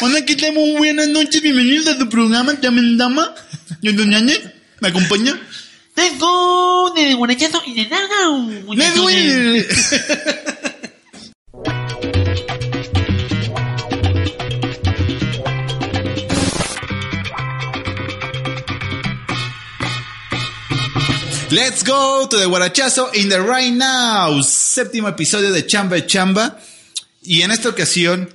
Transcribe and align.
Hola, 0.00 0.24
¿qué 0.26 0.36
tal? 0.36 0.52
Muy 0.52 0.72
buenas 0.72 1.08
noches, 1.08 1.40
bienvenidos 1.40 1.88
a 1.88 1.98
tu 1.98 2.08
programa, 2.08 2.58
Llamen 2.60 2.98
Dama. 2.98 3.34
Yo, 3.80 3.92
Doña 3.92 4.20
Net, 4.20 4.42
¿me 4.80 4.88
acompaña? 4.88 5.40
Let's 5.96 6.18
go 6.18 6.92
de 6.94 7.14
guanachazo 7.14 7.62
y 7.64 7.74
de 7.74 7.88
nada. 7.88 8.06
Let's 8.74 8.94
go. 8.94 9.08
Let's 21.50 21.84
go 21.84 22.26
to 22.28 22.36
the 22.36 22.46
Guarachazo 22.46 23.14
in 23.14 23.28
the 23.28 23.40
right 23.40 23.72
now. 23.72 24.42
Séptimo 24.42 25.08
episodio 25.08 25.52
de 25.52 25.64
Chamba 25.64 26.04
Chamba. 26.04 26.58
Y 27.22 27.42
en 27.42 27.52
esta 27.52 27.68
ocasión 27.68 28.28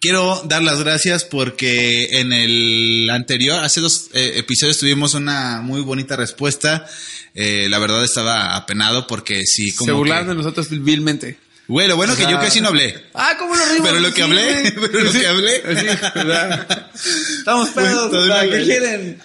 quiero 0.00 0.42
dar 0.46 0.62
las 0.62 0.80
gracias 0.82 1.24
porque 1.24 2.20
en 2.20 2.32
el 2.32 3.08
anterior, 3.10 3.62
hace 3.62 3.80
dos 3.80 4.08
eh, 4.14 4.32
episodios 4.36 4.78
tuvimos 4.78 5.14
una 5.14 5.60
muy 5.60 5.82
bonita 5.82 6.16
respuesta. 6.16 6.86
Eh, 7.34 7.68
la 7.68 7.78
verdad 7.78 8.02
estaba 8.02 8.56
apenado 8.56 9.06
porque 9.06 9.44
sí, 9.46 9.72
como 9.72 9.86
Se 9.86 9.92
burlaron 9.92 10.28
de 10.28 10.34
nosotros 10.34 10.68
vilmente. 10.70 11.38
Güey, 11.68 11.86
lo 11.86 11.96
bueno 11.96 12.14
O 12.14 12.16
que 12.16 12.22
yo 12.22 12.40
casi 12.40 12.60
no 12.60 12.68
hablé. 12.68 13.04
Ah, 13.14 13.36
¿cómo 13.38 13.54
lo 13.54 13.64
rimos? 13.66 13.88
Pero 13.88 14.00
lo 14.00 14.08
que 14.08 14.16
Sí, 14.16 14.22
hablé, 14.22 14.72
pero 14.92 15.04
lo 15.04 15.12
que 15.12 15.26
hablé. 15.26 15.56
Sí, 15.56 15.86
¿verdad? 16.16 16.90
Estamos 17.38 17.68
pedos, 17.68 18.10
¿qué 18.50 18.64
quieren? 18.64 19.22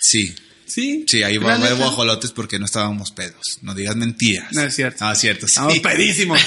Sí, 0.00 0.34
Sí. 0.72 1.04
sí, 1.06 1.22
ahí 1.22 1.36
va 1.36 1.58
neta. 1.58 1.74
guajolotes 1.74 2.30
porque 2.30 2.58
no 2.58 2.64
estábamos 2.64 3.10
pedos. 3.10 3.58
No 3.60 3.74
digas 3.74 3.94
mentiras. 3.94 4.50
No 4.52 4.62
es 4.62 4.74
cierto. 4.74 5.04
Ah, 5.04 5.14
cierto, 5.14 5.46
sí. 5.46 5.52
Estamos 5.52 5.78
pedísimos. 5.80 6.40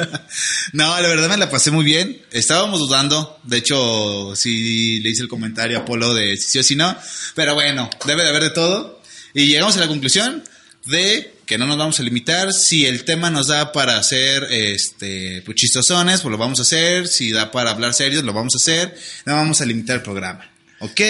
no, 0.72 0.98
la 0.98 1.06
verdad 1.06 1.28
me 1.28 1.36
la 1.36 1.50
pasé 1.50 1.70
muy 1.70 1.84
bien. 1.84 2.22
Estábamos 2.30 2.80
dudando. 2.80 3.38
De 3.42 3.58
hecho, 3.58 4.34
sí 4.36 5.00
le 5.00 5.10
hice 5.10 5.20
el 5.20 5.28
comentario 5.28 5.76
a 5.76 5.84
Polo 5.84 6.14
de 6.14 6.38
si 6.38 6.48
sí 6.48 6.58
o 6.60 6.62
si 6.62 6.76
no. 6.76 6.96
Pero 7.34 7.52
bueno, 7.52 7.90
debe 8.06 8.22
de 8.22 8.30
haber 8.30 8.44
de 8.44 8.50
todo. 8.50 9.02
Y 9.34 9.48
llegamos 9.48 9.76
a 9.76 9.80
la 9.80 9.88
conclusión 9.88 10.42
de 10.86 11.34
que 11.44 11.58
no 11.58 11.66
nos 11.66 11.76
vamos 11.76 12.00
a 12.00 12.02
limitar. 12.04 12.54
Si 12.54 12.86
el 12.86 13.04
tema 13.04 13.28
nos 13.28 13.48
da 13.48 13.70
para 13.70 13.98
hacer 13.98 14.44
este 14.50 15.42
pues, 15.42 15.56
chistosones, 15.56 16.22
pues 16.22 16.32
lo 16.32 16.38
vamos 16.38 16.58
a 16.58 16.62
hacer. 16.62 17.06
Si 17.06 17.32
da 17.32 17.50
para 17.50 17.72
hablar 17.72 17.92
serios, 17.92 18.24
lo 18.24 18.32
vamos 18.32 18.54
a 18.54 18.62
hacer. 18.62 18.98
No 19.26 19.36
vamos 19.36 19.60
a 19.60 19.66
limitar 19.66 19.96
el 19.96 20.02
programa. 20.02 20.50
¿Ok? 20.80 21.00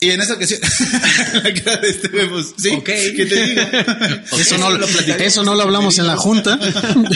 Y 0.00 0.12
en 0.12 0.20
esa 0.20 0.34
ocasión, 0.34 0.60
la 1.42 1.54
cara 1.54 1.76
de 1.78 1.90
este 1.90 2.08
pues, 2.08 2.54
sí, 2.56 2.70
Ok. 2.70 2.84
¿qué 2.84 3.26
te 3.28 3.42
digo? 3.46 3.62
Eso 4.38 4.56
no, 4.56 4.68
eso 5.18 5.42
no 5.42 5.56
lo 5.56 5.62
hablamos 5.62 5.98
en 5.98 6.06
la 6.06 6.16
junta. 6.16 6.56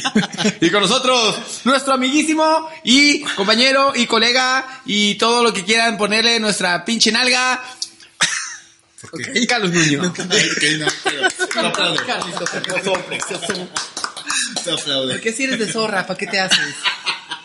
y 0.61 0.69
con 0.71 0.81
nosotros, 0.83 1.37
nuestro 1.65 1.95
amiguísimo 1.95 2.69
y 2.83 3.21
compañero 3.37 3.93
y 3.95 4.07
colega 4.07 4.83
y 4.85 5.15
todo 5.15 5.45
lo 5.45 5.53
que 5.53 5.65
quieran 5.65 5.97
ponerle 5.97 6.41
nuestra 6.41 6.85
pinche 6.85 7.13
nalga. 7.13 7.63
Ok, 9.13 9.21
Carlos 9.49 9.71
Nuño. 9.71 10.03
Ok, 10.09 10.19
no, 10.19 10.87
pero 11.05 11.29
no 11.63 11.69
aplaudo. 11.69 11.95
No 14.67 14.73
aplaude. 14.75 15.15
¿Por 15.15 15.21
qué 15.21 15.33
si 15.33 15.45
eres 15.45 15.59
de 15.61 15.71
zorra? 15.71 16.05
¿Para 16.05 16.19
qué 16.19 16.27
te 16.27 16.41
haces? 16.41 16.75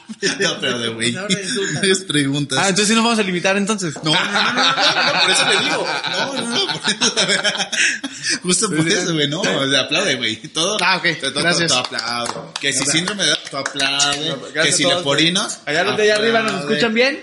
No 0.39 0.93
güey. 0.93 1.15
Ahora 1.15 1.35
resulta. 1.35 1.73
No 1.73 1.79
hagas 1.79 1.99
preguntas. 2.01 2.59
Ah, 2.59 2.69
entonces 2.69 2.87
sí 2.87 2.95
nos 2.95 3.03
vamos 3.03 3.19
a 3.19 3.23
limitar 3.23 3.57
entonces. 3.57 3.93
No, 4.03 4.13
no, 4.13 4.23
no, 4.23 4.31
no, 4.31 4.53
no, 4.53 5.13
no, 5.13 5.21
por 5.21 5.31
eso 5.31 5.49
le 5.49 5.59
digo. 5.63 5.87
No, 6.09 6.33
no, 6.33 6.49
no, 6.49 6.67
por 6.73 6.91
eso. 6.91 8.39
Justo 8.43 8.69
por 8.69 8.87
eso, 8.87 9.13
güey, 9.13 9.27
no, 9.27 9.41
o 9.41 9.69
sea, 9.69 9.81
aplaude, 9.81 10.15
güey. 10.15 10.35
Todo. 10.47 10.77
Ah, 10.81 10.97
ok, 10.97 11.05
gracias. 11.35 11.69
todo 11.69 11.79
aplaude. 11.79 12.33
Que 12.59 12.73
si 12.73 12.85
síndrome 12.85 13.25
de 13.25 13.31
Down, 13.31 13.65
aplaude. 13.67 14.53
Que 14.53 14.71
si 14.71 14.85
leporinos. 14.85 15.59
Allá 15.65 15.83
los 15.83 15.97
de 15.97 16.03
allá 16.03 16.15
arriba 16.15 16.41
nos 16.41 16.61
escuchan 16.61 16.93
bien. 16.93 17.19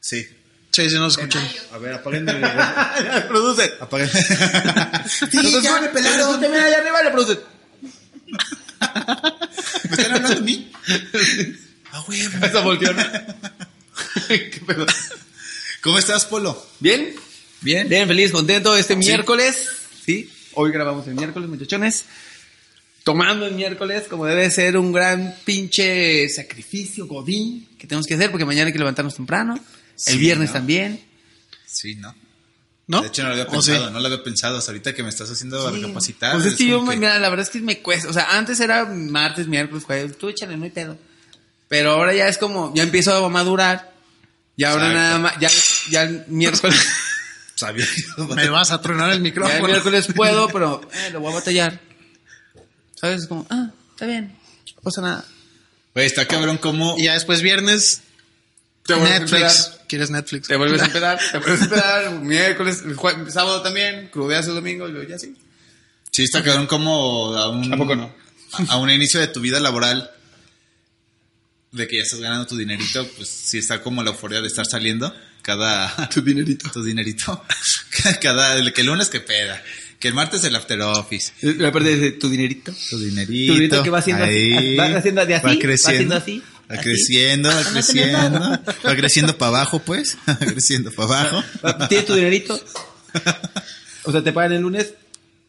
Sí. 0.00 0.26
Sí, 0.70 0.88
sí, 0.88 0.96
nos 0.96 1.18
escuchan. 1.18 1.42
A 1.72 1.78
ver, 1.78 1.94
apáguenme. 1.94 2.32
Produce. 3.28 3.74
Apáguenme. 3.80 4.12
Sí, 4.12 5.26
Sí, 5.30 5.60
ya 5.62 5.80
me 5.80 5.88
pelaron. 5.88 6.34
Usted 6.34 6.50
mira 6.50 6.64
allá 6.64 6.78
arriba 6.78 7.02
le 7.02 7.10
produce. 7.10 7.40
¿Me 9.84 9.90
están 9.96 10.06
hablando 10.12 10.34
de 10.34 10.40
mí? 10.40 10.70
Ah, 11.92 12.02
güey. 12.06 12.20
Esa 12.20 12.60
volteó, 12.60 12.92
¿no? 12.92 13.02
¿Qué 14.28 14.60
pedo? 14.66 14.86
¿Cómo 15.82 15.98
estás, 15.98 16.24
Polo? 16.26 16.66
¿Bien? 16.80 17.14
Bien. 17.60 17.88
Bien, 17.88 18.06
feliz, 18.06 18.30
contento 18.32 18.76
este 18.76 18.96
miércoles. 18.96 19.68
Sí, 20.04 20.30
hoy 20.54 20.70
grabamos 20.72 21.06
el 21.08 21.14
miércoles, 21.14 21.48
muchachones. 21.48 22.04
Tomando 23.04 23.46
el 23.46 23.54
miércoles, 23.54 24.04
como 24.08 24.26
debe 24.26 24.50
ser 24.50 24.76
un 24.76 24.92
gran 24.92 25.34
pinche 25.44 26.28
sacrificio, 26.28 27.06
godín, 27.06 27.66
que 27.78 27.86
tenemos 27.86 28.06
que 28.06 28.14
hacer, 28.14 28.30
porque 28.30 28.44
mañana 28.44 28.66
hay 28.66 28.72
que 28.72 28.78
levantarnos 28.78 29.14
temprano. 29.14 29.54
El 29.54 29.62
Sí, 30.14 30.18
viernes 30.18 30.50
¿no? 30.50 30.54
también. 30.54 31.00
Sí, 31.66 31.94
¿no? 31.94 32.14
¿No? 32.88 33.02
De 33.02 33.08
hecho, 33.08 33.22
no 33.22 33.28
lo 33.28 33.34
había 33.34 33.44
¿O 33.46 33.62
sí? 33.62 33.70
pensado, 33.70 33.90
no 33.90 34.00
lo 34.00 34.06
había 34.06 34.24
pensado. 34.24 34.56
Hasta 34.58 34.70
ahorita 34.72 34.94
que 34.94 35.02
me 35.02 35.10
estás 35.10 35.30
haciendo 35.30 35.70
recapacitar. 35.70 36.32
Pues 36.34 36.46
es 36.46 36.54
que 36.56 36.64
es 36.64 36.70
yo, 36.70 36.78
como 36.78 36.90
que- 36.90 36.96
mira, 36.96 37.18
la 37.18 37.28
verdad 37.28 37.44
es 37.46 37.50
que 37.50 37.60
me 37.60 37.80
cuesta. 37.82 38.08
O 38.08 38.12
sea, 38.12 38.36
antes 38.38 38.58
era 38.60 38.86
martes, 38.86 39.46
miércoles, 39.46 39.84
jueves. 39.84 40.16
Tú 40.18 40.28
échale, 40.28 40.56
no 40.56 40.64
hay 40.64 40.70
pedo. 40.70 40.96
Pero 41.68 41.92
ahora 41.92 42.14
ya 42.14 42.26
es 42.28 42.38
como, 42.38 42.72
ya 42.74 42.82
empiezo 42.82 43.24
a 43.24 43.28
madurar. 43.28 43.92
Y 44.56 44.64
ahora 44.64 44.86
Exacto. 44.90 45.02
nada 45.02 45.18
más, 45.18 45.34
ya, 45.38 45.50
ya 45.90 46.02
el 46.02 46.24
miércoles, 46.28 46.80
Sabía 47.54 47.84
que 48.16 48.22
Me 48.34 48.48
vas 48.48 48.70
a 48.70 48.80
tronar 48.80 49.06
el 49.10 49.10
ya 49.10 49.16
el 49.16 49.22
micrófono. 49.22 49.66
miércoles 49.66 50.06
puedo, 50.16 50.48
pero 50.48 50.80
eh, 50.94 51.10
lo 51.12 51.20
voy 51.20 51.32
a 51.32 51.34
batallar. 51.36 51.80
¿Sabes? 52.94 53.22
Es 53.22 53.28
como, 53.28 53.46
ah, 53.50 53.70
está 53.90 54.06
bien, 54.06 54.34
no 54.76 54.82
pasa 54.82 55.00
nada. 55.02 55.24
Güey, 55.94 56.06
está 56.06 56.26
cabrón 56.26 56.58
como... 56.58 56.96
Y 56.96 57.04
ya 57.04 57.14
después 57.14 57.42
viernes, 57.42 58.02
Te 58.88 58.94
vuelves 58.94 59.16
a 59.16 59.18
Netflix. 59.20 59.42
empedar. 59.66 59.86
¿Quieres 59.88 60.10
Netflix? 60.10 60.48
Te 60.48 60.56
vuelves 60.56 60.82
a 60.82 60.84
empedar, 60.86 61.18
te 61.32 61.38
vuelves 61.38 61.60
a 61.60 61.64
empedar, 61.64 62.10
miércoles, 62.20 62.82
sábado 63.28 63.62
también, 63.62 64.08
crudeas 64.08 64.46
el 64.48 64.54
domingo 64.54 64.88
y 64.88 64.92
luego 64.92 65.08
ya 65.08 65.18
sí. 65.18 65.36
Sí, 66.10 66.24
está 66.24 66.42
cabrón 66.42 66.66
como 66.66 67.34
a 67.36 67.48
un... 67.50 67.72
¿A 67.72 67.76
poco 67.76 67.94
no? 67.94 68.12
A, 68.68 68.72
a 68.72 68.76
un 68.78 68.90
inicio 68.90 69.20
de 69.20 69.28
tu 69.28 69.40
vida 69.40 69.60
laboral, 69.60 70.10
de 71.70 71.86
que 71.86 71.98
ya 71.98 72.02
estás 72.02 72.20
ganando 72.20 72.46
tu 72.46 72.56
dinerito, 72.56 73.06
pues 73.16 73.28
sí 73.28 73.58
está 73.58 73.82
como 73.82 74.02
la 74.02 74.10
euforia 74.10 74.40
de 74.40 74.48
estar 74.48 74.66
saliendo 74.66 75.14
cada... 75.42 76.08
Tu 76.12 76.20
dinerito. 76.22 76.70
Tu 76.70 76.82
dinerito. 76.82 77.44
Cada... 78.20 78.72
Que 78.72 78.80
el 78.82 78.86
lunes 78.86 79.08
que 79.08 79.20
peda. 79.20 79.62
Que 79.98 80.08
el 80.08 80.14
martes 80.14 80.44
el 80.44 80.54
after 80.54 80.80
office. 80.82 81.32
La 81.40 81.72
parte 81.72 81.96
de 81.96 82.12
tu 82.12 82.28
dinerito. 82.28 82.72
Tu 82.90 82.98
dinerito. 82.98 83.52
Tu 83.52 83.54
dinerito 83.54 83.82
que 83.82 83.90
va 83.90 83.98
haciendo 83.98 84.24
así, 84.24 84.32
ahí, 84.34 84.76
va 84.76 84.84
haciendo 84.98 85.26
de 85.26 85.34
así, 85.34 85.46
Va 85.46 85.52
va 85.54 85.58
creciendo. 85.58 86.14
haciendo 86.16 86.16
así, 86.16 86.42
Va 86.70 86.74
así. 86.74 86.82
creciendo, 86.82 87.48
va 87.48 87.54
No 87.54 87.62
tenés 87.68 87.86
creciendo. 87.86 88.30
nada. 88.40 88.62
Va 88.86 88.96
creciendo 88.96 89.38
para 89.38 89.48
abajo, 89.48 89.78
pues. 89.80 90.16
Va 90.28 90.36
creciendo 90.36 90.90
para 90.92 91.20
abajo. 91.20 91.44
¿Tienes 91.88 92.06
tu 92.06 92.14
dinerito? 92.14 92.58
O 94.04 94.12
sea, 94.12 94.22
te 94.24 94.32
pagan 94.32 94.52
el 94.52 94.62
lunes, 94.62 94.94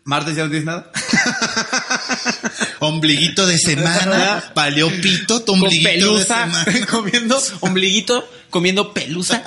martes 0.04 0.36
ya 0.36 0.44
no 0.44 0.50
tienes 0.50 0.66
nada. 0.66 0.92
Ombliguito 2.80 3.46
de 3.48 3.58
semana. 3.58 4.52
Valió 4.56 4.90
pito 5.02 5.40
tu 5.42 5.54
Con 5.54 5.64
ombliguito 5.64 5.90
de 5.90 5.96
pelusa, 6.00 6.44
semana. 6.46 6.86
comiendo 6.88 7.42
ombliguito, 7.62 8.30
comiendo 8.50 8.94
pelusa. 8.94 9.44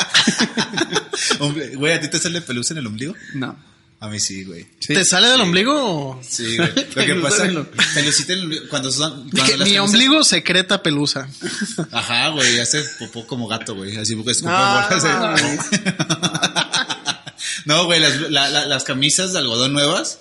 Güey, 1.75 1.93
¿a 1.93 2.01
ti 2.01 2.09
te 2.09 2.19
sale 2.19 2.41
pelusa 2.41 2.73
en 2.75 2.79
el 2.79 2.87
ombligo? 2.87 3.15
No. 3.35 3.57
A 4.03 4.09
mí 4.09 4.19
sí, 4.19 4.43
güey. 4.43 4.67
¿Te 4.85 5.05
sale 5.05 5.29
del 5.29 5.41
ombligo? 5.43 5.75
o- 5.75 6.21
Sí, 6.29 6.57
güey. 6.57 6.73
Lo 6.97 7.07
que 7.07 7.15
pasa, 7.23 7.49
pelucita 7.95 8.33
en 8.33 8.39
el 8.41 8.45
ombligo, 8.47 8.65
cuando 8.69 8.91
son... 8.91 9.31
Cuando 9.31 9.57
las 9.59 9.69
mi 9.69 9.79
ombligo 9.79 10.25
secreta 10.25 10.83
pelusa. 10.83 11.29
Ajá, 11.93 12.29
güey, 12.31 12.59
hace 12.59 12.83
popó 12.99 13.25
como 13.29 13.47
gato, 13.47 13.77
güey. 13.77 13.97
Así 13.97 14.17
porque 14.17 14.33
escupe 14.33 14.51
Ah, 14.53 14.89
bolas 14.91 15.03
de-. 15.41 15.59
No, 17.65 17.85
güey, 17.85 18.01
las, 18.01 18.21
la- 18.31 18.49
la- 18.49 18.67
las 18.67 18.83
camisas 18.85 19.33
de 19.33 19.39
algodón 19.39 19.73
nuevas. 19.73 20.19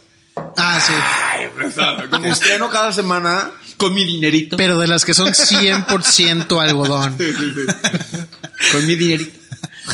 Ah, 0.57 0.79
sí. 0.79 0.93
Como 2.11 2.25
estreno 2.27 2.69
cada 2.69 2.93
semana 2.93 3.51
con 3.77 3.93
mi 3.95 4.05
dinerito. 4.05 4.57
Pero 4.57 4.77
de 4.77 4.87
las 4.87 5.05
que 5.05 5.13
son 5.15 5.29
100% 5.33 6.61
algodón. 6.61 7.17
Con 8.71 8.85
mi 8.85 8.95
dinerito. 8.95 9.39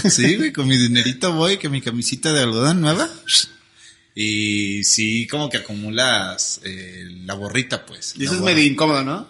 Sí, 0.10 0.36
güey, 0.36 0.52
con 0.52 0.68
mi 0.68 0.78
dinerito 0.78 1.32
voy, 1.34 1.58
que 1.58 1.70
mi 1.70 1.82
camisita 1.82 2.34
de 2.34 2.42
algodón 2.44 2.82
nueva. 2.82 3.10
Y 4.20 4.84
sí, 4.84 5.28
como 5.28 5.48
que 5.48 5.58
acumulas 5.58 6.60
eh, 6.64 7.08
la 7.24 7.36
borrita, 7.36 7.86
pues. 7.86 8.16
Y 8.18 8.24
eso 8.26 8.34
es 8.34 8.42
medio 8.42 8.64
incómodo, 8.66 9.04
¿no? 9.04 9.30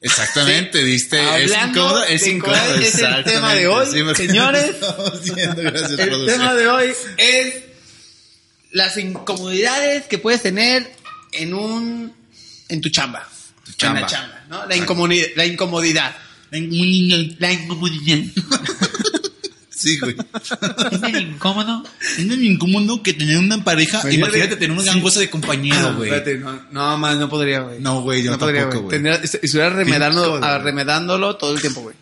Exactamente, 0.00 0.82
diste. 0.82 1.44
Es 1.44 1.52
incómodo, 1.52 2.04
es 2.04 2.26
incómodo. 2.26 2.74
es 2.76 2.98
el 3.02 3.24
tema 3.24 3.54
de 3.54 3.66
hoy, 3.66 3.86
Sí, 3.86 4.26
señores. 4.26 4.76
Viendo, 5.34 5.60
gracias, 5.60 5.90
El 5.90 6.08
producción. 6.08 6.38
tema 6.38 6.54
de 6.54 6.68
hoy 6.68 6.92
es 7.18 7.54
las 8.70 8.96
incomodidades 8.96 10.06
que 10.06 10.16
puedes 10.16 10.40
tener 10.40 10.90
en 11.32 11.52
un 11.52 12.14
en 12.70 12.80
tu 12.80 12.88
chamba. 12.88 13.28
chamba. 13.76 13.98
En 13.98 14.02
la 14.04 14.08
chamba, 14.08 14.44
¿no? 14.48 14.64
La, 14.64 14.74
incomodidad, 14.74 15.26
la 15.36 15.44
incomodidad. 15.44 16.16
La 16.50 17.52
incomodidad. 17.52 18.24
Sí, 19.78 19.96
güey. 20.00 20.16
Es 20.90 21.02
el 21.02 21.16
incómodo. 21.20 21.84
Es 22.18 22.26
muy 22.26 22.48
incómodo 22.48 23.00
que 23.00 23.12
tener 23.12 23.38
una 23.38 23.62
pareja. 23.62 24.00
Imagínate- 24.00 24.14
Imagínate 24.16 24.56
tener 24.56 24.76
una 24.76 24.82
gangosa 24.82 25.20
de 25.20 25.30
compañero, 25.30 25.94
güey. 25.94 26.10
Espérate, 26.10 26.38
no, 26.38 26.60
no, 26.72 26.98
más 26.98 27.16
no 27.16 27.28
podría, 27.28 27.60
güey. 27.60 27.78
No, 27.80 28.00
güey, 28.02 28.24
yo 28.24 28.36
podría, 28.36 28.62
tampoco, 28.62 28.82
güey. 28.86 28.96
Tendría- 28.96 29.22
est- 29.22 29.36
Estuviera 29.42 29.68
ah, 30.42 30.58
remedándolo 30.58 31.36
todo 31.36 31.54
el 31.54 31.60
tiempo, 31.60 31.82
güey. 31.82 31.94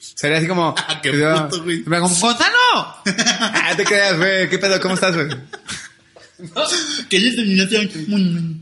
Sería 0.00 0.38
así 0.38 0.48
como... 0.48 0.74
Ah, 0.88 1.00
qué 1.00 1.12
puto, 1.12 1.62
güey. 1.62 1.84
como, 1.84 2.08
¡Gonzalo! 2.08 2.56
ah, 3.06 3.72
te 3.76 3.84
creas, 3.84 4.16
güey. 4.16 4.48
¿Qué 4.48 4.58
pedo? 4.58 4.80
¿Cómo 4.80 4.94
estás, 4.94 5.14
güey? 5.14 5.28
Que 7.08 7.18
ella 7.18 7.36
terminaste 7.36 8.06
muy 8.08 8.60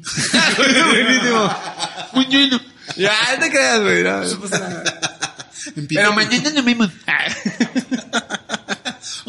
Buenísimo. 0.88 1.56
Muy 2.12 2.26
bueno. 2.26 2.60
Ya, 2.96 3.12
te 3.40 3.50
creas, 3.50 3.80
güey. 3.80 4.02
No, 4.02 4.24
no 4.24 4.40
pasa 4.40 4.58
nada. 4.58 5.00
Pero 5.88 6.12
mañana 6.12 6.50
nos 6.50 6.64
vemos. 6.64 6.90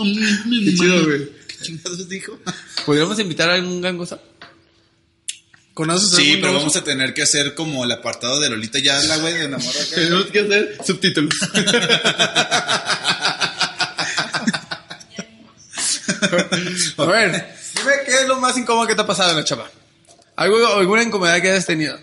Qué 0.03 0.75
chido, 0.75 1.05
güey. 1.05 1.29
¿Qué 1.47 1.57
chingados 1.61 2.07
dijo? 2.09 2.39
¿Podríamos 2.85 3.19
invitar 3.19 3.49
a 3.49 3.55
algún 3.55 3.81
gangosa? 3.81 4.19
¿Conoces 5.73 6.09
Sí, 6.09 6.29
algún 6.29 6.41
pero 6.41 6.53
vamos 6.55 6.75
a 6.75 6.83
tener 6.83 7.13
que 7.13 7.21
hacer 7.21 7.55
como 7.55 7.83
el 7.83 7.91
apartado 7.91 8.39
de 8.39 8.49
Lolita 8.49 8.79
Yala, 8.79 9.17
güey, 9.17 9.33
de 9.33 9.45
enamorada. 9.45 9.85
Tenemos 9.93 10.25
que 10.27 10.39
hacer 10.39 10.77
subtítulos. 10.85 11.33
a 16.97 17.05
ver, 17.05 17.55
dime 17.75 17.91
qué 18.05 18.21
es 18.21 18.27
lo 18.27 18.39
más 18.39 18.57
incómodo 18.57 18.87
que 18.87 18.95
te 18.95 19.01
ha 19.01 19.07
pasado 19.07 19.31
en 19.31 19.37
la 19.37 19.43
chapa. 19.43 19.69
¿Algo, 20.35 20.75
¿Alguna 20.75 21.03
incomodidad 21.03 21.41
que 21.41 21.51
hayas 21.51 21.65
tenido? 21.65 21.97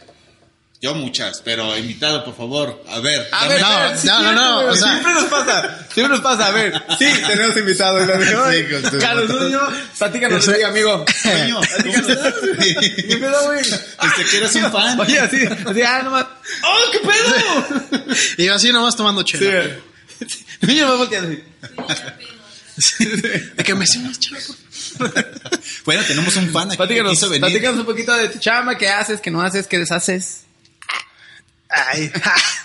Yo 0.86 0.94
muchas, 0.94 1.42
pero 1.44 1.76
invitado, 1.76 2.24
por 2.24 2.36
favor. 2.36 2.80
A 2.88 3.00
ver. 3.00 3.26
A 3.32 3.48
ver, 3.48 3.60
no, 3.60 3.68
ver, 3.80 3.98
sí, 3.98 4.06
no, 4.06 4.22
no, 4.22 4.32
no, 4.32 4.54
güey, 4.62 4.68
o 4.68 4.76
sea- 4.76 4.88
siempre 4.92 5.14
nos 5.14 5.24
pasa, 5.24 5.86
siempre 5.92 6.16
nos 6.16 6.20
pasa. 6.20 6.46
A 6.46 6.50
ver, 6.52 6.80
sí, 6.96 7.06
tenemos 7.26 7.56
invitados. 7.56 8.08
Sí, 8.08 8.98
Carlos 9.00 9.28
Nuño, 9.28 9.60
platícanos 9.98 10.46
amigo. 10.62 11.04
¿Qué 11.24 13.16
pedo, 13.16 13.44
güey? 13.46 13.60
Este 13.62 14.24
que 14.30 14.36
eres 14.36 14.54
un 14.54 14.70
fan. 14.70 15.00
Oye, 15.00 15.18
así, 15.18 15.38
así, 15.44 15.82
ah, 15.82 16.02
nomás. 16.04 16.26
¡Oh, 16.62 16.90
qué 16.92 16.98
pedo! 17.00 18.14
Y 18.38 18.44
yo 18.44 18.54
así 18.54 18.70
nomás 18.70 18.94
tomando 18.94 19.22
Sí, 19.22 19.32
chela. 19.38 19.64
güey. 19.64 20.28
Niño 20.72 20.88
me 20.88 20.94
voltea 20.98 21.20
así. 21.22 21.42
De 23.56 23.64
que 23.64 23.74
me 23.74 23.86
favor. 23.88 24.54
Bueno, 25.84 26.02
tenemos 26.06 26.36
un 26.36 26.48
fan 26.52 26.68
aquí 26.68 26.70
que 26.70 26.76
Platícanos, 26.76 27.10
quiso 27.12 27.28
venir. 27.28 27.40
platícanos 27.40 27.80
un 27.80 27.86
poquito 27.86 28.14
de 28.14 28.28
tu 28.28 28.38
chamba, 28.38 28.78
qué 28.78 28.88
haces, 28.88 29.20
qué 29.20 29.32
no 29.32 29.42
haces, 29.42 29.66
qué 29.66 29.78
deshaces. 29.78 30.42
Ay, 31.68 32.10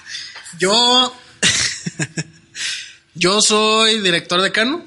yo. 0.60 1.16
yo 3.16 3.42
soy 3.42 4.00
director 4.02 4.42
de 4.42 4.52
Cano. 4.52 4.86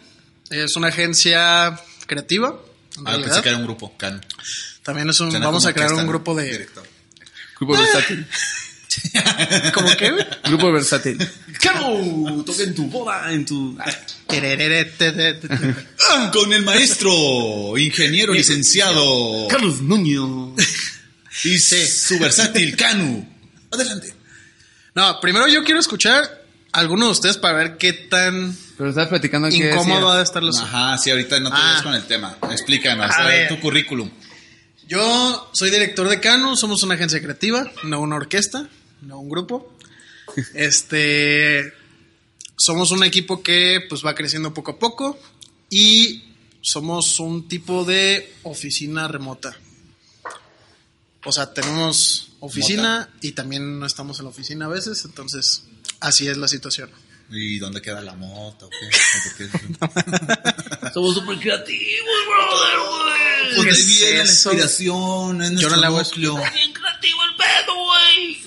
Es 0.51 0.77
una 0.77 0.89
agencia 0.89 1.79
creativa. 2.07 2.59
Ah, 3.05 3.19
pensé 3.21 3.43
que 3.43 3.49
era 3.49 3.59
un 3.59 3.65
grupo, 3.65 3.97
Can. 3.97 4.25
También 4.83 5.09
es 5.11 5.21
un. 5.21 5.31
Suena 5.31 5.47
vamos 5.47 5.67
a 5.67 5.73
crear 5.73 5.93
un 5.93 6.07
grupo 6.07 6.35
de. 6.35 6.51
Director. 6.51 6.87
Grupo 7.59 7.79
versátil. 7.79 8.27
¿Cómo 9.75 9.97
qué? 9.97 10.13
Grupo 10.45 10.73
versátil. 10.73 11.19
¡Camo! 11.61 12.45
Toca 12.45 12.63
en 12.63 12.75
tu 12.75 12.87
boda, 12.87 13.33
en 13.33 13.45
tu... 13.45 13.77
Ah, 13.81 13.91
Con 16.33 16.53
el 16.53 16.63
maestro, 16.63 17.77
ingeniero 17.77 18.33
licenciado 18.33 19.49
Carlos 19.49 19.81
Nuño. 19.81 20.55
y 21.45 21.59
su 21.59 22.19
versátil 22.19 22.77
Canu. 22.77 23.34
Adelante. 23.75 24.15
No, 24.95 25.21
primero 25.21 25.49
yo 25.49 25.65
quiero 25.65 25.81
escuchar 25.81 26.43
a 26.73 26.79
alguno 26.81 27.07
de 27.07 27.13
ustedes 27.13 27.37
para 27.37 27.55
ver 27.59 27.77
qué 27.77 27.93
tan 27.93 28.57
Pero 28.79 28.91
estás 28.91 29.09
platicando 29.09 29.49
que 29.49 29.57
incómodo 29.71 30.11
ha 30.11 30.19
de 30.19 30.23
estar 30.25 30.43
los. 30.43 30.59
Ajá, 30.61 30.97
sí, 30.99 31.11
ahorita 31.11 31.39
no 31.41 31.51
te 31.51 31.57
Ah. 31.59 31.73
ves 31.75 31.83
con 31.83 31.95
el 31.95 32.05
tema. 32.07 32.37
Explícanos, 32.51 33.11
A 33.11 33.15
a 33.23 33.27
ver, 33.27 33.41
ver. 33.41 33.49
tu 33.49 33.61
currículum. 33.61 34.11
Yo 34.87 35.51
soy 35.53 35.71
director 35.71 36.09
de 36.09 36.21
Cano, 36.21 36.57
somos 36.57 36.83
una 36.83 36.95
agencia 36.95 37.21
creativa, 37.23 37.71
no 37.85 38.01
una 38.01 38.17
orquesta, 38.17 38.69
no 39.03 39.19
un 39.19 39.29
grupo. 39.29 39.73
Este 40.55 41.73
somos 42.57 42.91
un 42.93 43.03
equipo 43.05 43.43
que 43.43 43.81
pues 43.89 44.05
va 44.05 44.15
creciendo 44.15 44.55
poco 44.55 44.73
a 44.73 44.79
poco 44.79 45.19
y 45.71 46.25
somos 46.63 47.19
un 47.21 47.49
tipo 47.49 47.85
de 47.85 48.33
oficina 48.45 49.09
remota. 49.09 49.57
O 51.25 51.33
sea, 51.33 51.53
tenemos 51.53 52.29
oficina 52.45 53.09
y 53.21 53.33
también 53.33 53.79
no 53.79 53.87
estamos 53.87 54.19
en 54.19 54.25
la 54.25 54.31
oficina 54.31 54.67
a 54.67 54.69
veces, 54.69 55.05
entonces 55.05 55.65
así 56.01 56.29
es 56.29 56.37
la 56.37 56.49
situación. 56.49 56.91
¿Y 57.31 57.59
dónde 57.59 57.81
queda 57.81 58.01
la 58.03 58.15
moto? 58.15 58.69
¿Qué? 58.71 58.87
¿O 58.87 59.49
por 59.49 59.89
qué? 59.89 60.91
Somos 60.93 61.15
súper 61.15 61.39
creativos, 61.39 62.15
brother, 62.29 62.79
güey. 62.79 63.57
Pues 63.57 63.65
¿Qué 63.65 63.65
de 63.65 63.71
ahí 63.71 63.81
es 63.81 63.87
viene 63.87 64.15
la 64.17 64.23
inspiración, 64.31 65.43
es 65.43 65.61
Yo 65.61 65.69
no 65.71 65.77
le 65.77 65.87
hago 65.87 66.03
núcleo. 66.03 66.35
Bien 66.37 66.73
creativo 66.73 67.19
el 67.25 67.37
pedo, 67.37 67.75
güey. 67.85 68.39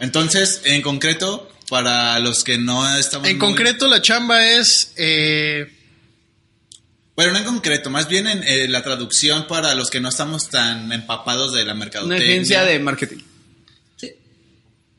Entonces, 0.00 0.62
en 0.64 0.82
concreto, 0.82 1.50
para 1.68 2.18
los 2.20 2.42
que 2.44 2.58
no 2.58 2.96
estamos 2.96 3.28
En 3.28 3.38
muy- 3.38 3.46
concreto, 3.46 3.86
la 3.88 4.00
chamba 4.00 4.44
es 4.46 4.92
eh, 4.96 5.77
Bueno, 7.18 7.32
no 7.32 7.38
en 7.40 7.44
concreto, 7.46 7.90
más 7.90 8.06
bien 8.06 8.28
en 8.28 8.44
eh, 8.44 8.68
la 8.68 8.84
traducción 8.84 9.48
para 9.48 9.74
los 9.74 9.90
que 9.90 9.98
no 9.98 10.08
estamos 10.08 10.50
tan 10.50 10.92
empapados 10.92 11.52
de 11.52 11.64
la 11.64 11.72
Una 11.72 11.80
mercadotecnia. 11.80 12.24
agencia 12.28 12.62
de 12.62 12.78
marketing. 12.78 13.18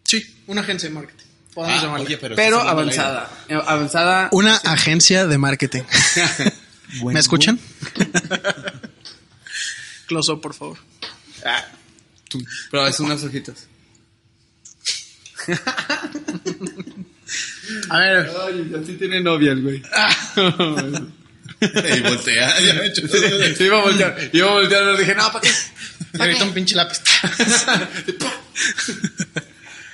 sí, 0.03 0.35
una 0.47 0.59
agencia 0.59 0.89
de 0.89 0.95
marketing. 0.95 1.23
Podemos 1.53 1.79
Ah, 1.79 1.83
llamarle. 1.83 2.05
oye, 2.07 2.17
pero, 2.35 2.59
avanzada. 2.59 3.31
Eh, 3.47 3.53
Avanzada. 3.65 4.27
Una 4.33 4.57
agencia 4.57 5.27
de 5.27 5.37
marketing. 5.37 5.83
¿Me 7.05 7.21
escuchan? 7.21 7.57
Close 10.07 10.33
up, 10.33 10.41
por 10.41 10.53
favor. 10.53 10.77
Ah. 11.45 11.65
Pero 12.69 12.85
es 12.85 12.99
unas 12.99 13.23
hojitas. 13.23 13.65
A 17.89 17.97
ver, 17.99 18.29
Ay, 18.45 18.73
así 18.83 18.93
tiene 18.95 19.21
novia 19.21 19.53
el 19.53 19.61
güey. 19.63 19.81
Y 21.97 21.99
voltea. 22.01 22.59
ya 22.61 22.73
me 22.73 22.81
he 22.81 22.87
hecho 22.87 23.01
Sí, 23.07 23.63
iba 23.63 23.79
a 23.79 23.83
voltear. 23.83 24.29
Iba 24.31 24.49
a 24.49 24.53
voltear, 24.53 24.83
pero 24.83 24.97
dije, 24.97 25.15
no, 25.15 25.31
¿para 25.31 25.41
qué? 25.41 25.51
ahorita 26.19 26.43
un 26.45 26.53
pinche 26.53 26.75
lápiz. 26.75 26.99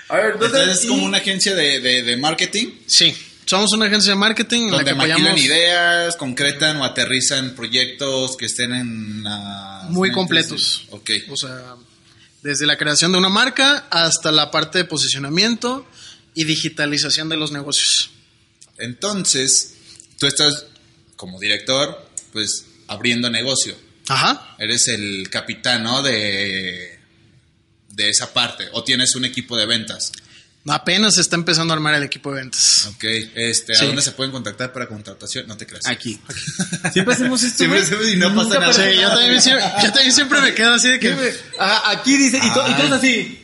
A 0.08 0.18
ver, 0.18 0.34
entonces. 0.34 0.60
Entonces 0.60 0.84
es 0.84 0.90
como 0.90 1.06
una 1.06 1.18
agencia 1.18 1.56
de, 1.56 1.80
de, 1.80 2.04
de 2.04 2.18
marketing 2.18 2.68
Sí, 2.86 3.16
somos 3.46 3.72
una 3.74 3.86
agencia 3.86 4.12
de 4.12 4.16
marketing 4.20 4.62
en 4.62 4.72
la 4.72 4.78
donde 4.78 4.92
que 4.92 4.98
apoyamos 4.98 5.40
ideas, 5.40 6.16
concretan 6.16 6.78
o 6.78 6.84
aterrizan 6.84 7.56
proyectos 7.56 8.38
que 8.38 8.46
estén 8.46 8.74
en 8.74 9.24
muy 9.90 10.12
completos. 10.12 10.88
Ok. 10.92 11.12
O 11.30 11.38
sea, 11.38 11.76
desde 12.42 12.66
la 12.66 12.78
creación 12.78 13.12
de 13.12 13.18
una 13.18 13.30
marca 13.30 13.88
hasta 13.90 14.32
la 14.32 14.52
parte 14.52 14.80
de 14.80 14.86
posicionamiento 14.86 15.88
y 16.34 16.44
digitalización 16.44 17.30
de 17.30 17.38
los 17.38 17.52
negocios. 17.52 18.12
Entonces, 18.78 19.76
tú 20.20 20.28
estás 20.28 20.66
como 21.16 21.40
director, 21.40 22.10
pues 22.34 22.66
abriendo 22.88 23.30
negocio. 23.30 23.76
Ajá. 24.08 24.56
Eres 24.60 24.88
el 24.88 25.30
capitán, 25.30 25.84
¿no? 25.84 26.02
De, 26.04 27.00
de 27.90 28.10
esa 28.10 28.34
parte. 28.34 28.66
O 28.74 28.84
tienes 28.84 29.16
un 29.16 29.26
equipo 29.26 29.58
de 29.58 29.66
ventas. 29.66 30.12
Apenas 30.68 31.20
está 31.20 31.36
empezando 31.36 31.74
a 31.74 31.76
armar 31.76 31.94
el 31.94 32.02
equipo 32.04 32.32
de 32.34 32.42
ventas. 32.42 32.88
Ok. 32.88 33.04
Este, 33.36 33.74
¿A 33.74 33.76
Sí. 33.78 33.86
dónde 33.86 34.02
se 34.02 34.14
pueden 34.14 34.32
contactar 34.32 34.74
para 34.74 34.88
contratación? 34.88 35.46
No 35.48 35.56
te 35.58 35.68
creas. 35.68 35.86
Aquí. 35.86 36.20
Siempre 36.94 37.14
hacemos 37.14 37.44
esto. 37.44 37.60
Siempre 37.60 37.82
hacemos 37.82 38.08
y 38.10 38.16
no 38.18 38.34
pasa 38.34 38.60
nada. 38.60 38.74
Sí, 38.74 38.82
yo 39.00 39.10
también, 39.10 39.42
siempre, 39.42 39.64
yo 39.84 39.92
también 39.92 40.12
siempre 40.14 40.42
me 40.42 40.54
quedo 40.56 40.74
así 40.74 40.88
de 40.90 41.00
que... 41.00 41.34
Ajá, 41.60 41.92
aquí 41.92 42.18
dice, 42.18 42.38
y, 42.38 42.52
to- 42.54 42.68
y 42.68 42.74
todos 42.74 42.92
así. 42.94 43.42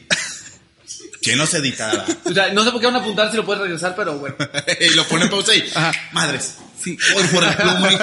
¿Quién 1.22 1.38
nos 1.38 1.54
editaba? 1.54 2.06
O 2.25 2.34
sea, 2.34 2.51
no 2.54 2.63
sé 2.63 2.72
por 2.72 2.80
qué 2.80 2.88
van 2.88 2.96
a 2.96 3.00
apuntar 3.00 3.30
si 3.32 3.38
lo 3.38 3.46
puedes 3.46 3.62
regresar, 3.62 3.96
pero 3.96 4.18
bueno. 4.18 4.36
y 4.80 4.90
lo 4.96 5.06
pone 5.08 5.25
en 5.25 5.30
pausa 5.30 5.54
y... 5.56 5.70
Ajá. 5.75 5.92
Madres. 6.12 6.56
Sí. 6.84 6.98
Voy 7.13 7.24
por 7.25 7.44
el 7.44 7.56
plumón. 7.56 7.98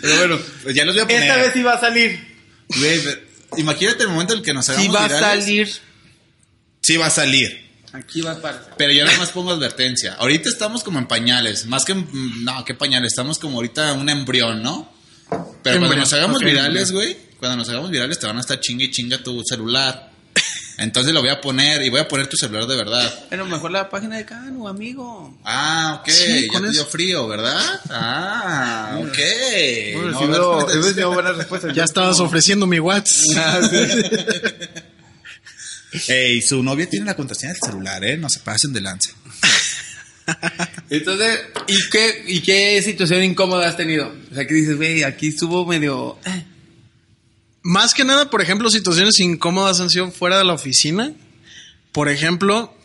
Pero 0.00 0.16
bueno, 0.18 0.38
Pues 0.62 0.74
ya 0.74 0.84
los 0.84 0.94
voy 0.94 1.02
a 1.02 1.06
poner. 1.06 1.22
esta 1.22 1.36
vez 1.36 1.52
sí 1.52 1.62
va 1.62 1.72
a 1.74 1.80
salir. 1.80 2.34
Güey, 2.68 3.00
pero 3.02 3.20
imagínate 3.58 4.02
el 4.04 4.08
momento 4.08 4.32
en 4.32 4.38
el 4.40 4.44
que 4.44 4.54
nos 4.54 4.66
Sí 4.66 4.72
hagamos 4.72 4.94
va 4.96 5.04
a 5.04 5.08
virales. 5.08 5.40
salir. 5.42 5.72
Sí 6.80 6.96
va 6.96 7.06
a 7.06 7.10
salir. 7.10 7.64
Aquí 7.92 8.20
va 8.22 8.32
a 8.32 8.34
aparecer. 8.34 8.72
Pero 8.76 8.92
yo 8.92 9.04
nada 9.04 9.16
más 9.18 9.30
pongo 9.30 9.52
advertencia. 9.52 10.14
Ahorita 10.14 10.48
estamos 10.48 10.82
como 10.82 10.98
en 10.98 11.06
pañales. 11.06 11.66
Más 11.66 11.84
que... 11.84 11.92
en- 11.92 12.44
No, 12.44 12.64
¿qué 12.64 12.74
pañales? 12.74 13.12
Estamos 13.12 13.38
como 13.38 13.56
ahorita 13.58 13.92
un 13.92 14.08
embrión, 14.08 14.62
¿no? 14.62 14.92
Pero 15.64 15.78
cuando 15.80 15.96
nos 15.96 16.12
hagamos 16.12 16.40
virales, 16.40 16.92
güey, 16.92 17.16
cuando 17.40 17.56
nos 17.56 17.68
hagamos 17.68 17.90
virales 17.90 18.18
te 18.20 18.26
van 18.26 18.36
a 18.36 18.40
estar 18.40 18.60
chinga 18.60 18.84
y 18.84 18.90
chinga 18.92 19.18
tu 19.22 19.42
celular. 19.44 20.12
Entonces 20.76 21.12
lo 21.14 21.20
voy 21.20 21.30
a 21.30 21.40
poner 21.40 21.82
y 21.82 21.88
voy 21.90 22.00
a 22.00 22.08
poner 22.08 22.26
tu 22.26 22.36
celular 22.36 22.66
de 22.66 22.74
verdad. 22.74 23.26
Pero 23.30 23.46
mejor 23.46 23.70
la 23.70 23.88
página 23.88 24.16
de 24.16 24.24
Cano, 24.24 24.66
amigo. 24.66 25.38
Ah, 25.44 26.00
ok, 26.00 26.08
Sí, 26.10 26.46
ya 26.46 26.52
con 26.52 26.62
te 26.64 26.70
dio 26.70 26.84
frío, 26.84 27.28
¿verdad? 27.28 27.80
Ah, 27.90 28.98
ok. 28.98 29.18
Bueno, 29.94 30.10
No, 30.10 30.18
sí, 30.18 30.24
a 30.24 30.26
ver, 30.26 30.38
no, 30.40 30.52
cuéntame. 30.54 30.72
hemos 30.74 30.86
tenido 30.88 31.12
buenas 31.12 31.36
respuestas. 31.36 31.74
Ya 31.74 31.84
estabas 31.84 32.18
ofreciendo 32.20 32.66
mi 32.66 32.80
WhatsApp. 32.80 33.72
Ey, 36.08 36.42
su 36.42 36.60
novia 36.62 36.88
tiene 36.90 37.06
la 37.06 37.14
contraseña 37.14 37.52
del 37.52 37.62
celular, 37.62 38.04
¿eh? 38.04 38.16
No 38.16 38.28
se 38.28 38.40
pasen 38.40 38.72
de 38.72 38.80
lanza. 38.80 39.10
Entonces, 40.90 41.40
¿y 41.66 41.90
qué, 41.90 42.24
¿y 42.26 42.40
qué 42.40 42.80
situación 42.82 43.22
incómoda 43.22 43.68
has 43.68 43.76
tenido? 43.76 44.14
O 44.30 44.34
sea, 44.34 44.46
que 44.46 44.54
dices, 44.54 44.76
güey, 44.76 45.02
aquí 45.02 45.28
estuvo 45.28 45.66
medio... 45.66 46.18
eh. 46.24 46.44
Más 47.62 47.94
que 47.94 48.04
nada, 48.04 48.28
por 48.28 48.42
ejemplo, 48.42 48.68
situaciones 48.70 49.18
incómodas 49.20 49.80
han 49.80 49.88
sido 49.88 50.10
fuera 50.10 50.36
de 50.36 50.44
la 50.44 50.52
oficina. 50.52 51.14
Por 51.92 52.10
ejemplo, 52.10 52.76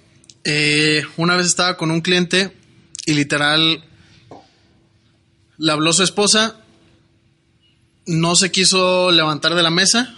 eh, 0.46 1.04
una 1.18 1.36
vez 1.36 1.48
estaba 1.48 1.76
con 1.76 1.92
un 1.92 2.00
cliente 2.00 2.56
y 3.06 3.14
literal 3.14 3.84
le 5.58 5.72
habló 5.72 5.92
su 5.92 6.04
esposa, 6.04 6.62
no 8.06 8.36
se 8.38 8.52
quiso 8.52 9.12
levantar 9.12 9.56
de 9.56 9.64
la 9.64 9.70
mesa 9.70 10.16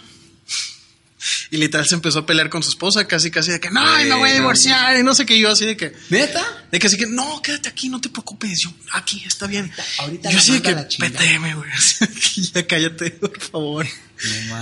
y 1.50 1.56
literal 1.56 1.86
se 1.86 1.94
empezó 1.94 2.20
a 2.20 2.26
pelear 2.26 2.48
con 2.50 2.62
su 2.62 2.70
esposa, 2.70 3.06
casi 3.06 3.30
casi 3.30 3.50
de 3.52 3.60
que 3.60 3.70
no, 3.70 3.80
Güey, 3.82 4.04
me 4.08 4.14
voy 4.16 4.28
a 4.30 4.32
no, 4.34 4.38
divorciar 4.40 4.96
y 4.98 5.02
no 5.02 5.14
sé 5.14 5.24
qué 5.26 5.38
yo 5.38 5.50
así 5.50 5.64
de 5.66 5.76
que 5.76 5.92
¿Neta? 6.10 6.44
de 6.70 6.78
que 6.78 6.86
así 6.86 6.96
que 6.96 7.06
no, 7.06 7.40
quédate 7.42 7.68
aquí, 7.68 7.88
no 7.88 8.00
te 8.00 8.08
preocupes, 8.08 8.60
yo 8.64 8.70
aquí 8.92 9.22
está 9.26 9.46
bien. 9.46 9.70
Ahorita 9.98 10.30
yo 10.30 10.38
así 10.38 10.52
de 10.52 10.62
que 10.62 10.74
péteme, 10.98 11.54
güey, 11.54 11.70
así 11.76 12.04
de 12.06 12.12
que 12.20 12.40
ya 12.42 12.66
cállate, 12.66 13.10
por 13.12 13.40
favor. 13.40 13.86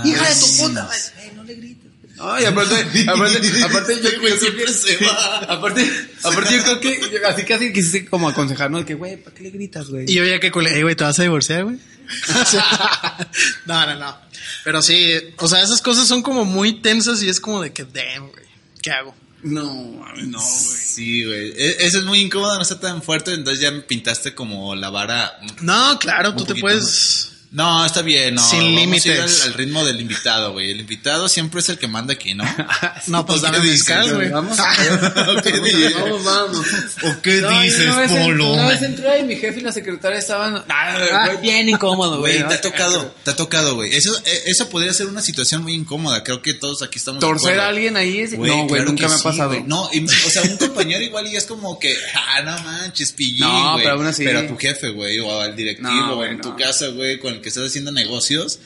Hija 0.05 0.29
de 0.29 0.35
tu 0.35 0.57
puta 0.57 0.83
madre. 0.83 0.97
Ey, 1.21 1.31
no 1.35 1.43
le 1.43 1.55
grites. 1.55 1.91
Ay, 2.23 2.45
aparte, 2.45 2.75
aparte, 3.07 3.63
aparte, 3.63 3.99
yo, 4.03 4.09
Güey, 4.19 4.33
yo 4.33 4.39
siempre 4.39 4.71
se 4.71 4.97
va. 5.03 5.37
aparte, 5.39 6.07
aparte 6.23 6.55
yo 6.55 6.61
creo 6.63 6.79
que, 6.79 7.01
yo- 7.11 7.27
así 7.27 7.43
casi 7.45 7.73
quisiste 7.73 8.05
como 8.05 8.29
aconsejarnos 8.29 8.81
de 8.81 8.85
que, 8.85 8.93
güey, 8.93 9.17
¿para 9.17 9.35
qué 9.35 9.41
le 9.43 9.49
gritas, 9.49 9.87
güey? 9.89 10.05
Y 10.07 10.13
yo 10.13 10.23
ya 10.23 10.39
que 10.39 10.51
cole, 10.51 10.71
"Ey, 10.75 10.83
güey, 10.83 10.95
¿te 10.95 11.03
vas 11.03 11.17
a 11.17 11.23
divorciar, 11.23 11.63
güey? 11.63 11.77
no, 13.65 13.85
no, 13.87 13.95
no. 13.95 14.17
Pero 14.63 14.81
sí, 14.81 15.11
o 15.37 15.47
sea, 15.47 15.61
esas 15.61 15.81
cosas 15.81 16.07
son 16.07 16.21
como 16.21 16.45
muy 16.45 16.81
tensas 16.81 17.21
y 17.23 17.29
es 17.29 17.39
como 17.39 17.61
de 17.61 17.71
que, 17.73 17.83
damn, 17.85 18.29
güey, 18.29 18.45
¿qué 18.81 18.91
hago? 18.91 19.15
No, 19.43 19.63
no, 20.17 20.39
güey. 20.39 20.77
Sí, 20.77 21.25
güey. 21.25 21.49
E- 21.57 21.77
Eso 21.85 21.97
es 21.99 22.03
muy 22.05 22.19
incómodo, 22.19 22.55
no 22.55 22.61
está 22.61 22.79
tan 22.79 23.01
fuerte, 23.01 23.33
entonces 23.33 23.61
ya 23.61 23.71
me 23.71 23.81
pintaste 23.81 24.35
como 24.35 24.75
la 24.75 24.89
vara. 24.89 25.39
No, 25.61 25.97
claro, 25.99 26.35
tú 26.35 26.45
te 26.45 26.55
puedes... 26.61 27.31
No, 27.51 27.85
está 27.85 28.01
bien, 28.01 28.35
no. 28.35 28.41
Sin 28.49 28.75
límites. 28.75 29.41
Al, 29.43 29.49
al 29.49 29.53
ritmo 29.55 29.83
del 29.83 29.99
invitado, 29.99 30.53
güey. 30.53 30.71
El 30.71 30.79
invitado 30.79 31.27
siempre 31.27 31.59
es 31.59 31.67
el 31.67 31.77
que 31.77 31.87
manda 31.87 32.13
aquí, 32.13 32.33
¿no? 32.33 32.45
No, 33.07 33.25
pues 33.25 33.39
¿O 33.39 33.45
qué 33.45 33.51
dame 33.51 33.65
mezcal, 33.67 34.13
güey. 34.15 34.29
Vamos, 34.29 34.57
¿O 35.27 35.41
qué 35.41 35.51
dices? 35.59 35.93
vamos, 35.95 36.23
vamos. 36.23 36.65
¿O 37.03 37.21
qué 37.21 37.41
No, 37.41 37.59
dices, 37.61 37.81
una 37.87 37.97
vez, 37.97 38.11
en- 38.11 38.23
Polo? 38.23 38.53
Una 38.53 38.67
vez 38.67 38.81
entré 38.83 39.19
y 39.19 39.23
mi 39.23 39.35
jefe 39.35 39.59
y 39.59 39.63
la 39.63 39.73
secretaria 39.73 40.17
estaban... 40.19 40.63
Ah, 40.69 41.25
güey, 41.27 41.41
bien 41.41 41.67
incómodo, 41.67 42.19
güey. 42.19 42.37
Te 42.37 42.53
ha 42.53 42.61
tocado, 42.61 43.13
te 43.23 43.31
ha 43.31 43.35
tocado, 43.35 43.75
güey. 43.75 43.93
Eso, 43.95 44.15
eh, 44.25 44.43
eso 44.45 44.69
podría 44.69 44.93
ser 44.93 45.07
una 45.07 45.21
situación 45.21 45.63
muy 45.63 45.73
incómoda. 45.73 46.23
Creo 46.23 46.41
que 46.41 46.53
todos 46.53 46.81
aquí 46.83 46.99
estamos. 46.99 47.19
Torcer 47.19 47.59
a 47.59 47.67
alguien 47.67 47.97
ahí 47.97 48.19
es... 48.19 48.33
Güey, 48.37 48.49
no, 48.49 48.57
güey, 48.63 48.67
claro 48.69 48.85
nunca 48.91 49.07
me 49.09 49.15
ha 49.15 49.19
pasado. 49.19 49.55
No, 49.65 49.89
y- 49.91 50.05
o 50.05 50.29
sea, 50.29 50.43
un 50.43 50.55
compañero 50.57 51.03
igual 51.03 51.27
y 51.27 51.35
es 51.35 51.45
como 51.47 51.77
que, 51.79 51.93
ah, 52.15 52.41
no 52.43 52.57
manches, 52.63 53.11
pillín, 53.11 53.39
No, 53.41 53.75
pero 53.77 53.91
aún 53.95 54.05
así. 54.05 54.25
a 54.25 54.47
tu 54.47 54.55
jefe, 54.57 54.89
güey, 54.91 55.19
o 55.19 55.41
al 55.41 55.53
directivo, 55.53 56.15
güey, 56.15 56.29
en 56.31 56.37
no. 56.37 56.43
tu 56.43 56.55
casa, 56.55 56.87
güey, 56.87 57.19
con 57.19 57.40
el 57.41 57.43
que 57.43 57.49
estás 57.49 57.65
haciendo 57.67 57.91
negocios. 57.91 58.59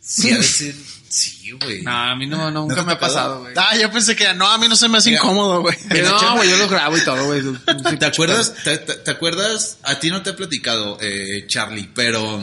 Sí, 0.00 0.30
a 0.32 0.38
veces, 0.38 0.74
sí, 1.08 1.50
güey. 1.60 1.82
No, 1.82 1.90
a 1.90 2.14
mí 2.16 2.26
no, 2.26 2.50
¿No 2.50 2.62
nunca 2.62 2.82
me 2.84 2.92
ha 2.92 2.98
pasado, 2.98 3.40
güey. 3.40 3.52
Ah, 3.56 3.76
yo 3.76 3.90
pensé 3.90 4.14
que 4.16 4.32
no, 4.34 4.46
a 4.48 4.56
mí 4.58 4.68
no 4.68 4.76
se 4.76 4.88
me 4.88 4.98
hace 4.98 5.10
Mira. 5.10 5.20
incómodo, 5.22 5.60
güey. 5.60 5.76
No, 6.02 6.36
güey, 6.36 6.48
yo 6.48 6.56
lo 6.56 6.68
grabo 6.68 6.96
y 6.96 7.04
todo, 7.04 7.26
güey. 7.26 7.42
¿Te 7.98 8.06
acuerdas? 8.06 8.54
Te, 8.64 8.78
te- 8.78 8.94
te 8.94 9.10
acuerdas? 9.10 9.78
A 9.82 9.98
ti 9.98 10.10
no 10.10 10.22
te 10.22 10.30
he 10.30 10.32
platicado, 10.34 10.98
eh, 11.00 11.44
Charlie, 11.48 11.90
pero 11.94 12.42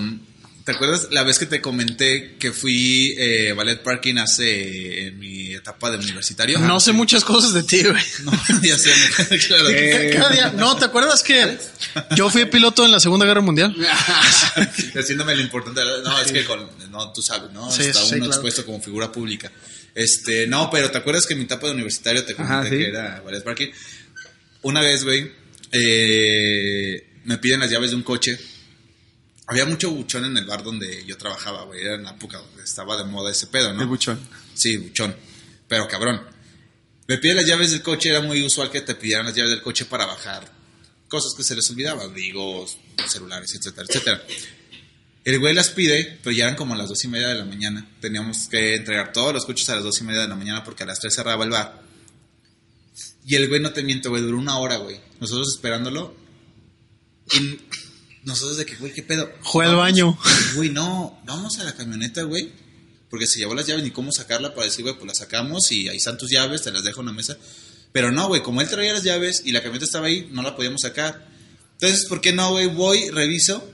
¿te 0.65 0.72
acuerdas 0.74 1.07
la 1.12 1.24
vez 1.24 1.39
que 1.39 1.45
te 1.45 1.62
comenté 1.62 2.36
que 2.39 2.51
fui 2.51 3.13
eh, 3.17 3.53
ballet 3.53 3.81
parking 3.81 4.15
hace 4.17 5.07
en 5.07 5.19
mi 5.19 5.53
etapa 5.53 5.91
de 5.91 5.98
universitario? 5.98 6.60
No 6.60 6.79
sé 6.79 6.91
muchas 6.91 7.24
cosas 7.24 7.53
de 7.53 7.63
ti, 7.63 7.84
güey. 7.84 8.03
No, 8.24 8.31
ya 8.62 8.77
sé, 8.77 8.91
claro. 9.48 9.65
Ca- 9.69 10.17
Cada 10.17 10.29
día, 10.31 10.50
no, 10.57 10.75
¿te 10.75 10.86
acuerdas 10.86 11.22
que 11.24 11.57
yo 12.15 12.29
fui 12.29 12.45
piloto 12.45 12.84
en 12.84 12.91
la 12.91 13.00
Segunda 13.00 13.25
Guerra 13.25 13.41
Mundial? 13.41 13.75
Haciéndome 14.95 15.36
lo 15.36 15.41
importante. 15.41 15.81
No, 16.03 16.19
es 16.19 16.31
que 16.31 16.43
con, 16.45 16.67
no, 16.91 17.12
tú 17.13 17.22
sabes, 17.22 17.51
¿no? 17.51 17.72
Sí, 17.72 17.84
Está 17.84 18.00
sí, 18.01 18.05
uno 18.15 18.17
claro. 18.25 18.31
expuesto 18.34 18.65
como 18.65 18.81
figura 18.81 19.12
pública. 19.12 19.51
Este, 19.93 20.45
no, 20.48 20.69
pero 20.72 20.91
¿te 20.91 20.98
acuerdas 20.98 21.25
que 21.25 21.34
en 21.34 21.39
mi 21.39 21.45
etapa 21.45 21.67
de 21.67 21.74
universitario 21.74 22.25
te 22.25 22.36
comenté 22.36 22.55
Ajá, 22.55 22.63
sí. 22.69 22.77
que 22.77 22.88
era 22.88 23.22
ballet 23.24 23.43
parking? 23.43 23.67
Una 24.63 24.81
vez, 24.81 25.03
güey, 25.03 25.31
eh, 25.72 27.07
me 27.25 27.38
piden 27.38 27.60
las 27.60 27.69
llaves 27.69 27.91
de 27.91 27.95
un 27.95 28.03
coche. 28.03 28.38
Había 29.48 29.66
mucho 29.66 29.92
buchón 29.92 30.25
en 30.25 30.38
el 30.38 30.46
bar 30.46 30.64
donde 30.64 31.06
yo 31.06 31.18
trabajaba, 31.18 31.66
güey. 31.66 31.82
Era 31.82 31.96
en 31.96 32.04
la 32.04 32.12
época 32.12 32.40
donde 32.40 32.64
estaba 32.64 32.98
de 32.98 33.04
moda 33.04 33.32
ese 33.32 33.48
pedo, 33.48 33.74
¿no? 33.74 33.82
El 33.82 33.88
buchón. 33.88 34.20
Sí, 34.54 34.78
buchón. 34.78 35.16
Pero 35.68 35.88
cabrón. 35.88 36.22
Me 37.08 37.20
piden 37.20 37.38
las 37.38 37.46
llaves 37.46 37.72
del 37.72 37.84
coche. 37.84 38.10
Era 38.10 38.22
muy 38.22 38.44
usual 38.44 38.72
que 38.72 38.82
te 38.82 38.96
pidieran 38.96 39.25
las 39.25 39.36
llaves 39.36 39.52
del 39.52 39.62
coche 39.62 39.86
para 39.86 40.06
bajar 40.06 40.52
cosas 41.08 41.34
que 41.36 41.44
se 41.44 41.56
les 41.56 41.70
olvidaban. 41.70 42.14
Digo, 42.14 42.66
celulares, 43.08 43.54
etcétera, 43.54 43.86
etcétera. 43.88 44.24
El 45.24 45.40
güey 45.40 45.54
las 45.54 45.70
pide, 45.70 46.20
pero 46.24 46.36
ya 46.36 46.46
eran 46.46 46.56
como 46.56 46.74
a 46.74 46.78
las 46.78 46.90
dos 46.90 47.04
y 47.04 47.08
media 47.08 47.30
de 47.30 47.36
la 47.36 47.46
mañana. 47.46 47.88
Teníamos 48.00 48.48
que 48.48 48.75
entregar 48.75 49.12
todos 49.12 49.34
los 49.34 49.46
coches 49.46 49.68
a 49.70 49.75
las 49.75 49.84
dos 49.84 50.00
y 50.02 50.04
media 50.04 50.22
de 50.22 50.28
la 50.28 50.36
mañana 50.36 50.64
porque 50.64 50.84
a 50.84 50.86
las 50.86 51.00
tres 51.00 51.16
cerraba 51.16 51.44
el 51.44 51.52
bar. 51.52 51.82
Y 53.25 53.36
el 53.36 53.48
güey, 53.50 53.60
no 53.60 53.74
te 53.74 53.82
miento, 53.82 54.10
güey, 54.10 54.22
duró 54.22 54.38
una 54.38 54.58
hora, 54.60 54.78
güey. 54.78 55.00
Nosotros 55.20 55.52
esperándolo. 55.56 56.16
Y 57.34 57.60
nosotros 58.25 58.58
de 58.58 58.65
que, 58.65 58.75
güey, 58.75 58.91
¿qué 58.94 59.03
pedo? 59.03 59.32
Fue 59.44 59.65
al 59.65 59.75
baño. 59.75 60.17
Güey, 60.55 60.70
no, 60.70 61.20
vamos 61.25 61.60
a 61.60 61.63
la 61.63 61.74
camioneta, 61.75 62.24
güey. 62.24 62.51
Porque 63.10 63.27
se 63.27 63.39
llevó 63.39 63.53
las 63.55 63.67
llaves 63.67 63.84
ni 63.84 63.91
cómo 63.91 64.12
sacarla 64.12 64.53
para 64.53 64.65
decir, 64.65 64.84
güey, 64.84 64.96
pues 64.96 65.08
las 65.08 65.20
sacamos 65.20 65.72
y 65.72 65.88
ahí 65.88 65.98
están 65.98 66.17
tus 66.17 66.32
llaves, 66.32 66.63
te 66.63 66.72
las 66.72 66.84
dejo 66.84 67.01
en 67.01 67.05
la 67.08 67.13
mesa. 67.13 67.38
Pero 67.91 68.12
no, 68.12 68.27
güey, 68.27 68.41
como 68.41 68.62
él 68.62 68.67
traía 68.67 68.94
las 68.94 69.03
llaves 69.03 69.44
y 69.46 69.51
la 69.51 69.62
camioneta 69.62 69.86
estaba 69.86 70.08
ahí, 70.08 70.27
no 70.32 70.41
la 70.41 70.55
podíamos 70.55 70.82
sacar. 70.82 71.27
Entonces, 71.74 72.05
¿por 72.08 72.20
qué 72.20 72.34
no, 72.34 72.51
güey? 72.51 72.67
Voy, 72.67 73.10
reviso. 73.10 73.70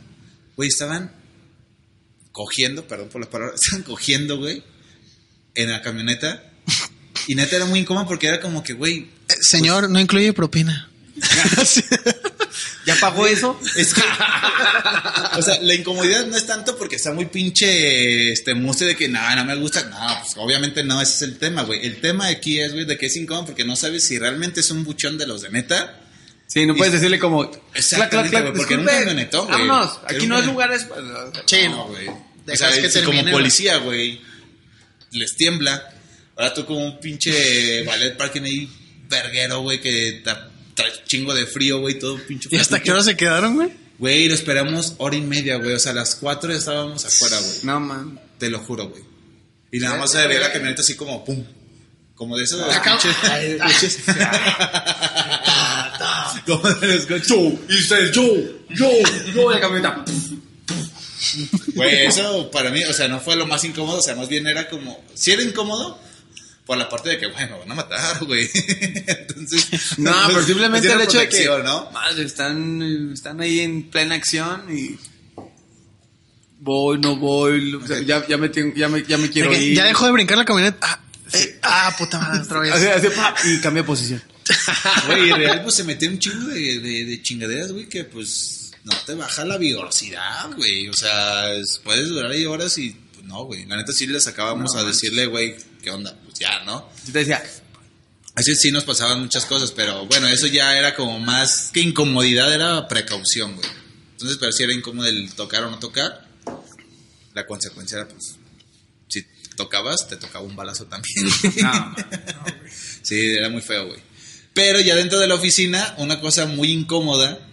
Güey, 0.58 0.70
estaban 0.70 1.12
cogiendo, 2.32 2.88
perdón 2.88 3.10
por 3.10 3.22
las 3.22 3.30
palabras, 3.30 3.60
estaban 3.64 3.84
cogiendo, 3.84 4.38
güey, 4.38 4.64
en 5.56 5.72
la 5.72 5.82
camioneta. 5.82 6.44
Y 7.28 7.36
neta 7.36 7.56
era 7.56 7.66
muy 7.66 7.80
incómodo 7.80 8.06
porque 8.08 8.28
era 8.28 8.42
como 8.42 8.64
que, 8.64 8.74
güey, 8.74 9.10
Eh, 9.30 9.34
Señor, 9.42 9.90
no 9.90 10.00
incluye 10.00 10.34
propina. 10.34 10.90
¿Ya 12.86 12.96
pagó 12.96 13.28
eso? 13.28 13.60
Es 13.76 13.94
que, 13.94 14.02
o 15.38 15.42
sea, 15.42 15.60
la 15.62 15.74
incomodidad 15.74 16.26
no 16.26 16.36
es 16.38 16.46
tanto 16.46 16.78
porque 16.78 16.98
está 16.98 17.12
muy 17.14 17.26
pinche 17.26 18.32
este 18.32 18.54
muse 18.54 18.86
de 18.86 18.96
que 18.96 19.08
no, 19.08 19.36
no 19.36 19.46
me 19.46 19.56
gusta. 19.56 19.84
No, 19.84 20.20
pues 20.22 20.34
obviamente 20.38 20.84
no, 20.84 21.02
ese 21.02 21.14
es 21.14 21.22
el 21.22 21.38
tema, 21.38 21.64
güey. 21.64 21.86
El 21.86 22.02
tema 22.02 22.28
aquí 22.28 22.60
es, 22.60 22.74
güey, 22.74 22.86
de 22.86 22.98
que 22.98 23.06
es 23.08 23.16
incómodo 23.16 23.48
porque 23.48 23.64
no 23.66 23.76
sabes 23.76 24.04
si 24.04 24.20
realmente 24.20 24.60
es 24.60 24.72
un 24.72 24.84
buchón 24.84 25.18
de 25.18 25.28
los 25.28 25.42
de 25.42 25.50
neta. 25.50 26.00
Sí, 26.48 26.66
no 26.66 26.76
puedes 26.76 26.94
decirle 26.94 27.18
como... 27.18 27.50
Exactamente, 27.74 28.42
güey, 28.42 28.54
porque 28.54 28.74
era 28.74 28.82
un 28.82 28.88
disculpe, 28.88 29.06
camionetón, 29.06 29.48
güey. 29.48 29.68
Vámonos, 29.68 30.00
aquí 30.06 30.28
no 30.28 30.38
es 30.38 30.46
lugares... 30.46 30.86
Sí, 31.46 31.64
No, 31.64 31.70
no. 31.70 31.88
güey. 31.88 32.08
O 32.10 32.56
sea, 32.56 32.72
que 32.72 32.90
si 32.90 33.02
como 33.04 33.24
policía, 33.32 33.78
güey, 33.78 34.20
les 35.12 35.36
tiembla. 35.36 35.94
Ahora 36.36 36.54
tú 36.54 36.66
como 36.66 36.84
un 36.84 37.00
pinche 37.00 37.84
ballet 37.84 38.18
parking 38.18 38.42
ahí, 38.42 38.70
verguero, 39.08 39.62
güey, 39.62 39.80
que 39.80 40.22
chingo 41.06 41.34
de 41.34 41.46
frío, 41.46 41.80
güey, 41.80 41.98
todo 42.00 42.18
pinche 42.28 42.50
¿Y 42.52 42.58
hasta 42.58 42.80
qué 42.82 42.92
hora 42.92 43.04
se 43.04 43.16
quedaron, 43.18 43.56
güey? 43.56 43.70
Güey, 44.00 44.28
lo 44.28 44.34
esperamos 44.34 44.96
hora 44.98 45.16
y 45.16 45.22
media, 45.22 45.58
güey. 45.58 45.74
O 45.74 45.80
sea, 45.80 45.92
a 45.92 45.96
las 45.96 46.16
cuatro 46.16 46.52
ya 46.52 46.58
estábamos 46.58 47.06
afuera, 47.06 47.38
güey. 47.40 47.52
No, 47.64 47.80
man. 47.80 48.20
Te 48.40 48.50
lo 48.50 48.60
juro, 48.60 48.90
güey. 48.90 49.04
Y 49.72 49.80
nada 49.80 49.98
más 49.98 50.12
se 50.12 50.26
veía 50.28 50.40
la 50.40 50.52
camioneta 50.52 50.82
así 50.82 50.96
como 50.96 51.24
pum. 51.24 51.44
Como 52.16 52.38
de 52.38 52.44
esos 52.44 52.62
Acá- 52.62 52.98
pinches- 53.00 53.60
pinches- 53.60 54.00
Como 56.46 56.70
de 56.70 56.88
los 56.96 57.06
coches. 57.06 57.28
Yo, 57.28 57.52
hice 57.70 58.12
yo, 58.12 58.24
yo, 58.70 58.90
yo. 59.34 59.52
la 59.52 59.60
camioneta. 59.60 60.04
Güey, 61.76 62.06
eso 62.08 62.50
para 62.52 62.72
mí, 62.72 62.84
o 62.84 62.94
sea, 62.94 63.08
no 63.08 63.20
fue 63.20 63.36
lo 63.36 63.46
más 63.46 63.64
incómodo. 63.64 64.00
O 64.00 64.02
sea, 64.02 64.16
más 64.16 64.28
bien 64.28 64.48
era 64.48 64.68
como. 64.70 65.04
Si 65.14 65.32
era 65.32 65.42
incómodo, 65.44 66.00
por 66.72 66.78
la 66.78 66.88
parte 66.88 67.10
de 67.10 67.18
que, 67.20 67.28
bueno, 67.28 67.56
me 67.56 67.60
van 67.60 67.72
a 67.74 67.76
matar, 67.76 68.24
güey. 68.24 68.50
Entonces. 68.56 70.00
No, 70.00 70.10
pues, 70.14 70.28
pero 70.28 70.42
simplemente 70.44 70.90
el 70.90 71.02
hecho 71.02 71.20
de 71.20 71.28
que... 71.28 71.46
¿no? 71.66 71.92
Madre, 71.92 72.24
están, 72.24 73.12
están 73.12 73.42
ahí 73.42 73.60
en 73.60 73.90
plena 73.90 74.16
acción 74.16 74.74
y... 74.74 74.98
Voy, 76.62 76.98
no 76.98 77.18
voy, 77.18 77.76
o 77.76 77.86
sea, 77.86 78.00
ya, 78.04 78.26
ya, 78.26 78.38
me, 78.38 78.48
tengo- 78.48 78.74
ya, 78.74 78.88
me, 78.88 79.04
ya 79.04 79.18
me 79.18 79.30
quiero 79.30 79.52
ir. 79.54 79.76
Ya 79.76 79.84
dejó 79.84 80.06
de 80.06 80.14
brincar 80.14 80.38
la 80.38 80.46
camioneta. 80.46 80.78
Ah, 80.82 81.00
eh, 81.34 81.60
ah, 81.62 81.94
puta 81.98 82.20
madre, 82.20 82.40
otra 82.42 82.60
vez. 82.62 82.72
Así, 82.72 82.86
así, 82.86 83.08
pa, 83.10 83.36
y 83.44 83.60
cambia 83.60 83.84
de 83.84 83.88
posición. 83.88 84.24
Güey, 85.08 85.30
real, 85.34 85.64
pues 85.64 85.76
se 85.76 85.84
metió 85.84 86.08
un 86.10 86.20
chingo 86.20 86.48
de, 86.48 86.80
de, 86.80 87.04
de 87.06 87.22
chingaderas, 87.22 87.74
güey, 87.74 87.90
que 87.90 88.06
pues. 88.06 88.72
no 88.86 88.96
te 89.06 89.14
baja 89.16 89.44
la 89.44 89.58
vigorosidad, 89.58 90.50
güey. 90.56 90.88
O 90.88 90.94
sea, 90.94 91.52
es- 91.54 91.82
puedes 91.84 92.08
durar 92.08 92.32
ahí 92.32 92.46
horas 92.46 92.78
y 92.78 92.96
pues, 93.22 93.30
no, 93.30 93.46
güey. 93.46 93.66
La 93.66 93.78
neta 93.78 93.94
sí 93.94 94.08
le 94.08 94.20
sacábamos 94.20 94.76
a 94.76 94.84
decirle, 94.84 95.28
güey, 95.28 95.56
¿qué 95.82 95.92
onda? 95.92 96.18
Pues 96.26 96.40
ya, 96.40 96.64
¿no? 96.64 96.90
Yo 97.06 97.14
te 97.14 97.20
decía, 97.20 97.44
Así 98.34 98.56
sí 98.56 98.72
nos 98.72 98.86
pasaban 98.86 99.20
muchas 99.20 99.46
cosas, 99.46 99.72
pero 99.72 100.06
bueno, 100.06 100.28
eso 100.28 100.48
ya 100.48 100.78
era 100.78 100.96
como 100.96 101.20
más 101.20 101.70
que 101.74 101.82
incomodidad, 101.82 102.54
era 102.54 102.88
precaución, 102.88 103.56
güey. 103.56 103.70
Entonces, 104.14 104.38
pero 104.40 104.52
si 104.54 104.64
era 104.64 104.74
incómodo 104.74 105.08
el 105.08 105.34
tocar 105.34 105.64
o 105.64 105.70
no 105.70 105.80
tocar, 105.80 106.28
la 107.34 107.46
consecuencia 107.46 107.98
era, 107.98 108.08
pues, 108.08 108.38
si 109.10 109.26
tocabas, 109.58 110.08
te 110.08 110.16
tocaba 110.16 110.46
un 110.46 110.56
balazo 110.56 110.86
también. 110.86 111.26
no, 111.62 111.96
sí, 113.02 113.20
era 113.32 113.50
muy 113.50 113.62
feo, 113.62 113.88
güey. 113.88 114.00
Pero 114.54 114.80
ya 114.80 114.96
dentro 114.96 115.20
de 115.20 115.28
la 115.28 115.36
oficina, 115.36 115.96
una 115.98 116.22
cosa 116.22 116.46
muy 116.46 116.72
incómoda 116.72 117.48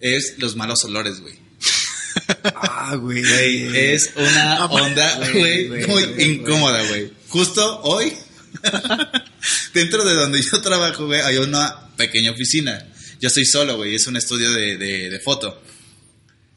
es 0.00 0.34
los 0.38 0.56
malos 0.56 0.84
olores, 0.84 1.20
güey. 1.20 1.41
Ah, 2.54 2.96
güey. 2.96 3.22
Güey, 3.22 3.76
es 3.94 4.12
una 4.16 4.66
onda, 4.66 5.16
güey, 5.32 5.68
güey, 5.68 5.84
güey, 5.84 5.86
muy 5.86 6.22
incómoda, 6.24 6.82
güey. 6.88 7.10
Justo 7.28 7.80
hoy, 7.82 8.12
dentro 9.74 10.04
de 10.04 10.14
donde 10.14 10.42
yo 10.42 10.60
trabajo, 10.60 11.06
güey, 11.06 11.20
hay 11.20 11.36
una 11.38 11.88
pequeña 11.96 12.32
oficina. 12.32 12.86
Yo 13.20 13.28
estoy 13.28 13.44
solo, 13.44 13.76
güey, 13.76 13.94
es 13.94 14.06
un 14.06 14.16
estudio 14.16 14.50
de, 14.52 14.76
de, 14.76 15.10
de 15.10 15.20
foto. 15.20 15.62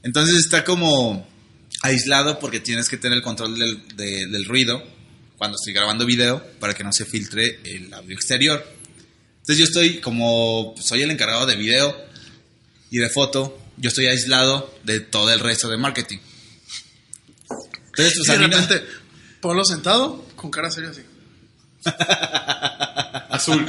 Entonces 0.04 0.36
está 0.38 0.64
como 0.64 1.28
aislado 1.82 2.40
porque 2.40 2.60
tienes 2.60 2.90
que 2.90 2.98
tener 2.98 3.18
el 3.18 3.24
control 3.24 3.58
del, 3.58 3.88
de- 3.96 4.28
del 4.28 4.46
ruido 4.46 4.84
cuando 5.38 5.58
estoy 5.58 5.74
grabando 5.74 6.06
video 6.06 6.44
para 6.60 6.74
que 6.74 6.84
no 6.84 6.92
se 6.94 7.06
filtre 7.06 7.60
el 7.66 7.94
audio 7.94 8.16
exterior. 8.16 8.66
Entonces 9.42 9.58
yo 9.58 9.66
estoy 9.66 10.00
como, 10.00 10.74
soy 10.80 11.02
el 11.04 11.12
encargado 11.12 11.46
de 11.46 11.56
video 11.56 11.96
y 12.90 12.98
de 12.98 13.10
foto, 13.10 13.60
yo 13.78 13.90
estoy 13.90 14.08
aislado 14.08 14.74
de 14.84 15.00
todo 15.00 15.32
el 15.34 15.40
resto 15.40 15.70
de 15.70 15.78
marketing. 15.78 16.20
Entonces, 17.88 18.14
pues 18.18 18.28
Y 18.28 18.32
de 18.32 18.38
no- 18.48 18.48
repente, 18.48 18.86
Polo 19.42 19.64
sentado, 19.64 20.26
con 20.36 20.50
cara 20.52 20.72
seria 20.72 20.90
así. 20.90 21.02
Azul. 23.30 23.66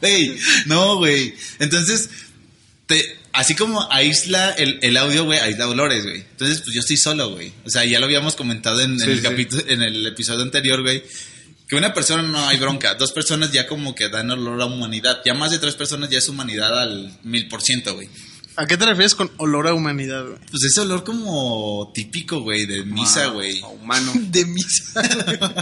Güey, 0.00 0.38
no, 0.66 0.96
güey. 0.96 1.34
Entonces, 1.58 2.10
te, 2.86 3.18
así 3.32 3.54
como 3.54 3.90
aísla 3.92 4.50
el, 4.52 4.78
el 4.82 4.96
audio, 4.96 5.24
güey, 5.24 5.38
aísla 5.38 5.68
olores, 5.68 6.04
güey. 6.04 6.18
Entonces, 6.20 6.60
pues 6.62 6.74
yo 6.74 6.80
estoy 6.80 6.96
solo, 6.96 7.30
güey. 7.30 7.52
O 7.64 7.70
sea, 7.70 7.84
ya 7.84 8.00
lo 8.00 8.06
habíamos 8.06 8.34
comentado 8.34 8.80
en, 8.80 9.00
el 9.00 9.16
sí. 9.18 9.22
capítulo, 9.22 9.62
en 9.68 9.82
el 9.82 10.06
episodio 10.06 10.42
anterior, 10.42 10.82
güey. 10.82 11.02
Que 11.68 11.76
una 11.76 11.94
persona 11.94 12.22
no 12.22 12.46
hay 12.46 12.58
bronca, 12.58 12.94
dos 12.94 13.12
personas 13.12 13.50
ya 13.52 13.66
como 13.66 13.94
que 13.94 14.08
dan 14.08 14.30
olor 14.30 14.60
a 14.60 14.66
humanidad. 14.66 15.22
Ya 15.24 15.32
más 15.34 15.50
de 15.50 15.58
tres 15.58 15.74
personas 15.74 16.10
ya 16.10 16.18
es 16.18 16.28
humanidad 16.28 16.78
al 16.78 17.18
mil 17.22 17.48
por 17.48 17.62
ciento, 17.62 17.94
güey. 17.94 18.08
¿A 18.56 18.66
qué 18.66 18.76
te 18.76 18.86
refieres 18.86 19.14
con 19.14 19.30
olor 19.38 19.66
a 19.66 19.74
humanidad, 19.74 20.24
güey? 20.24 20.38
Pues 20.50 20.62
ese 20.64 20.80
olor 20.80 21.02
como 21.02 21.90
típico, 21.92 22.40
güey, 22.40 22.66
de 22.66 22.84
misa, 22.84 23.26
güey. 23.26 23.60
Ah, 23.64 23.68
Humano. 23.68 24.12
De 24.14 24.44
misa. 24.44 25.02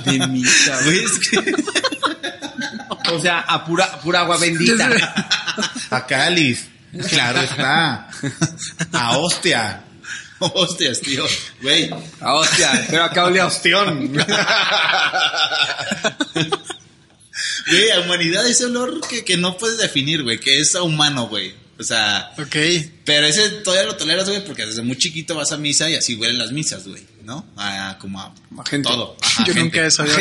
De 0.04 0.26
misa, 0.28 0.82
güey. 0.84 1.04
Es 1.04 1.18
que... 1.28 1.54
O 3.12 3.20
sea, 3.20 3.40
a 3.40 3.64
pura, 3.64 4.00
pura 4.00 4.20
agua 4.20 4.38
bendita. 4.38 4.90
A 5.90 6.06
cáliz. 6.06 6.66
Claro 7.08 7.40
está. 7.40 8.08
A 8.92 9.18
hostia. 9.18 9.84
Hostias, 10.38 11.00
tío. 11.00 11.24
Güey. 11.60 11.90
Ah, 12.20 12.34
hostia, 12.34 12.86
pero 12.90 13.04
acá 13.04 13.24
olía 13.24 13.44
a 13.44 13.46
ostión. 13.46 14.12
Güey, 17.68 17.90
a 17.90 18.00
humanidad 18.00 18.46
ese 18.46 18.66
olor 18.66 19.00
que, 19.08 19.24
que 19.24 19.36
no 19.36 19.56
puedes 19.56 19.78
definir, 19.78 20.22
güey, 20.22 20.38
que 20.38 20.60
es 20.60 20.74
a 20.74 20.82
humano, 20.82 21.28
güey. 21.28 21.54
O 21.82 21.84
sea, 21.84 22.32
ok. 22.38 22.56
pero 23.04 23.26
ese 23.26 23.48
todavía 23.64 23.86
lo 23.90 23.96
toleras, 23.96 24.28
güey, 24.28 24.44
porque 24.44 24.64
desde 24.66 24.82
muy 24.82 24.96
chiquito 24.96 25.34
vas 25.34 25.52
a 25.52 25.56
misa 25.58 25.90
y 25.90 25.94
así 25.94 26.14
huelen 26.14 26.38
las 26.38 26.52
misas, 26.52 26.86
güey, 26.86 27.02
¿no? 27.24 27.46
A, 27.56 27.98
como 28.00 28.20
a, 28.20 28.26
A 28.60 28.66
gente. 28.66 28.88
todo. 28.88 29.16
Ajá, 29.22 29.44
Yo 29.46 29.52
gente. 29.54 29.60
nunca 29.78 29.86
he 29.86 29.90
sabido 29.90 30.16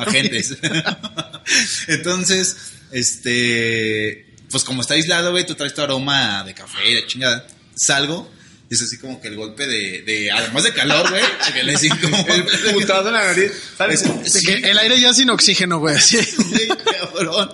Agentes. 0.00 0.56
Entonces, 1.88 2.56
este, 2.92 4.26
pues 4.50 4.64
como 4.64 4.82
está 4.82 4.94
aislado, 4.94 5.30
güey, 5.32 5.46
tú 5.46 5.54
traes 5.54 5.74
tu 5.74 5.82
aroma 5.82 6.44
de 6.44 6.54
café 6.54 6.88
y 6.90 6.94
de 6.94 7.06
chingada. 7.06 7.46
Salgo 7.74 8.30
y 8.70 8.74
es 8.74 8.82
así 8.82 8.98
como 8.98 9.20
que 9.20 9.28
el 9.28 9.36
golpe 9.36 9.66
de, 9.66 10.02
de 10.02 10.30
además 10.30 10.62
de 10.64 10.72
calor, 10.74 11.08
güey. 11.08 11.22
El 11.54 12.74
putazo 12.74 13.08
en 13.08 13.14
la 13.14 13.24
nariz. 13.24 13.52
¿Sabes? 13.78 14.02
Es- 14.02 14.24
De 14.24 14.40
sí, 14.40 14.46
que 14.46 14.70
el 14.70 14.78
aire 14.78 15.00
ya 15.00 15.14
sin 15.14 15.30
oxígeno, 15.30 15.78
güey. 15.78 15.96
güey, 16.36 16.68
cabrón. 17.00 17.50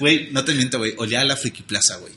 Güey, 0.00 0.28
no 0.32 0.44
te 0.44 0.54
miento, 0.54 0.78
güey. 0.78 0.94
Olía 0.98 1.20
a 1.20 1.24
la 1.24 1.36
Friki 1.36 1.62
Plaza, 1.62 1.96
güey. 1.98 2.12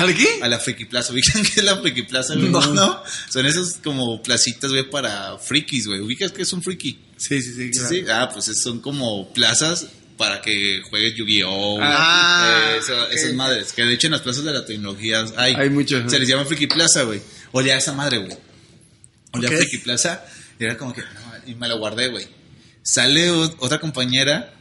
¿Al 0.00 0.14
qué? 0.16 0.40
A 0.42 0.48
la 0.48 0.58
Friki 0.58 0.84
Plaza. 0.86 1.12
¿Ubican 1.14 1.42
qué 1.42 1.60
es 1.60 1.64
la 1.64 1.76
Friki 1.78 2.02
Plaza, 2.02 2.34
güey? 2.34 2.48
No. 2.48 2.60
No. 2.74 3.02
Son 3.28 3.46
esos 3.46 3.74
como 3.82 4.22
placitas, 4.22 4.70
güey, 4.70 4.88
para 4.88 5.38
frikis, 5.38 5.86
güey. 5.86 6.00
¿Ubicas 6.00 6.32
qué 6.32 6.42
es 6.42 6.52
un 6.52 6.62
friki? 6.62 6.98
Sí, 7.16 7.40
sí, 7.42 7.52
sí. 7.54 7.72
Sí, 7.72 7.78
claro. 7.78 7.88
sí. 7.88 8.04
Ah, 8.08 8.30
pues 8.32 8.48
es- 8.48 8.62
son 8.62 8.80
como 8.80 9.32
plazas 9.32 9.86
para 10.16 10.40
que 10.42 10.82
juegues 10.90 11.14
Yu-Gi-Oh! 11.16 11.78
Ah, 11.80 12.72
eh, 12.74 12.78
eso-. 12.78 13.08
Esas 13.10 13.32
madres. 13.34 13.72
Que 13.72 13.84
de 13.84 13.94
hecho 13.94 14.06
en 14.06 14.12
las 14.12 14.20
plazas 14.22 14.44
de 14.44 14.52
la 14.52 14.64
tecnología 14.64 15.24
hay. 15.36 15.54
Hay 15.54 15.70
muchos, 15.70 16.04
¿no? 16.04 16.10
Se 16.10 16.18
les 16.18 16.28
llama 16.28 16.44
Friki 16.44 16.66
Plaza, 16.66 17.02
güey. 17.04 17.20
Olía 17.52 17.74
a 17.74 17.78
esa 17.78 17.92
madre, 17.92 18.18
güey. 18.18 18.36
Olía 19.32 19.48
Ok. 19.48 19.54
a 19.54 19.58
Friki 19.58 19.78
Plaza. 19.78 20.24
Y 20.58 20.64
era 20.64 20.76
como 20.76 20.92
que, 20.92 21.00
no, 21.02 21.08
y 21.46 21.54
me 21.54 21.68
la 21.68 21.74
guardé, 21.74 22.08
güey. 22.08 22.26
Sale 22.82 23.30
otra 23.30 23.78
compañera 23.80 24.52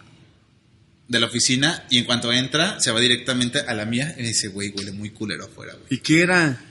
de 1.10 1.20
la 1.20 1.26
oficina 1.26 1.84
y 1.90 1.98
en 1.98 2.06
cuanto 2.06 2.32
entra, 2.32 2.80
se 2.80 2.92
va 2.92 3.00
directamente 3.02 3.60
a 3.60 3.74
la 3.74 3.84
mía 3.86 4.16
y 4.18 4.24
dice, 4.24 4.48
güey, 4.48 4.70
huele 4.70 4.92
muy 4.94 5.10
culero 5.10 5.44
afuera, 5.46 5.74
güey. 5.74 5.86
¿Y 5.90 5.98
qué 5.98 6.22
era? 6.22 6.62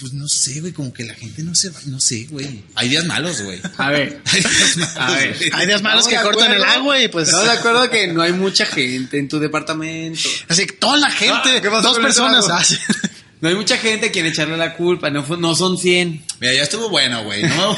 Pues 0.00 0.12
no 0.12 0.26
sé, 0.28 0.60
güey, 0.60 0.72
como 0.72 0.92
que 0.92 1.04
la 1.04 1.14
gente 1.14 1.42
no 1.42 1.54
se 1.54 1.70
va, 1.70 1.78
no 1.86 2.00
sé, 2.00 2.26
güey. 2.30 2.62
Hay 2.76 2.88
días 2.88 3.04
malos, 3.04 3.42
güey. 3.42 3.60
A 3.76 3.90
ver. 3.90 4.20
Hay 4.32 4.40
días 4.40 4.76
malos, 4.76 4.96
A 4.96 5.10
ver. 5.10 5.36
Hay 5.52 5.66
días 5.66 5.82
malos 5.82 6.08
que 6.08 6.16
cortan 6.16 6.52
el 6.52 6.64
agua 6.64 7.00
y 7.00 7.08
pues. 7.08 7.28
¿Estás 7.28 7.44
de 7.44 7.50
acuerdo 7.50 7.90
que 7.90 8.06
no 8.06 8.22
hay 8.22 8.32
mucha 8.32 8.64
gente 8.64 9.18
en 9.18 9.28
tu 9.28 9.38
departamento? 9.40 10.20
Así 10.48 10.66
que 10.66 10.74
toda 10.74 10.96
la 10.98 11.10
gente, 11.10 11.34
Ah, 11.56 11.60
¿qué 11.60 11.68
pasó 11.68 11.88
dos 11.88 11.98
personas. 11.98 12.46
ah. 12.50 12.62
No 13.40 13.48
hay 13.48 13.54
mucha 13.54 13.76
gente 13.76 14.06
a 14.06 14.10
quien 14.10 14.26
echarle 14.26 14.56
la 14.56 14.74
culpa, 14.74 15.10
no, 15.10 15.24
no 15.36 15.54
son 15.54 15.78
100. 15.78 16.24
Mira, 16.40 16.54
ya 16.54 16.62
estuvo 16.64 16.88
bueno, 16.88 17.22
güey, 17.22 17.44
¿no? 17.44 17.76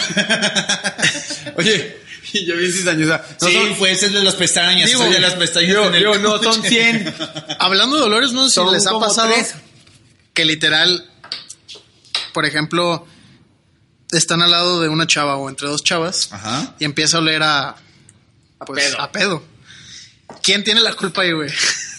Oye, 1.56 1.99
y 2.34 2.46
yo 2.46 2.56
bien 2.56 2.72
cizañosa. 2.72 3.24
No 3.40 3.48
sí, 3.48 3.54
son, 3.54 3.76
fue 3.76 3.92
ese 3.92 4.08
de 4.10 4.22
las 4.22 4.34
pestañas. 4.34 4.88
Digo, 4.88 5.04
de 5.04 5.20
las 5.20 5.34
pestañas 5.34 5.70
yo, 5.72 5.86
en 5.86 5.94
el 5.94 6.02
yo, 6.02 6.18
no 6.18 6.42
son 6.42 6.56
coche. 6.62 6.68
100. 6.68 7.14
Hablando 7.58 7.96
de 7.96 8.02
dolores, 8.02 8.32
no 8.32 8.44
sé 8.44 8.50
si 8.50 8.54
Son 8.56 8.72
les 8.72 8.86
ha 8.86 8.98
pasado 8.98 9.30
tres. 9.32 9.54
que 10.34 10.44
literal, 10.44 11.08
por 12.32 12.46
ejemplo, 12.46 13.06
están 14.12 14.42
al 14.42 14.50
lado 14.50 14.80
de 14.80 14.88
una 14.88 15.06
chava 15.06 15.36
o 15.36 15.48
entre 15.48 15.68
dos 15.68 15.82
chavas 15.84 16.32
Ajá. 16.32 16.74
y 16.78 16.84
empieza 16.84 17.18
a 17.18 17.20
oler 17.20 17.42
a, 17.42 17.76
pues, 18.66 18.84
pedo. 18.84 19.00
a 19.00 19.12
pedo. 19.12 19.42
¿Quién 20.42 20.62
tiene 20.64 20.80
la 20.80 20.94
culpa 20.94 21.22
ahí, 21.22 21.32
güey? 21.32 21.50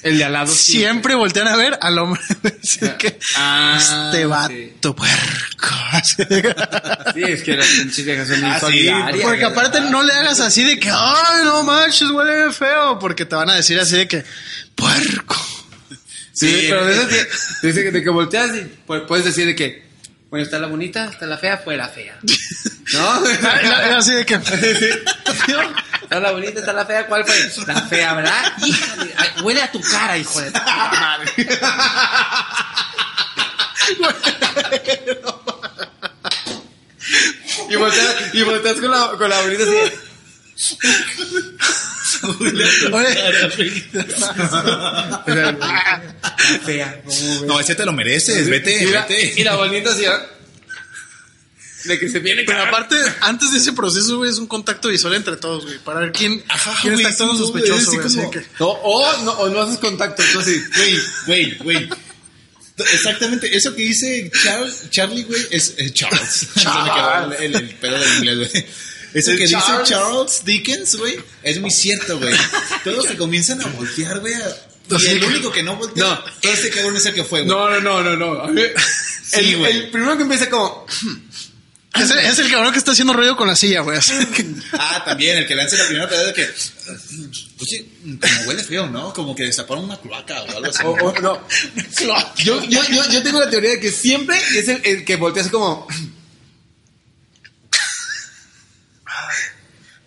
El 0.04 0.18
de 0.18 0.24
al 0.26 0.34
lado. 0.34 0.48
Siempre 0.52 1.14
voltean 1.16 1.48
a 1.48 1.56
ver 1.56 1.78
al 1.82 1.98
hombre. 2.00 2.22
Así 2.64 2.80
que, 2.98 3.20
Ah, 3.36 3.78
este 3.80 4.26
vato 4.26 4.96
puerco. 4.96 5.68
Sí, 7.14 7.24
es 7.24 7.44
que 7.44 7.56
las 7.58 7.68
pinches 7.68 8.06
viejas 8.06 8.28
son 8.28 8.44
Ah, 8.44 8.60
sí, 8.60 8.66
insolidarias. 8.66 9.24
Porque 9.26 9.46
aparte 9.46 9.82
no 9.82 10.02
le 10.04 10.14
hagas 10.14 10.40
así 10.40 10.64
de 10.64 10.80
que, 10.80 10.90
ay, 10.90 11.44
no 11.44 11.64
manches, 11.64 12.10
huele 12.10 12.52
feo. 12.52 12.98
Porque 12.98 13.26
te 13.26 13.36
van 13.36 13.50
a 13.50 13.56
decir 13.56 13.80
así 13.80 13.98
de 13.98 14.08
que, 14.08 14.24
puerco. 14.76 15.36
Sí, 16.34 16.48
Sí, 16.62 16.66
pero 16.70 16.86
de 16.86 17.08
que 17.74 17.92
de 17.92 18.04
que 18.04 18.10
volteas 18.10 18.56
y 18.56 18.72
pu- 18.88 19.06
puedes 19.06 19.26
decir 19.26 19.46
de 19.46 19.56
que, 19.56 19.86
bueno, 20.30 20.44
está 20.46 20.58
la 20.60 20.68
bonita, 20.68 21.06
está 21.06 21.26
la 21.28 21.38
fea, 21.38 21.58
fue 21.58 21.76
la 21.78 21.90
fea. 21.90 22.18
¿No? 22.94 23.22
Así 23.98 24.14
de 24.14 24.26
que, 24.26 24.40
Está 26.12 26.20
la 26.20 26.32
bonita, 26.34 26.60
está 26.60 26.74
la 26.74 26.86
fea, 26.86 27.08
¿cuál 27.08 27.24
fue? 27.24 27.66
La 27.68 27.82
fea, 27.84 28.14
¿verdad? 28.14 28.54
Híjole, 28.66 29.14
huele 29.44 29.62
a 29.62 29.72
tu 29.72 29.80
cara, 29.80 30.18
hijo 30.18 30.42
de 30.42 30.52
tu 30.52 30.60
madre. 30.60 31.32
y 37.70 37.76
volteas, 37.78 38.16
y 38.34 38.44
volteas 38.44 38.76
con 38.82 38.92
la, 38.92 39.12
con 39.18 39.30
la 39.30 39.40
bonita 39.40 39.64
así. 39.64 39.72
La 45.28 46.02
fea. 46.66 47.02
No, 47.46 47.58
ese 47.58 47.74
te 47.76 47.86
lo 47.86 47.94
mereces, 47.94 48.50
vete, 48.50 48.84
y, 48.84 48.88
la, 48.88 49.06
vete. 49.06 49.34
y 49.38 49.46
la 49.46 49.56
bonita 49.56 49.92
así, 49.92 50.06
¿ah? 50.06 50.22
De 51.86 52.00
que 52.00 52.10
se 52.10 52.20
viene 52.20 52.44
Pero 52.44 52.62
aparte, 52.64 52.96
antes 53.22 53.52
de 53.52 53.58
ese 53.58 53.74
proceso, 53.74 54.18
güey, 54.18 54.30
es 54.32 54.38
un 54.38 54.48
contacto 54.48 54.90
visual 54.90 55.14
entre 55.16 55.38
todos, 55.38 55.66
güey. 55.66 55.80
Para 55.80 56.02
ver 56.02 56.12
quién, 56.12 56.44
Ajá, 56.48 56.74
quién 56.82 56.94
güey, 56.94 57.06
está 57.06 57.24
actuando 57.26 57.34
sí, 57.34 57.40
sospechoso, 57.52 57.92
güey. 57.92 58.06
Así 58.06 58.16
como- 58.18 58.32
que, 58.32 58.46
No, 58.60 58.68
o, 58.70 59.18
no, 59.24 59.32
o 59.34 59.50
no 59.50 59.62
haces 59.62 59.80
contacto, 59.80 60.22
así. 60.40 60.62
Güey, 60.76 61.00
güey, 61.28 61.58
güey. 61.58 61.90
Exactamente, 62.94 63.56
eso 63.56 63.76
que 63.76 63.84
dice 63.84 64.32
Charles, 64.44 64.90
Charlie, 64.90 65.24
güey, 65.24 65.42
es 65.52 65.76
eh, 65.78 65.92
Charles. 65.92 66.48
Quedó 66.56 67.34
el, 67.38 67.44
el, 67.44 67.56
el 67.56 67.76
pedo 67.76 68.00
del 68.00 68.14
inglés, 68.18 68.38
güey. 68.52 68.66
Eso 69.14 69.32
El 69.32 69.38
que 69.38 69.48
Charles. 69.48 69.80
dice 69.82 69.94
Charles 69.94 70.42
Dickens, 70.46 70.96
güey, 70.96 71.20
es 71.44 71.60
muy 71.60 71.70
cierto, 71.70 72.18
güey. 72.18 72.34
Todos 72.84 73.06
se 73.06 73.18
comienzan 73.18 73.62
a 73.62 73.68
voltear, 73.68 74.20
güey. 74.22 74.34
Y 74.90 75.06
el 75.08 75.24
único 75.24 75.52
que 75.52 75.64
no 75.64 75.76
voltea, 75.76 76.04
No. 76.04 76.24
ese 76.42 76.70
cabrón 76.70 76.96
es 76.98 77.06
el 77.06 77.14
que 77.14 77.24
fue, 77.24 77.42
güey. 77.44 77.50
No, 77.56 77.70
no, 77.82 78.02
no, 78.02 78.16
no, 78.16 78.48
no. 78.48 78.62
Sí, 79.24 79.54
el 79.54 79.90
primero 79.90 80.18
que 80.18 80.24
empieza 80.24 80.50
como... 80.50 80.86
Es 81.94 82.10
el, 82.10 82.20
es 82.20 82.40
el 82.40 82.50
cabrón 82.50 82.72
que 82.72 82.80
está 82.80 82.92
haciendo 82.94 83.14
ruido 83.14 83.36
con 83.36 83.48
la 83.48 83.56
silla, 83.56 83.82
güey. 83.82 84.00
Ah, 84.74 85.04
también, 85.06 85.38
el 85.38 85.46
que 85.48 85.56
lanza 85.56 85.76
la 85.78 85.86
primera 85.86 86.08
pedada 86.08 86.28
de 86.28 86.34
que. 86.34 86.50
Oye, 87.60 87.90
como 88.04 88.48
huele 88.48 88.64
feo, 88.64 88.88
¿no? 88.90 89.14
Como 89.14 89.36
que 89.36 89.44
destaparon 89.44 89.84
una 89.84 90.00
cloaca 90.00 90.42
o 90.44 90.50
algo 90.58 90.66
así. 90.70 90.84
o- 90.86 90.92
o- 90.92 91.20
no. 91.22 91.48
Yo, 92.38 92.64
yo, 92.66 92.82
yo, 92.90 93.10
yo 93.12 93.22
tengo 93.24 93.40
la 93.40 93.50
teoría 93.50 93.72
de 93.72 93.80
que 93.82 93.92
siempre 93.92 94.38
es 94.58 94.68
el, 94.70 94.82
el 94.86 95.04
que 95.06 95.18
voltea 95.18 95.42
así 95.44 95.52
como... 95.52 95.86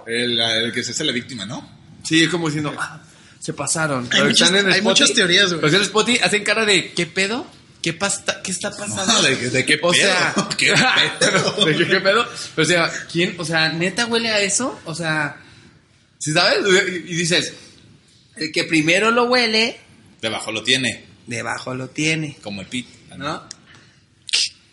El, 0.07 0.39
el 0.41 0.73
que 0.73 0.83
se 0.83 0.93
hace 0.93 1.05
la 1.05 1.13
víctima, 1.13 1.47
¿no? 1.47 1.71
Sí, 2.03 2.23
es 2.25 2.29
como 2.31 2.49
diciendo... 2.49 2.75
"Ah, 2.79 3.01
se 3.41 3.53
pasaron. 3.53 4.09
Hay 4.13 4.23
muchas- 4.23 4.49
están 4.49 4.61
en 4.61 4.67
hay 4.73 4.79
Spotify, 4.79 4.83
muchas 4.83 5.13
teorías, 5.15 5.49
güey. 5.49 5.61
Pues 5.61 5.75
en 5.75 5.83
Spotify 5.83 6.21
hacen 6.23 6.45
cara 6.45 6.65
de... 6.65 6.93
¿Qué 6.93 7.07
pedo? 7.07 7.47
¿Qué, 7.85 7.93
pasa, 7.93 8.41
¿Qué 8.43 8.51
está 8.51 8.71
pasando? 8.71 9.13
No, 9.13 9.21
¿de 9.29 9.39
qué- 9.39 9.51
de 9.51 9.67
qué 9.67 9.75
O 9.83 9.91
pedo? 9.91 9.93
sea... 9.93 10.35
¿Qué 10.59 10.73
pedo? 11.21 11.53
¿De 11.67 11.77
qué, 11.77 11.87
qué 11.87 12.01
pedo? 12.01 12.27
O 12.57 12.65
sea, 12.65 12.91
¿quién? 13.13 13.35
O 13.39 13.45
sea, 13.45 13.69
¿neta 13.69 14.07
huele 14.07 14.31
a 14.31 14.41
eso? 14.41 14.81
O 14.87 14.95
sea... 14.95 15.37
¿Sí 16.19 16.33
sabes? 16.33 16.61
Y 17.07 17.15
dices... 17.15 17.53
El 18.37 18.51
que 18.53 18.65
primero 18.65 19.11
lo 19.11 19.25
huele, 19.25 19.79
Debajo 20.23 20.51
lo 20.51 20.63
tiene, 20.65 21.05
debajo 21.27 21.75
lo 21.75 21.89
tiene. 21.91 22.37
como 22.43 22.63
el 22.63 22.67
pit. 22.67 22.89
¿No? 23.19 23.47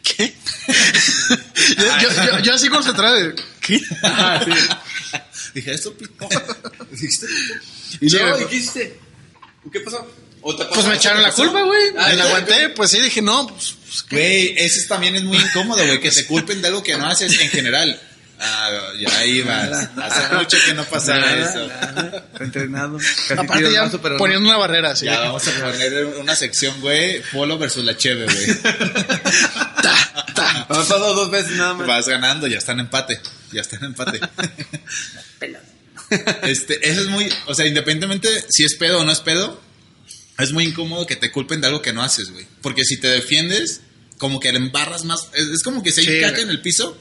¿Qué? 0.01 0.33
yo, 1.77 1.85
yo, 2.01 2.23
yo, 2.25 2.39
yo 2.39 2.53
así 2.55 2.69
concentrado. 2.69 3.15
de, 3.17 3.35
¿Qué? 3.59 3.79
Ah, 4.01 4.41
sí. 4.43 5.19
Dije, 5.53 5.73
esto. 5.73 5.93
Dijiste, 6.89 7.27
Y 7.99 8.09
luego, 8.09 8.29
güey. 8.31 8.43
¿y 8.43 8.47
qué 8.47 8.55
hiciste? 8.55 8.99
¿Qué 9.71 9.79
pasó? 9.81 10.07
¿O 10.41 10.55
te 10.55 10.65
Pues 10.65 10.85
me 10.87 10.95
echaron 10.95 11.21
la 11.21 11.31
culpa, 11.31 11.61
güey. 11.61 11.81
Ah, 11.97 12.09
Me 12.09 12.15
la 12.15 12.23
aguanté. 12.25 12.69
Pues 12.69 12.91
sí, 12.91 12.99
dije, 12.99 13.21
no, 13.21 13.47
pues, 13.47 13.75
pues. 13.85 14.05
Güey, 14.09 14.55
eso 14.57 14.79
también 14.87 15.15
es 15.15 15.23
muy 15.23 15.37
incómodo, 15.37 15.85
güey, 15.85 15.99
que 15.99 16.11
te 16.11 16.25
culpen 16.25 16.61
de 16.61 16.67
algo 16.69 16.83
que 16.83 16.97
no 16.97 17.07
haces 17.07 17.39
en 17.39 17.49
general. 17.49 17.99
Ah, 18.43 18.71
ya 18.97 19.23
ibas. 19.25 19.89
Hace 19.97 20.35
mucho 20.35 20.57
que 20.65 20.73
no 20.73 20.83
pasaba 20.85 21.31
eso. 21.37 21.69
Entrenado. 22.39 22.97
Aparte 23.37 23.71
ya 23.71 23.87
poniendo 24.17 24.49
una 24.49 24.57
barrera 24.57 24.91
así. 24.91 25.05
Ya 25.05 25.19
vamos 25.19 25.47
a 25.47 25.51
poner 25.51 26.05
una 26.19 26.35
sección, 26.35 26.81
güey, 26.81 27.21
Polo 27.31 27.59
versus 27.59 27.85
la 27.85 27.95
Cheve, 27.95 28.25
güey. 28.25 28.47
Han 30.41 30.67
pasado 30.67 31.13
dos 31.13 31.29
veces 31.29 31.51
nada 31.51 31.75
más. 31.75 31.85
Vas 31.85 32.07
ganando, 32.07 32.47
ya 32.47 32.57
está 32.57 32.71
en 32.71 32.79
empate. 32.79 33.21
Ya 33.51 33.61
está 33.61 33.75
en 33.77 33.85
empate. 33.85 34.19
Este, 36.43 36.89
eso 36.89 36.99
es 36.99 37.07
muy, 37.07 37.31
o 37.45 37.55
sea, 37.55 37.65
independientemente 37.65 38.27
si 38.49 38.65
es 38.65 38.75
pedo 38.75 38.99
o 38.99 39.05
no 39.05 39.13
es 39.13 39.21
pedo, 39.21 39.61
es 40.43 40.51
muy 40.53 40.65
incómodo 40.65 41.05
que 41.05 41.15
te 41.15 41.31
culpen 41.31 41.61
de 41.61 41.67
algo 41.67 41.81
que 41.81 41.93
no 41.93 42.01
haces, 42.03 42.31
güey. 42.31 42.45
Porque 42.61 42.83
si 42.83 42.97
te 42.97 43.07
defiendes, 43.07 43.81
como 44.17 44.39
que 44.39 44.51
le 44.51 44.57
embarras 44.59 45.05
más. 45.05 45.27
Es, 45.33 45.47
es 45.47 45.63
como 45.63 45.81
que 45.83 45.91
se 45.91 46.03
Sí, 46.03 46.19
caca 46.21 46.41
en 46.41 46.49
el 46.49 46.61
piso 46.61 46.97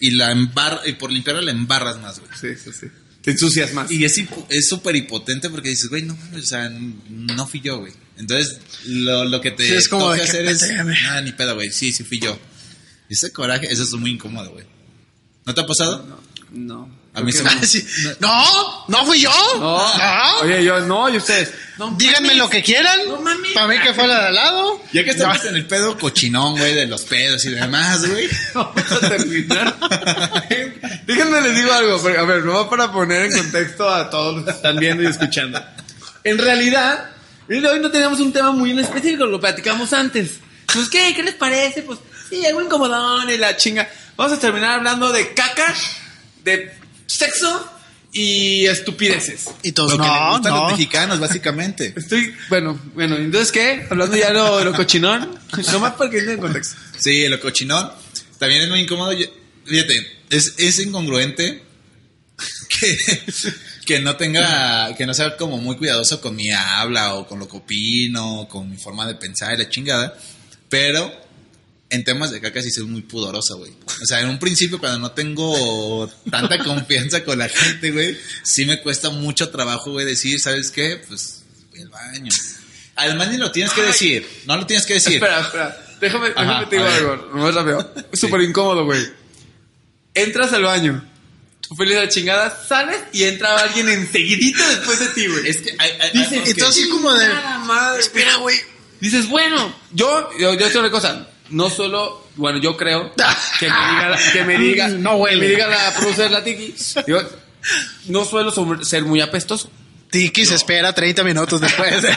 y 0.00 0.12
la 0.12 0.30
embarra, 0.32 0.80
y 0.86 0.92
por 0.94 1.10
limpiarla 1.12 1.42
le 1.42 1.50
embarras 1.52 2.00
más, 2.00 2.18
güey. 2.20 2.30
Sí, 2.40 2.48
sí, 2.62 2.70
sí. 2.78 2.86
Te 3.22 3.30
ensucias 3.30 3.72
más. 3.72 3.90
Y 3.90 4.04
es 4.04 4.18
hipo- 4.18 4.46
es 4.48 4.68
súper 4.68 4.96
hipotente 4.96 5.48
porque 5.48 5.68
dices, 5.68 5.88
güey, 5.88 6.02
no, 6.02 6.16
mames, 6.16 6.42
o 6.42 6.46
sea, 6.46 6.68
no 6.70 7.46
fui 7.46 7.60
yo, 7.60 7.78
güey. 7.78 7.92
Entonces, 8.18 8.58
lo, 8.86 9.24
lo 9.24 9.40
que 9.40 9.52
te 9.52 9.64
Sí, 9.66 9.74
es 9.74 9.88
como 9.88 10.10
toca 10.10 10.24
hacer 10.24 10.44
es, 10.46 10.62
nada, 10.70 11.20
ni 11.22 11.30
pedo, 11.32 11.54
güey, 11.54 11.70
sí, 11.70 11.92
sí 11.92 12.02
fui 12.04 12.18
yo. 12.18 12.36
Ese 13.08 13.30
coraje, 13.32 13.72
eso 13.72 13.82
es 13.84 13.92
muy 13.92 14.10
incómodo, 14.10 14.50
güey. 14.50 14.66
¿No 15.46 15.54
te 15.54 15.60
ha 15.60 15.66
pasado? 15.66 16.20
No. 16.50 17.01
A 17.14 17.20
mí 17.20 17.30
¿Por 17.30 17.50
se 17.50 17.56
me... 17.56 17.66
Sí. 17.66 17.86
No, 18.20 18.84
no 18.88 19.04
fui 19.04 19.20
yo. 19.20 19.30
No. 19.58 19.98
No. 19.98 20.40
Oye, 20.40 20.64
yo, 20.64 20.80
no, 20.80 21.10
y 21.10 21.18
ustedes. 21.18 21.52
No, 21.76 21.90
Díganme 21.90 22.28
mames. 22.28 22.36
lo 22.38 22.48
que 22.48 22.62
quieran. 22.62 23.00
No 23.06 23.20
mames. 23.20 23.52
Para 23.52 23.66
mí 23.66 23.78
que 23.80 23.92
fue 23.92 24.06
la 24.06 24.20
de 24.20 24.26
al 24.28 24.34
lado. 24.34 24.80
Ya 24.92 25.04
que 25.04 25.10
estamos 25.10 25.44
en 25.44 25.56
el 25.56 25.66
pedo 25.66 25.98
cochinón, 25.98 26.56
güey, 26.58 26.74
de 26.74 26.86
los 26.86 27.02
pedos 27.02 27.44
y 27.44 27.50
demás, 27.50 28.06
güey. 28.08 28.28
Vamos 28.54 28.92
a 28.92 29.00
terminar. 29.00 29.76
Déjenme 31.06 31.40
les 31.42 31.54
digo 31.56 31.72
algo, 31.72 32.00
porque, 32.00 32.18
a 32.18 32.22
ver, 32.22 32.44
no 32.44 32.54
va 32.54 32.70
para 32.70 32.90
poner 32.90 33.26
en 33.26 33.36
contexto 33.36 33.88
a 33.88 34.08
todos 34.08 34.36
los 34.36 34.44
que 34.44 34.50
están 34.52 34.76
viendo 34.76 35.02
y 35.02 35.06
escuchando. 35.06 35.62
En 36.24 36.38
realidad, 36.38 37.10
hoy 37.48 37.60
no 37.80 37.90
teníamos 37.90 38.20
un 38.20 38.32
tema 38.32 38.52
muy 38.52 38.70
en 38.70 38.78
específico, 38.78 39.26
lo 39.26 39.38
platicamos 39.38 39.92
antes. 39.92 40.38
Pues, 40.72 40.88
¿qué? 40.88 41.12
¿Qué 41.14 41.22
les 41.22 41.34
parece? 41.34 41.82
Pues, 41.82 41.98
sí, 42.30 42.46
algo 42.46 42.62
incomodón 42.62 43.28
y 43.28 43.36
la 43.36 43.54
chinga. 43.56 43.86
Vamos 44.16 44.32
a 44.32 44.40
terminar 44.40 44.78
hablando 44.78 45.12
de 45.12 45.34
caca, 45.34 45.74
de 46.44 46.81
sexo 47.16 47.70
y 48.12 48.66
estupideces. 48.66 49.46
Y 49.62 49.72
todos, 49.72 49.92
Lo 49.92 49.98
que 49.98 50.02
le 50.04 50.08
no, 50.08 50.32
gustan 50.32 50.52
no. 50.52 50.62
los 50.62 50.72
mexicanos, 50.72 51.20
básicamente. 51.20 51.94
Estoy, 51.96 52.34
bueno, 52.48 52.78
bueno, 52.94 53.16
entonces, 53.16 53.52
¿qué? 53.52 53.86
Hablando 53.90 54.16
ya 54.16 54.28
de 54.28 54.34
lo, 54.34 54.58
de 54.58 54.64
lo 54.66 54.72
cochinón, 54.74 55.38
nomás 55.72 55.94
para 55.94 56.10
que 56.10 56.18
entren 56.18 56.36
en 56.36 56.42
contexto. 56.42 56.76
Sí, 56.98 57.26
lo 57.28 57.40
cochinón. 57.40 57.90
También 58.38 58.62
es 58.62 58.68
muy 58.68 58.80
incómodo. 58.80 59.16
Fíjate, 59.64 60.18
es, 60.30 60.54
es 60.58 60.78
incongruente 60.80 61.62
que, 62.68 62.98
que 63.86 64.00
no 64.00 64.16
tenga, 64.16 64.94
que 64.96 65.06
no 65.06 65.14
sea 65.14 65.36
como 65.36 65.58
muy 65.58 65.76
cuidadoso 65.76 66.20
con 66.20 66.36
mi 66.36 66.50
habla 66.50 67.14
o 67.14 67.26
con 67.26 67.38
lo 67.38 67.48
que 67.48 67.56
opino, 67.56 68.46
con 68.50 68.70
mi 68.70 68.76
forma 68.76 69.06
de 69.06 69.14
pensar 69.14 69.54
y 69.54 69.58
la 69.58 69.68
chingada. 69.68 70.18
Pero 70.68 71.21
en 71.92 72.04
temas 72.04 72.30
de 72.30 72.40
caca 72.40 72.62
sí 72.62 72.70
soy 72.70 72.84
muy 72.84 73.02
pudoroso, 73.02 73.58
güey. 73.58 73.70
O 74.02 74.06
sea, 74.06 74.20
en 74.20 74.28
un 74.30 74.38
principio 74.38 74.78
cuando 74.78 74.98
no 74.98 75.12
tengo 75.12 76.10
tanta 76.30 76.58
confianza 76.64 77.22
con 77.22 77.38
la 77.38 77.48
gente, 77.48 77.90
güey, 77.90 78.18
sí 78.42 78.64
me 78.64 78.80
cuesta 78.80 79.10
mucho 79.10 79.50
trabajo, 79.50 79.90
güey, 79.92 80.06
decir, 80.06 80.40
¿sabes 80.40 80.70
qué? 80.70 81.02
Pues 81.06 81.42
voy 81.70 81.82
al 81.82 81.88
baño. 81.90 82.32
Además 82.96 83.30
ni 83.30 83.36
lo 83.36 83.52
tienes 83.52 83.72
que 83.72 83.82
decir, 83.82 84.26
no 84.46 84.56
lo 84.56 84.66
tienes 84.66 84.86
que 84.86 84.94
decir. 84.94 85.14
Espera, 85.14 85.40
espera. 85.42 85.86
Déjame, 86.00 86.28
déjame 86.30 86.50
Ajá, 86.52 86.68
te 86.68 86.76
digo 86.76 86.88
algo. 86.88 87.28
Más 87.34 87.54
rápido. 87.54 87.94
Es 88.10 88.20
súper 88.20 88.40
incómodo, 88.40 88.84
güey. 88.84 89.06
Entras 90.14 90.52
al 90.52 90.62
baño. 90.64 91.08
Tú 91.60 91.76
feliz 91.76 91.94
de 91.94 92.00
la 92.00 92.08
chingada, 92.08 92.64
sales 92.68 92.98
y 93.12 93.24
entra 93.24 93.56
alguien 93.58 93.88
enseguidito 93.88 94.66
después 94.68 94.98
de 94.98 95.06
ti, 95.08 95.26
güey. 95.26 95.48
Es 95.48 95.58
que 95.58 95.74
hay, 95.78 95.90
hay- 96.00 96.54
tú 96.54 96.64
así 96.66 96.88
como 96.88 97.12
de. 97.12 97.28
Madre. 97.66 98.00
Espera, 98.00 98.36
güey. 98.36 98.56
Dices, 99.00 99.28
bueno, 99.28 99.74
yo, 99.92 100.30
yo, 100.38 100.54
yo 100.54 100.68
sé 100.70 100.78
una 100.78 100.90
cosa. 100.90 101.28
No 101.52 101.70
solo, 101.70 102.26
bueno, 102.36 102.58
yo 102.58 102.76
creo 102.76 103.12
que 103.60 103.68
me 103.68 103.74
diga, 103.74 104.08
la- 104.08 104.32
que 104.32 104.44
me 104.44 104.58
diga, 104.58 104.88
No 104.88 105.16
huele. 105.16 105.36
que 105.40 105.46
me 105.46 105.50
diga 105.52 105.66
la 105.68 105.94
producer 105.94 106.30
la 106.30 106.42
tiki. 106.42 106.74
Yo 107.06 107.20
no 108.06 108.24
suelo 108.24 108.50
sobre- 108.50 108.84
ser 108.84 109.04
muy 109.04 109.20
apestoso. 109.20 109.70
Tiki 110.10 110.44
se 110.44 110.56
espera 110.56 110.92
30 110.92 111.24
minutos 111.24 111.60
después. 111.60 112.04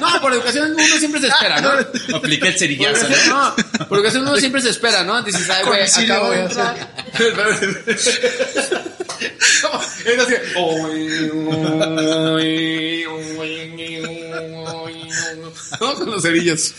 No, 0.00 0.20
por 0.20 0.32
educación 0.32 0.72
uno 0.72 0.96
siempre 0.98 1.20
se 1.20 1.28
espera, 1.28 1.60
¿no? 1.60 1.70
Aplica 2.16 2.48
el 2.48 2.58
cerillazo, 2.58 3.06
¿no? 3.08 3.54
no, 3.78 3.86
por 3.88 3.98
educación 3.98 4.22
uno 4.26 4.36
siempre 4.36 4.60
se 4.62 4.70
espera, 4.70 5.02
¿no? 5.04 5.22
Dices, 5.22 5.48
ay, 5.50 5.64
güey, 5.64 5.82
acabo 5.82 6.30
de 6.30 6.40
entrar. 6.42 6.76
Es 10.04 10.18
así, 10.18 10.34
¿no? 15.38 15.50
Con 15.96 16.10
los 16.10 16.22
cerillos. 16.22 16.74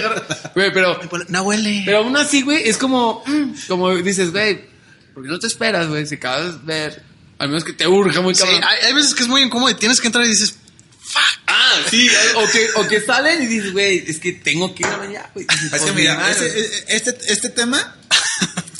Güey, 0.54 0.72
pero, 0.72 0.98
no 1.28 1.42
huele. 1.42 1.82
pero 1.84 1.98
aún 1.98 2.16
así, 2.16 2.42
güey, 2.42 2.68
es 2.68 2.76
como, 2.78 3.22
mm, 3.26 3.52
como 3.68 3.94
dices, 3.96 4.32
güey, 4.32 4.64
¿por 5.14 5.22
qué 5.22 5.28
no 5.28 5.38
te 5.38 5.46
esperas, 5.46 5.86
güey? 5.88 6.06
Si 6.06 6.14
acabas 6.14 6.64
de 6.66 6.74
ver, 6.74 7.02
al 7.38 7.48
menos 7.48 7.64
que 7.64 7.72
te 7.74 7.86
urge 7.86 8.20
muy 8.20 8.34
Sí, 8.34 8.42
cabrón. 8.42 8.62
hay, 8.64 8.86
hay 8.86 8.92
veces 8.94 9.14
que 9.14 9.22
es 9.22 9.28
muy 9.28 9.42
incómodo 9.42 9.70
y 9.70 9.74
tienes 9.74 10.00
que 10.00 10.06
entrar 10.06 10.24
y 10.24 10.28
dices, 10.28 10.56
Ah, 11.46 11.78
sí, 11.90 12.08
o 12.36 12.50
que, 12.50 12.68
o 12.76 12.88
que 12.88 13.00
salen 13.00 13.42
y 13.42 13.46
dices, 13.46 13.72
güey, 13.72 14.02
es 14.06 14.18
que 14.18 14.32
tengo 14.32 14.74
que 14.74 14.82
ir 14.82 14.88
a 14.88 15.00
allá, 15.02 15.30
güey. 15.34 15.46
Dices, 15.46 15.72
Es 15.72 15.80
que 15.80 15.86
"Por 15.86 15.94
mi 15.94 16.00
mira, 16.02 16.16
madre". 16.16 16.46
este, 16.46 16.96
este, 16.96 17.32
este 17.32 17.48
tema, 17.50 17.96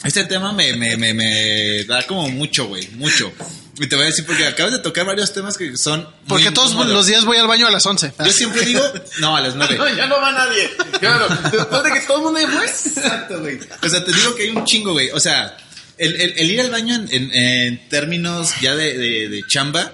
este 0.07 0.25
tema 0.25 0.53
me, 0.53 0.75
me, 0.75 0.97
me, 0.97 1.15
me 1.15 1.85
da 1.85 2.07
como 2.07 2.29
mucho, 2.31 2.67
güey, 2.67 2.89
mucho. 2.95 3.33
Y 3.79 3.87
te 3.89 3.95
voy 3.97 4.05
a 4.05 4.07
decir 4.09 4.25
porque 4.25 4.47
acabas 4.47 4.73
de 4.73 4.79
tocar 4.79 5.05
varios 5.05 5.33
temas 5.35 5.59
que 5.59 5.77
son... 5.77 6.01
muy 6.03 6.11
porque 6.29 6.51
todos 6.51 6.71
incómodos. 6.73 6.95
los 6.95 7.07
días 7.07 7.25
voy 7.27 7.37
al 7.37 7.47
baño 7.47 7.67
a 7.67 7.71
las 7.71 7.85
11. 7.85 8.13
Yo 8.25 8.33
siempre 8.33 8.65
digo, 8.65 8.81
no, 9.21 9.37
a 9.37 9.41
las 9.43 9.55
nueve. 9.55 9.77
No, 9.79 9.89
ya 9.95 10.07
no 10.07 10.17
va 10.21 10.33
nadie. 10.33 10.71
Claro, 10.99 11.29
después 11.53 11.83
de 11.83 11.93
que 11.93 12.01
todo 12.07 12.17
el 12.19 12.23
mundo 12.25 12.41
ya 12.41 12.49
fue. 12.49 12.65
Exacto, 12.65 13.41
güey. 13.41 13.59
O 13.83 13.89
sea, 13.89 14.03
te 14.05 14.13
digo 14.15 14.35
que 14.35 14.45
hay 14.45 14.49
un 14.51 14.65
chingo, 14.65 14.93
güey. 14.93 15.11
O 15.11 15.21
sea, 15.21 15.57
el, 15.99 16.15
el- 16.21 16.35
el 16.39 16.51
ir 16.51 16.61
al 16.63 16.71
baño 16.71 16.95
en, 16.95 17.09
en- 17.13 17.31
en 17.37 17.89
términos 17.91 18.53
ya 18.63 18.75
de, 18.75 18.97
de- 18.97 19.29
de 19.29 19.43
chamba, 19.47 19.93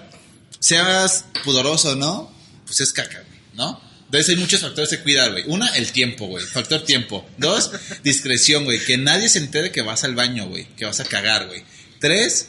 seas 0.60 1.24
pudoroso 1.44 1.90
o 1.92 1.96
no, 1.96 2.32
pues 2.66 2.80
es 2.80 2.92
caca, 2.92 3.18
güey, 3.26 3.40
¿no? 3.54 3.80
Entonces 4.12 4.28
hay 4.28 4.36
muchos 4.36 4.60
factores 4.60 4.90
de 4.90 5.00
cuidar, 5.00 5.30
güey. 5.32 5.44
Una, 5.46 5.68
el 5.74 5.90
tiempo, 5.90 6.26
güey. 6.26 6.44
Factor 6.44 6.84
tiempo. 6.84 7.26
Dos, 7.38 7.70
discreción, 8.04 8.64
güey. 8.64 8.78
Que 8.84 8.98
nadie 8.98 9.30
se 9.30 9.38
entere 9.38 9.72
que 9.72 9.80
vas 9.80 10.04
al 10.04 10.14
baño, 10.14 10.46
güey. 10.48 10.66
Que 10.76 10.84
vas 10.84 11.00
a 11.00 11.04
cagar, 11.06 11.46
güey. 11.46 11.64
Tres, 11.98 12.48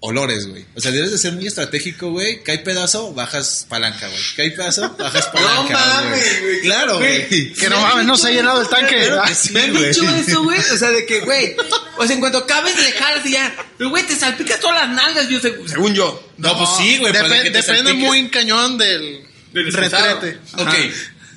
olores, 0.00 0.46
güey. 0.46 0.66
O 0.76 0.80
sea, 0.82 0.90
debes 0.92 1.10
de 1.10 1.16
ser 1.16 1.32
muy 1.32 1.46
estratégico, 1.46 2.10
güey. 2.10 2.42
Cae 2.44 2.58
pedazo, 2.58 3.14
bajas 3.14 3.64
palanca, 3.70 4.06
güey. 4.06 4.20
Cae 4.36 4.50
pedazo, 4.50 4.94
bajas 4.98 5.26
palanca. 5.28 5.72
mames, 5.78 6.40
güey. 6.42 6.60
Claro, 6.60 6.98
Güey. 6.98 7.52
Que 7.54 7.70
no 7.70 7.80
mames, 7.80 8.04
no 8.04 8.16
se 8.18 8.28
ha 8.28 8.30
llenado 8.32 8.60
el 8.60 8.68
tanque. 8.68 9.06
Claro 9.06 9.22
que 9.24 9.32
Ah, 9.32 9.34
sí, 9.34 9.52
Me 9.54 9.62
han 9.62 9.72
güey. 9.72 9.88
dicho 9.88 10.08
eso, 10.14 10.42
güey. 10.44 10.60
O 10.60 10.76
sea, 10.76 10.90
de 10.90 11.06
que, 11.06 11.20
güey. 11.20 11.56
O 11.96 12.04
sea, 12.06 12.14
en 12.14 12.20
cuanto 12.20 12.38
acabes 12.38 12.76
de 12.76 12.82
dejar 12.82 13.14
así 13.18 13.32
ya. 13.32 13.56
Pero, 13.78 13.88
güey, 13.88 14.06
te 14.06 14.14
salpicas 14.14 14.60
todas 14.60 14.86
las 14.86 14.94
nalgas, 14.94 15.26
yo, 15.30 15.40
seg- 15.40 15.66
según 15.66 15.94
yo. 15.94 16.32
No, 16.36 16.56
pues 16.58 16.68
sí, 16.78 16.98
güey. 16.98 17.12
pero 17.14 17.28
te 17.30 17.48
depende 17.50 17.94
muy 17.94 18.28
cañón 18.28 18.76
del, 18.78 19.24
Del 19.52 19.72
retrete. 19.72 20.38
Ok. 20.56 20.74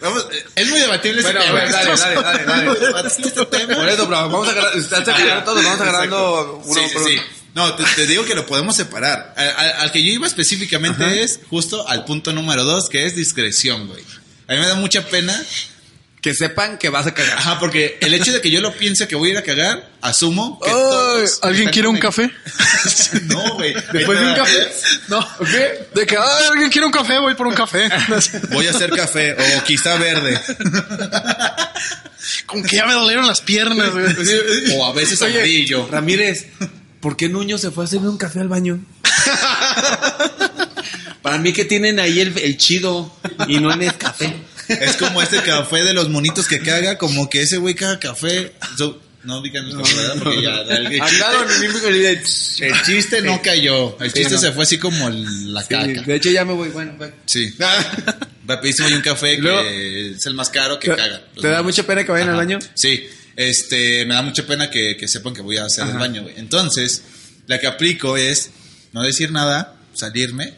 Vamos, 0.01 0.25
es 0.55 0.67
muy 0.67 0.79
debatible 0.79 1.21
ese 1.21 1.31
Bueno, 1.31 1.41
tema. 1.45 1.59
bueno, 1.61 1.71
dale, 1.71 1.95
dale, 1.95 2.15
dale, 2.15 2.45
dale. 2.45 2.79
Debatible 2.79 3.27
este 3.27 3.45
tema. 3.45 3.75
Por 3.75 3.87
eso, 3.89 4.03
pero 4.05 4.09
vamos 4.09 4.47
a 4.47 4.51
agarrar, 4.51 4.75
estás 4.77 5.07
agarrando 5.07 5.43
todos, 5.43 5.63
vamos 5.63 5.81
agarrando 5.81 6.61
uno 6.65 6.73
sí, 6.81 6.93
por 6.93 7.03
sí. 7.07 7.13
uno. 7.13 7.21
No, 7.53 7.75
te, 7.75 7.83
te 7.83 8.07
digo 8.07 8.25
que 8.25 8.33
lo 8.33 8.45
podemos 8.47 8.75
separar. 8.75 9.33
Al, 9.37 9.49
al- 9.49 9.73
al 9.81 9.91
que 9.91 10.03
yo 10.03 10.11
iba 10.13 10.25
específicamente 10.25 11.21
es 11.21 11.39
justo 11.49 11.87
al 11.87 12.05
punto 12.05 12.33
número 12.33 12.63
dos, 12.63 12.89
que 12.89 13.05
es 13.05 13.15
discreción, 13.15 13.87
güey. 13.87 14.03
A 14.47 14.53
mí 14.53 14.59
me 14.59 14.67
da 14.67 14.75
mucha 14.75 15.05
pena. 15.05 15.39
Que 16.21 16.35
sepan 16.35 16.77
que 16.77 16.89
vas 16.89 17.07
a 17.07 17.15
cagar. 17.15 17.35
Ajá, 17.39 17.59
porque 17.59 17.97
el 17.99 18.13
hecho 18.13 18.31
de 18.31 18.41
que 18.41 18.51
yo 18.51 18.61
lo 18.61 18.77
piense 18.77 19.07
que 19.07 19.15
voy 19.15 19.29
a 19.29 19.31
ir 19.31 19.37
a 19.39 19.43
cagar, 19.43 19.89
asumo 20.01 20.59
que 20.59 20.69
todos 20.69 21.39
¿Alguien 21.41 21.69
quiere 21.69 21.87
un 21.87 21.97
café? 21.97 22.29
No, 23.23 23.55
güey. 23.55 23.73
Después 23.91 24.19
de 24.19 24.25
un 24.27 24.35
café. 24.35 24.71
No. 25.07 25.27
De 25.95 26.05
que, 26.05 26.15
"Ay, 26.17 26.45
¿alguien 26.51 26.69
quiere 26.69 26.85
un 26.85 26.91
café? 26.93 27.17
Voy 27.19 27.33
por 27.33 27.47
un 27.47 27.55
café. 27.55 27.89
Voy 28.51 28.67
a 28.67 28.69
hacer 28.69 28.91
café 28.91 29.33
o 29.33 29.63
quizá 29.63 29.95
verde. 29.97 30.39
Como 32.45 32.61
que 32.63 32.75
ya 32.75 32.85
me 32.85 32.93
dolieron 32.93 33.25
las 33.25 33.41
piernas, 33.41 33.89
güey. 33.91 34.05
O 34.75 34.85
a 34.85 34.93
veces 34.93 35.19
Oye, 35.23 35.37
amarillo. 35.39 35.87
Ramírez, 35.91 36.45
¿por 36.99 37.17
qué 37.17 37.29
Nuño 37.29 37.57
se 37.57 37.71
fue 37.71 37.83
a 37.83 37.87
hacerme 37.87 38.09
un 38.09 38.17
café 38.17 38.39
al 38.41 38.47
baño? 38.47 38.79
Para 41.21 41.37
mí 41.37 41.53
que 41.53 41.65
tienen 41.65 41.99
ahí 41.99 42.19
el, 42.19 42.37
el 42.37 42.57
chido 42.57 43.15
y 43.47 43.59
no 43.59 43.71
en 43.73 43.83
el 43.83 43.95
café. 43.97 44.33
Es 44.79 44.95
como 44.97 45.21
este 45.21 45.41
café 45.41 45.83
de 45.83 45.93
los 45.93 46.09
monitos 46.09 46.47
que 46.47 46.59
caga, 46.61 46.97
como 46.97 47.29
que 47.29 47.41
ese 47.41 47.57
güey 47.57 47.75
caga 47.75 47.99
café. 47.99 48.53
So- 48.77 49.01
no 49.23 49.37
ubican 49.39 49.67
el 49.67 49.77
café, 49.77 49.95
¿verdad? 49.97 50.15
Porque 50.23 50.41
ya, 50.41 50.61
el, 50.61 50.87
el 50.87 52.05
el 52.05 52.81
chiste 52.83 53.21
no 53.21 53.39
cayó. 53.41 53.95
El 53.99 54.09
Sí, 54.11 54.17
chiste 54.19 54.33
no. 54.33 54.39
se 54.41 54.51
fue 54.51 54.63
así 54.63 54.79
como 54.79 55.09
la 55.11 55.61
Sí, 55.61 55.67
caca. 55.69 56.01
de 56.01 56.15
hecho 56.15 56.31
ya 56.31 56.43
me 56.43 56.53
voy, 56.53 56.69
bueno, 56.69 56.95
pues. 56.97 57.11
Sí. 57.27 57.53
Rapidísimo 58.47 58.89
y 58.89 58.93
un 58.93 59.01
café 59.01 59.35
que 59.35 59.41
Luego- 59.43 59.61
es 59.61 60.25
el 60.25 60.33
más 60.33 60.49
caro 60.49 60.79
que 60.79 60.89
¿Te, 60.89 60.95
caga. 60.95 61.21
te 61.39 61.47
da 61.47 61.61
mucha 61.61 61.83
pena 61.85 62.03
que 62.03 62.11
vayan 62.11 62.29
al 62.29 62.35
baño? 62.37 62.57
Sí. 62.73 63.07
Este, 63.35 64.05
me 64.05 64.15
da 64.15 64.23
mucha 64.23 64.45
pena 64.45 64.69
que, 64.69 64.97
que 64.97 65.07
sepan 65.07 65.33
que 65.33 65.41
voy 65.41 65.57
a 65.57 65.65
hacer 65.65 65.87
el 65.87 65.97
baño, 65.99 66.23
güey. 66.23 66.33
Entonces, 66.37 67.03
la 67.47 67.59
que 67.59 67.67
aplico 67.67 68.17
es 68.17 68.49
no 68.91 69.03
decir 69.03 69.31
nada, 69.31 69.75
salirme. 69.93 70.55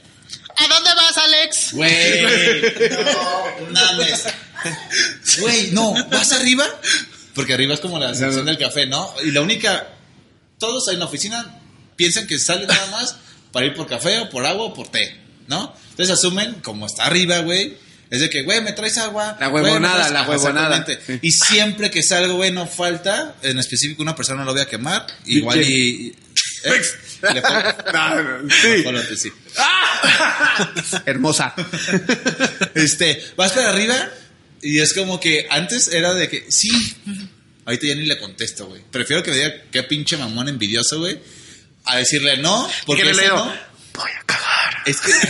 ¿A 0.56 0.68
dónde 0.68 0.90
Güey, 1.74 2.22
no 2.22 3.72
mames. 3.72 4.24
Güey, 5.40 5.72
no, 5.72 5.94
¿vas 6.10 6.32
arriba? 6.32 6.66
Porque 7.36 7.54
arriba 7.54 7.74
es 7.74 7.80
como 7.80 8.00
la 8.00 8.14
sección 8.14 8.46
del 8.46 8.58
café, 8.58 8.86
¿no? 8.86 9.14
Y 9.24 9.32
la 9.32 9.42
única, 9.42 9.88
todos 10.60 10.88
ahí 10.88 10.94
en 10.96 11.00
la 11.00 11.06
oficina 11.06 11.60
piensan 11.96 12.28
que 12.28 12.38
salen 12.40 12.68
nada 12.68 12.86
más 12.92 13.16
para 13.52 13.66
ir 13.66 13.74
por 13.74 13.88
café 13.88 14.20
o 14.20 14.30
por 14.30 14.46
agua 14.46 14.66
o 14.66 14.74
por 14.74 14.88
té, 14.90 15.20
¿no? 15.48 15.76
Entonces 15.92 16.14
asumen, 16.18 16.56
como 16.64 16.86
está 16.86 17.06
arriba, 17.06 17.40
güey, 17.40 17.78
es 18.10 18.20
de 18.20 18.30
que, 18.30 18.44
güey, 18.44 18.62
me 18.62 18.74
traes 18.74 18.98
agua. 19.00 19.36
La 19.40 19.50
huevonada, 19.50 20.08
traes- 20.08 20.12
la 20.14 20.22
huevonada. 20.30 20.86
Y 21.22 21.32
siempre 21.32 21.90
que 21.92 22.04
salgo, 22.04 22.36
güey, 22.36 22.52
no 22.52 22.68
falta, 22.68 23.36
en 23.42 23.58
específico 23.60 24.02
una 24.02 24.16
persona 24.16 24.40
no 24.40 24.46
lo 24.46 24.54
voy 24.54 24.62
a 24.62 24.66
quemar, 24.68 25.06
igual 25.26 25.62
y... 25.62 26.16
¿eh? 26.64 26.82
Le 27.34 27.42
pongo- 27.42 28.50
Sí. 28.62 28.82
Ponlote, 28.84 29.16
sí. 29.18 29.32
Hermosa. 31.06 31.54
Este, 32.76 33.24
vas 33.36 33.52
para 33.54 33.70
arriba 33.70 33.96
y 34.62 34.80
es 34.80 34.94
como 34.94 35.20
que 35.20 35.48
antes 35.50 35.88
era 35.90 36.14
de 36.14 36.30
que 36.30 36.46
sí. 36.50 36.70
Ahorita 37.66 37.88
ya 37.88 37.96
ni 37.96 38.06
le 38.06 38.20
contesto, 38.20 38.68
güey. 38.68 38.82
Prefiero 38.92 39.24
que 39.24 39.32
me 39.32 39.38
diga 39.38 39.54
qué 39.72 39.84
pinche 39.84 40.18
mamón 40.18 40.50
envidioso, 40.50 41.00
güey. 41.00 41.20
A 41.86 41.98
decirle 41.98 42.38
no, 42.38 42.70
porque 42.86 43.04
que 43.04 43.10
le 43.10 43.16
leo, 43.16 43.36
no, 43.38 43.54
Voy 43.94 44.10
a 44.12 44.24
cagar. 44.26 44.84
es 44.86 45.00
que 45.02 45.12
ese- 45.12 45.30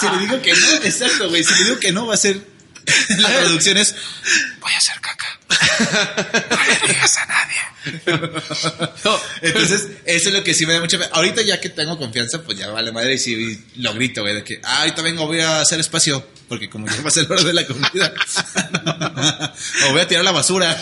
si 0.00 0.06
le 0.10 0.18
digo 0.20 0.40
que 0.42 0.52
no, 0.54 0.72
exacto, 0.84 1.28
güey. 1.28 1.42
Si 1.44 1.52
le 1.54 1.64
digo 1.64 1.80
que 1.80 1.92
no, 1.92 2.06
va 2.06 2.14
a 2.14 2.18
ser 2.18 2.38
la 3.18 3.28
producción 3.28 3.78
es 3.78 3.94
voy 4.60 4.72
a 4.72 4.76
hacer 4.76 5.00
caca. 5.00 5.38
No 6.50 6.64
le 6.64 6.92
digas 6.92 7.16
a 7.18 7.26
nadie. 7.26 7.72
No, 9.04 9.20
entonces, 9.40 9.88
eso 10.04 10.28
es 10.28 10.34
lo 10.34 10.44
que 10.44 10.54
sí 10.54 10.66
me 10.66 10.74
da 10.74 10.80
mucha. 10.80 10.98
Ahorita 11.12 11.42
ya 11.42 11.60
que 11.60 11.68
tengo 11.68 11.98
confianza, 11.98 12.42
pues 12.42 12.58
ya 12.58 12.70
vale 12.70 12.92
madre 12.92 13.14
y 13.14 13.18
sí 13.18 13.64
lo 13.76 13.92
grito, 13.94 14.22
güey, 14.22 14.34
de 14.34 14.44
que, 14.44 14.60
ah, 14.62 14.80
ahorita 14.80 15.02
vengo, 15.02 15.26
voy 15.26 15.40
a 15.40 15.60
hacer 15.60 15.80
espacio, 15.80 16.24
porque 16.48 16.70
como 16.70 16.86
ya 16.86 17.06
a 17.06 17.10
ser 17.10 17.28
la 17.28 17.36
hora 17.36 17.44
de 17.44 17.52
la 17.52 17.66
comida. 17.66 18.14
o 19.88 19.92
voy 19.92 20.00
a 20.00 20.08
tirar 20.08 20.24
la 20.24 20.32
basura. 20.32 20.78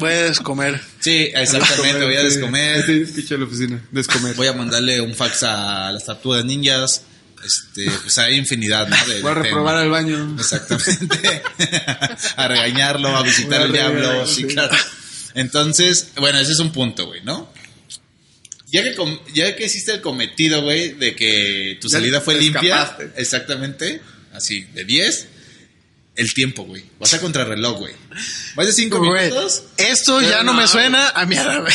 Puedes 0.00 0.40
comer. 0.40 0.80
sí, 1.00 1.30
exactamente, 1.34 2.04
voy 2.04 2.16
a 2.16 2.22
descomer. 2.22 2.84
Sí, 2.84 3.02
escuché 3.02 3.38
la 3.38 3.44
oficina. 3.44 3.82
Descomer. 3.90 4.34
Voy 4.34 4.48
a 4.48 4.52
mandarle 4.52 5.00
un 5.00 5.14
fax 5.14 5.44
a 5.44 5.92
las 5.92 6.04
tortugas 6.04 6.44
ninjas. 6.44 7.02
Este, 7.44 7.90
pues 8.02 8.18
hay 8.18 8.36
infinidad, 8.36 8.86
¿no? 8.88 8.96
De- 9.06 9.20
Voy 9.22 9.30
a 9.30 9.34
reprobar 9.34 9.76
al 9.76 9.90
baño. 9.90 10.36
Exactamente. 10.38 11.42
a 12.36 12.48
regañarlo, 12.48 13.16
a 13.16 13.22
visitar 13.22 13.60
a 13.62 13.64
al 13.64 13.72
diablo, 13.72 14.26
sí, 14.26 14.44
claro. 14.44 14.76
Entonces, 15.34 16.08
bueno, 16.16 16.38
ese 16.38 16.52
es 16.52 16.58
un 16.58 16.72
punto, 16.72 17.06
güey, 17.06 17.22
¿no? 17.22 17.52
Ya 18.70 18.82
que, 18.82 18.94
ya 19.34 19.54
que 19.56 19.66
hiciste 19.66 19.92
el 19.92 20.00
cometido, 20.00 20.62
güey, 20.62 20.92
de 20.92 21.14
que 21.14 21.76
tu 21.80 21.88
Ya 21.88 21.98
salida 21.98 22.20
fue 22.20 22.36
limpia, 22.36 22.82
escapaste. 22.82 23.12
exactamente, 23.20 24.00
así, 24.32 24.62
de 24.74 24.84
10, 24.84 25.28
el 26.16 26.32
tiempo, 26.34 26.64
güey. 26.64 26.84
Vas 26.98 27.12
a 27.14 27.20
contrarreloj, 27.20 27.78
güey. 27.78 27.94
Vas 28.54 28.66
de 28.66 28.72
5 28.72 28.98
Güey, 28.98 29.24
minutos. 29.30 29.62
esto 29.76 30.18
Pero 30.20 30.30
ya 30.30 30.42
no, 30.42 30.52
no, 30.52 30.60
me 30.60 30.68
suena 30.68 31.08
a 31.10 31.24
mierda, 31.26 31.58
güey. 31.60 31.74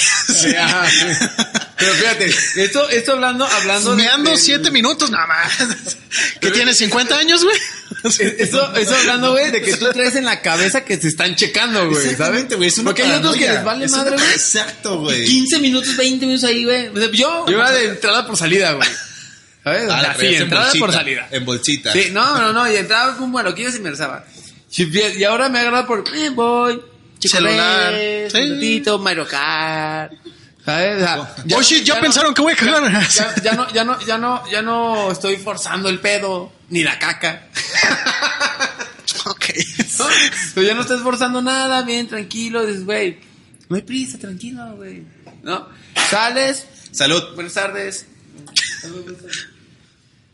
Pero 1.78 1.94
fíjate, 1.94 2.26
esto, 2.56 2.90
esto 2.90 3.12
hablando, 3.14 3.46
hablando 3.46 3.92
de- 3.92 3.98
Me 3.98 4.08
ando 4.10 4.32
del- 4.32 4.40
siete 4.40 4.72
minutos 4.72 5.12
nada 5.12 5.28
más. 5.28 5.96
¿Que 6.42 6.52
tienes 6.52 6.78
50 6.78 7.18
años, 7.18 7.44
güey? 7.44 7.58
Esto, 8.40 8.76
esto 8.76 8.96
hablando, 8.96 9.32
güey, 9.32 9.52
de 9.52 9.62
que 9.62 9.76
tú 9.78 9.88
traes 9.92 10.16
en 10.16 10.26
la 10.26 10.42
cabeza 10.42 10.84
que 10.86 10.98
te 10.98 11.08
están 11.08 11.36
checando, 11.36 11.88
güey. 11.90 12.04
Exactamente, 12.04 12.56
güey. 12.56 12.72
Porque 12.84 13.04
hay 13.04 13.12
otros 13.20 13.36
que 13.36 13.48
les 13.48 13.64
vale 13.64 13.86
Es 13.86 13.92
madre, 13.92 14.16
güey. 14.18 14.32
Exacto, 14.32 15.00
güey. 15.00 15.26
15 15.26 15.60
minutos, 15.60 15.96
20 15.96 16.26
minutos 16.26 16.50
ahí, 16.50 16.64
güey. 16.64 16.90
Yo, 17.14 17.46
Yo 17.48 17.58
era 17.60 17.72
de 17.72 17.86
entrada 17.90 18.26
por 18.26 18.38
salida, 18.38 18.74
güey. 18.74 18.88
¿Sabes? 19.64 19.90
O 19.90 19.92
Ah, 19.92 20.02
sea, 20.02 20.16
sí, 20.20 20.36
entrada 20.36 20.72
por 20.80 20.92
salida. 20.94 21.28
En 21.32 21.44
bolsita. 21.46 21.92
Sí, 21.92 22.10
no, 22.12 22.40
no, 22.40 22.54
no, 22.54 22.72
y 22.72 22.76
entraba 22.78 23.16
como 23.18 23.32
bueno, 23.34 23.54
y 23.58 23.80
me 23.80 23.90
rezaba. 23.92 24.26
Y 24.76 25.24
ahora 25.24 25.50
me 25.50 25.60
agarra 25.60 25.86
por, 25.86 26.04
eh, 26.16 26.30
voy, 26.30 26.82
chico, 27.20 27.36
Celular. 27.38 27.94
un 27.94 28.30
ratito, 28.32 29.00
Mario 29.00 29.28
Kart. 29.28 30.14
¿Sabes? 30.68 30.98
O 30.98 31.00
sea, 31.00 31.36
Oh, 31.56 31.62
shit, 31.62 31.86
ya 31.86 31.96
no- 31.96 32.02
pensaron 32.02 32.34
que 32.34 32.42
voy 32.42 32.52
a 32.52 32.56
cagar. 32.58 33.10
Ya, 33.10 33.36
ya 33.42 33.54
no, 33.56 33.72
ya 33.74 33.86
no, 33.86 34.00
ya 34.06 34.18
no, 34.18 34.52
ya 34.52 34.62
no 34.62 35.12
estoy 35.14 35.38
forzando 35.38 35.88
el 35.88 36.00
pedo, 36.02 36.52
ni 36.70 36.84
la 36.84 37.00
caca. 37.00 37.48
ok. 39.28 39.46
¿no? 40.00 40.06
Pero 40.56 40.68
ya 40.68 40.74
no 40.74 40.82
estás 40.82 41.02
forzando 41.02 41.42
nada, 41.42 41.84
bien, 41.84 42.08
tranquilo, 42.10 42.66
dices, 42.66 42.84
güey, 42.84 43.18
no 43.70 43.78
hay 43.78 43.82
prisa, 43.84 44.18
tranquilo, 44.20 44.76
güey. 44.76 45.04
¿No? 45.42 45.70
Sales, 46.10 46.66
Salud. 46.92 47.24
buenas 47.36 47.54
tardes. 47.54 48.06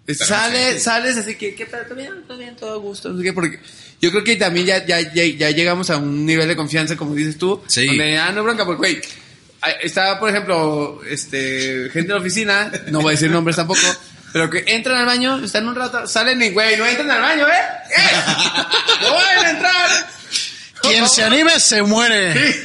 Pero 0.05 0.25
Sales, 0.25 0.73
sí. 0.75 0.79
sales, 0.81 1.17
así 1.17 1.35
que, 1.35 1.55
¿qué 1.55 1.65
pedo? 1.65 1.83
¿Todo 1.85 1.95
bien? 1.95 2.23
¿Todo 2.27 2.37
bien? 2.37 2.55
¿Todo 2.55 2.73
a 2.73 2.77
gusto? 2.77 3.15
Qué, 3.21 3.31
porque 3.31 3.59
yo 4.01 4.11
creo 4.11 4.23
que 4.23 4.35
también 4.35 4.65
ya, 4.65 4.85
ya, 4.85 4.99
ya, 5.13 5.23
ya 5.25 5.51
llegamos 5.51 5.89
a 5.91 5.97
un 5.97 6.25
nivel 6.25 6.47
de 6.47 6.55
confianza, 6.57 6.97
como 6.97 7.15
dices 7.15 7.37
tú, 7.37 7.61
Sí. 7.67 7.85
donde 7.85 8.13
ya 8.13 8.31
no 8.33 8.43
bronca, 8.43 8.65
porque, 8.65 8.77
güey, 8.79 9.01
está, 9.81 10.19
por 10.19 10.29
ejemplo, 10.29 10.99
este, 11.09 11.89
gente 11.91 12.07
de 12.09 12.13
la 12.13 12.19
oficina, 12.19 12.71
no 12.87 13.01
voy 13.01 13.09
a 13.09 13.11
decir 13.11 13.29
nombres 13.31 13.55
tampoco, 13.55 13.81
pero 14.31 14.49
que 14.49 14.63
entran 14.67 14.99
al 14.99 15.05
baño, 15.05 15.43
están 15.43 15.67
un 15.67 15.75
rato, 15.75 16.07
salen 16.07 16.41
y, 16.41 16.49
güey, 16.51 16.77
no 16.77 16.85
entran 16.85 17.11
al 17.11 17.21
baño, 17.21 17.47
¿eh? 17.47 17.61
¡Eh! 17.97 18.21
¡No 19.01 19.13
van 19.13 19.45
a 19.45 19.49
entrar! 19.49 20.07
Quien 20.81 21.07
se 21.07 21.23
anime 21.23 21.59
se 21.59 21.81
muere. 21.81 22.33
Sí, 22.33 22.59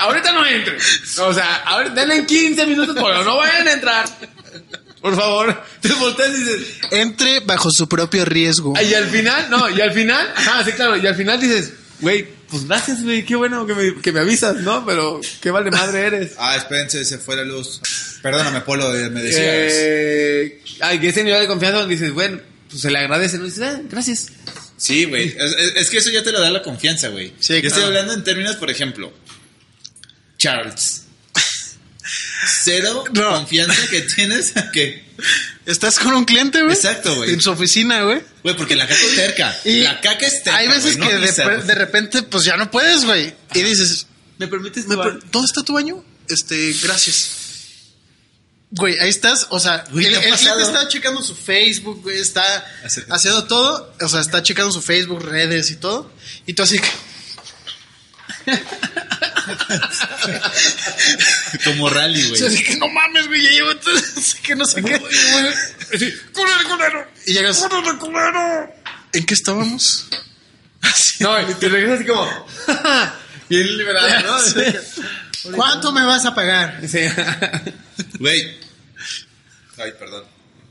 ahorita 0.00 0.32
no 0.32 0.44
entren. 0.44 0.76
O 1.20 1.32
sea, 1.32 1.56
ahorita 1.66 1.94
denle 1.94 2.26
15 2.26 2.66
minutos, 2.66 2.96
pero 2.96 3.22
no 3.22 3.36
vayan 3.36 3.68
a 3.68 3.72
entrar. 3.72 4.06
Por 5.00 5.16
favor, 5.16 5.62
te 5.80 5.88
volteas 5.94 6.30
y 6.30 6.32
dices, 6.32 6.66
Entre 6.90 7.40
bajo 7.40 7.70
su 7.70 7.88
propio 7.88 8.24
riesgo. 8.24 8.74
y 8.80 8.92
al 8.92 9.06
final, 9.06 9.48
no, 9.48 9.70
y 9.70 9.80
al 9.80 9.92
final, 9.92 10.32
ajá, 10.36 10.64
sí, 10.64 10.72
claro, 10.72 10.96
y 10.96 11.06
al 11.06 11.14
final 11.14 11.40
dices, 11.40 11.72
güey, 12.00 12.28
pues 12.50 12.66
gracias, 12.66 13.02
güey, 13.02 13.24
qué 13.24 13.36
bueno 13.36 13.66
que 13.66 13.74
me, 13.74 14.00
que 14.00 14.12
me 14.12 14.20
avisas, 14.20 14.56
¿no? 14.56 14.84
Pero 14.84 15.20
qué 15.40 15.50
vale 15.50 15.70
madre 15.70 16.06
eres. 16.06 16.32
Ah, 16.38 16.56
espérense, 16.56 17.04
se 17.04 17.18
fue 17.18 17.36
la 17.36 17.44
luz. 17.44 17.80
Perdóname, 18.22 18.60
Polo, 18.62 18.94
eh, 18.96 19.08
me 19.08 19.22
decías. 19.22 19.42
Eh, 19.44 20.62
ay, 20.80 20.98
que 20.98 21.08
ese 21.08 21.24
nivel 21.24 21.40
de 21.40 21.46
confianza 21.46 21.78
donde 21.78 21.94
dices, 21.94 22.12
bueno, 22.12 22.40
pues 22.68 22.82
se 22.82 22.90
le 22.90 22.98
agradece, 22.98 23.38
¿no? 23.38 23.44
Dices, 23.44 23.62
ah, 23.62 23.80
gracias. 23.88 24.28
Sí, 24.76 25.04
güey. 25.04 25.36
Es, 25.76 25.90
que 25.90 25.98
eso 25.98 26.10
ya 26.10 26.22
te 26.22 26.32
lo 26.32 26.40
da 26.40 26.50
la 26.50 26.62
confianza, 26.62 27.08
güey. 27.08 27.34
Sí, 27.38 27.52
Yo 27.60 27.68
estoy 27.68 27.70
claro. 27.70 27.86
hablando 27.88 28.14
en 28.14 28.24
términos, 28.24 28.56
por 28.56 28.70
ejemplo, 28.70 29.12
Charles. 30.38 31.04
Cero 32.64 33.04
No. 33.12 33.30
confianza 33.30 33.88
que 33.90 34.00
tienes 34.02 34.52
que... 34.72 35.04
Estás 35.70 36.00
con 36.00 36.12
un 36.14 36.24
cliente, 36.24 36.62
güey. 36.62 36.74
Exacto, 36.74 37.14
güey. 37.14 37.32
En 37.32 37.40
su 37.40 37.52
oficina, 37.52 38.02
güey. 38.02 38.20
Güey, 38.42 38.56
porque 38.56 38.74
la 38.74 38.88
caca 38.88 39.00
es 39.00 39.14
terca. 39.14 39.56
Y 39.64 39.80
la 39.82 40.00
caca 40.00 40.26
es 40.26 40.42
terca, 40.42 40.58
Hay 40.58 40.66
veces 40.66 40.96
no 40.96 41.06
que 41.06 41.14
de, 41.14 41.74
repente, 41.76 42.24
pues 42.24 42.42
ya 42.42 42.56
no 42.56 42.72
puedes, 42.72 43.04
güey. 43.04 43.32
Y 43.54 43.62
dices, 43.62 44.06
¿Me 44.38 44.48
permites 44.48 44.88
¿me 44.88 44.96
per- 44.96 45.20
¿dónde 45.30 45.46
está 45.46 45.62
tu 45.62 45.74
baño? 45.74 46.04
Este, 46.28 46.74
gracias. 46.82 47.36
Güey, 48.72 48.98
ahí 48.98 49.10
estás, 49.10 49.46
o 49.50 49.60
sea, 49.60 49.84
el, 49.94 50.06
cliente 50.06 50.62
está 50.62 50.88
checando 50.88 51.22
su 51.22 51.36
Facebook, 51.36 52.02
güey, 52.02 52.18
está 52.18 52.64
haciendo 53.08 53.44
todo, 53.44 53.94
o 54.00 54.08
sea, 54.08 54.20
está 54.20 54.42
checando 54.42 54.72
su 54.72 54.80
Facebook, 54.82 55.22
redes 55.24 55.70
y 55.70 55.76
todo, 55.76 56.12
y 56.46 56.54
tú 56.54 56.62
así 56.62 56.78
que, 56.78 56.88
Como 61.64 61.88
rally, 61.90 62.28
güey. 62.28 62.42
así 62.46 62.62
que 62.64 62.76
no 62.76 62.88
mames, 62.88 63.26
güey, 63.26 63.42
ya 63.42 63.50
llevo, 63.50 63.70
así 64.16 64.38
que 64.42 64.54
no 64.56 64.64
sé 64.64 64.82
qué. 64.82 64.94
Así, 64.94 66.12
culero, 66.32 66.68
culero. 66.68 67.06
Y 67.26 67.32
llegas, 67.32 67.58
culero, 67.58 67.98
culero. 67.98 68.74
¿En 69.12 69.26
qué 69.26 69.34
estábamos? 69.34 70.08
No, 71.20 71.40
y 71.50 71.54
te 71.54 71.68
regresas 71.68 72.00
así 72.00 72.06
como. 72.08 72.46
Bien 73.48 73.76
liberado, 73.78 74.22
¿no? 74.26 74.38
Sí. 74.40 75.50
¿Cuánto 75.54 75.92
me 75.92 76.04
vas 76.04 76.24
a 76.26 76.34
pagar? 76.34 76.80
Sí. 76.88 77.00
Güey. 78.18 78.58
Ay, 79.78 79.92
perdón. 79.98 80.24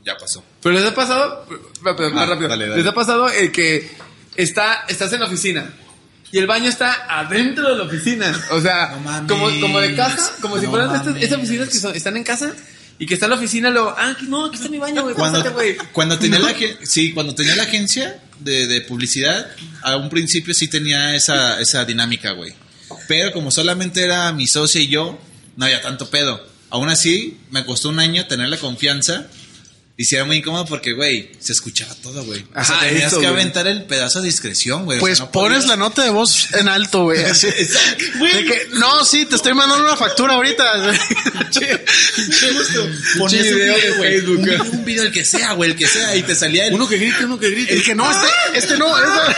Ya 0.04 0.16
pasó. 0.16 0.44
Pero 0.62 0.74
les 0.76 0.84
ha 0.86 0.94
pasado, 0.94 1.46
rápido, 1.82 2.10
más 2.10 2.22
Ah, 2.22 2.26
rápido. 2.26 2.48
dale, 2.48 2.66
dale. 2.68 2.82
Les 2.82 2.86
ha 2.90 2.94
pasado 2.94 3.28
el 3.28 3.52
que 3.52 3.90
está, 4.34 4.84
estás 4.88 5.12
en 5.12 5.20
la 5.20 5.26
oficina 5.26 5.70
y 6.32 6.38
el 6.38 6.46
baño 6.46 6.68
está 6.68 7.06
adentro 7.08 7.70
de 7.70 7.76
la 7.76 7.84
oficina. 7.84 8.32
O 8.50 8.60
sea, 8.60 8.90
No 8.92 9.00
mames. 9.00 9.30
como, 9.32 9.60
como 9.60 9.80
de 9.80 9.94
casa, 9.96 10.32
como 10.40 10.56
si 10.58 10.64
No 10.64 10.70
fueran 10.70 10.94
estas, 10.94 11.16
estas 11.16 11.38
oficinas 11.38 11.68
que 11.68 11.78
son- 11.78 11.94
están 11.96 12.16
en 12.16 12.24
casa 12.24 12.52
y 12.98 13.06
que 13.06 13.14
está 13.14 13.26
la 13.28 13.36
oficina, 13.36 13.70
luego, 13.70 13.94
ah, 13.96 14.10
aquí 14.10 14.26
no, 14.28 14.46
aquí 14.46 14.56
está 14.56 14.68
mi 14.68 14.78
baño, 14.78 15.02
güey, 15.02 15.14
Cuando, 15.14 15.42
pásate, 15.42 15.78
cuando 15.92 16.18
tenía 16.18 16.38
la 16.38 16.50
agen- 16.50 16.76
sí, 16.82 17.12
cuando 17.12 17.34
tenía 17.34 17.56
la 17.56 17.62
agencia 17.64 18.20
de, 18.38 18.66
de 18.66 18.80
publicidad, 18.82 19.50
a 19.82 19.96
un 19.96 20.08
principio 20.10 20.54
sí 20.54 20.68
tenía 20.68 21.14
esa, 21.14 21.60
esa 21.60 21.84
dinámica, 21.84 22.32
güey. 22.32 22.52
Pero 23.08 23.32
como 23.32 23.50
solamente 23.50 24.02
era 24.04 24.32
mi 24.32 24.46
socio 24.46 24.80
y 24.80 24.88
yo, 24.88 25.18
no 25.56 25.64
había 25.64 25.80
tanto 25.82 26.10
pedo. 26.10 26.46
Aún 26.70 26.88
así, 26.88 27.38
me 27.50 27.64
costó 27.64 27.88
un 27.88 27.98
año 27.98 28.26
tener 28.26 28.48
la 28.48 28.56
confianza. 28.56 29.26
Y 30.00 30.04
sí 30.06 30.14
era 30.16 30.24
muy 30.24 30.38
incómodo 30.38 30.64
porque, 30.64 30.94
güey, 30.94 31.30
se 31.40 31.52
escuchaba 31.52 31.94
todo, 31.96 32.24
güey. 32.24 32.42
O 32.56 32.64
sea, 32.64 32.80
tenías 32.80 33.10
que 33.10 33.16
güey. 33.18 33.26
aventar 33.28 33.66
el 33.66 33.84
pedazo 33.84 34.20
a 34.20 34.22
discreción, 34.22 34.86
güey. 34.86 34.96
O 34.96 35.00
Pues 35.00 35.18
sea, 35.18 35.26
no 35.26 35.32
pones 35.32 35.58
podías- 35.58 35.68
la 35.68 35.76
nota 35.76 36.02
de 36.04 36.08
voz 36.08 36.54
en 36.54 36.68
alto, 36.68 37.02
güey. 37.02 37.22
así. 37.26 37.48
De 37.48 38.44
que, 38.46 38.68
no, 38.78 39.04
sí, 39.04 39.26
te 39.26 39.36
estoy 39.36 39.52
mandando 39.52 39.84
una 39.84 39.98
factura 39.98 40.36
ahorita. 40.36 40.64
Ponías 43.18 43.42
un 43.46 43.54
video 43.54 43.74
de 43.74 43.92
Facebook. 43.92 44.38
Un, 44.38 44.44
video- 44.44 44.62
un 44.72 44.84
video, 44.86 45.02
el 45.02 45.12
que 45.12 45.22
sea, 45.22 45.52
güey, 45.52 45.72
el 45.72 45.76
que 45.76 45.86
sea. 45.86 46.16
Y 46.16 46.22
te 46.22 46.34
salía 46.34 46.66
el... 46.68 46.72
Uno 46.72 46.88
que 46.88 46.96
grite, 46.96 47.26
uno 47.26 47.38
que 47.38 47.50
grite. 47.50 47.74
El 47.74 47.82
que 47.82 47.94
no, 47.94 48.10
este, 48.10 48.26
este 48.54 48.78
no. 48.78 48.96
este- 48.96 49.36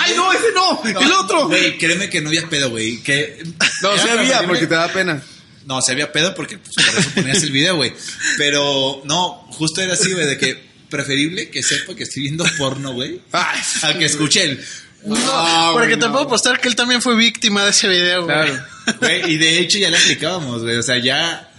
¡Ay, 0.00 0.14
no, 0.16 0.32
ese 0.32 0.52
no! 0.54 0.82
¡El 1.02 1.12
otro! 1.12 1.48
Güey, 1.48 1.76
créeme 1.76 2.08
que 2.08 2.22
no 2.22 2.28
había 2.30 2.48
pedo, 2.48 2.70
güey. 2.70 3.02
Que... 3.02 3.42
No, 3.82 3.98
sí 3.98 4.08
había, 4.08 4.46
porque 4.46 4.66
te 4.66 4.74
da 4.74 4.88
pena. 4.88 5.22
No, 5.66 5.80
se 5.80 5.92
había 5.92 6.12
pedo 6.12 6.34
porque 6.34 6.58
pues, 6.58 6.74
por 6.74 6.98
eso 7.00 7.10
ponías 7.14 7.42
el 7.42 7.52
video, 7.52 7.76
güey. 7.76 7.92
Pero 8.38 9.02
no, 9.04 9.46
justo 9.50 9.80
era 9.80 9.94
así, 9.94 10.12
güey, 10.12 10.26
de 10.26 10.36
que 10.38 10.74
preferible 10.90 11.50
que 11.50 11.62
sepa 11.62 11.94
que 11.94 12.04
estoy 12.04 12.24
viendo 12.24 12.44
porno, 12.58 12.92
güey, 12.92 13.20
a 13.32 13.94
que 13.98 14.04
escuche 14.04 14.44
el. 14.44 14.64
no, 15.04 15.70
Porque 15.72 15.88
güey, 15.88 15.98
te 15.98 16.06
no. 16.06 16.12
puedo 16.12 16.24
apostar 16.24 16.60
que 16.60 16.68
él 16.68 16.76
también 16.76 17.02
fue 17.02 17.16
víctima 17.16 17.64
de 17.64 17.70
ese 17.70 17.88
video, 17.88 18.24
güey. 18.24 18.36
Claro. 18.36 18.66
Güey, 19.00 19.32
y 19.32 19.36
de 19.38 19.58
hecho 19.58 19.78
ya 19.78 19.90
le 19.90 19.96
aplicábamos, 19.96 20.62
güey. 20.62 20.76
O 20.76 20.82
sea, 20.82 20.98
ya. 20.98 21.50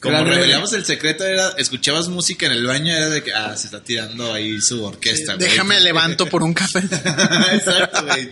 Como 0.00 0.16
Grande. 0.16 0.34
revelamos 0.34 0.72
el 0.72 0.84
secreto, 0.84 1.24
era, 1.24 1.50
escuchabas 1.58 2.08
música 2.08 2.46
en 2.46 2.52
el 2.52 2.66
baño, 2.66 2.92
era 2.92 3.08
de 3.08 3.22
que, 3.22 3.32
ah, 3.32 3.56
se 3.56 3.66
está 3.68 3.84
tirando 3.84 4.34
ahí 4.34 4.60
su 4.60 4.82
orquesta, 4.84 5.36
güey. 5.36 5.48
Déjame 5.48 5.78
levanto 5.78 6.26
por 6.26 6.42
un 6.42 6.52
café. 6.52 6.80
Exacto, 7.52 8.04
güey. 8.06 8.28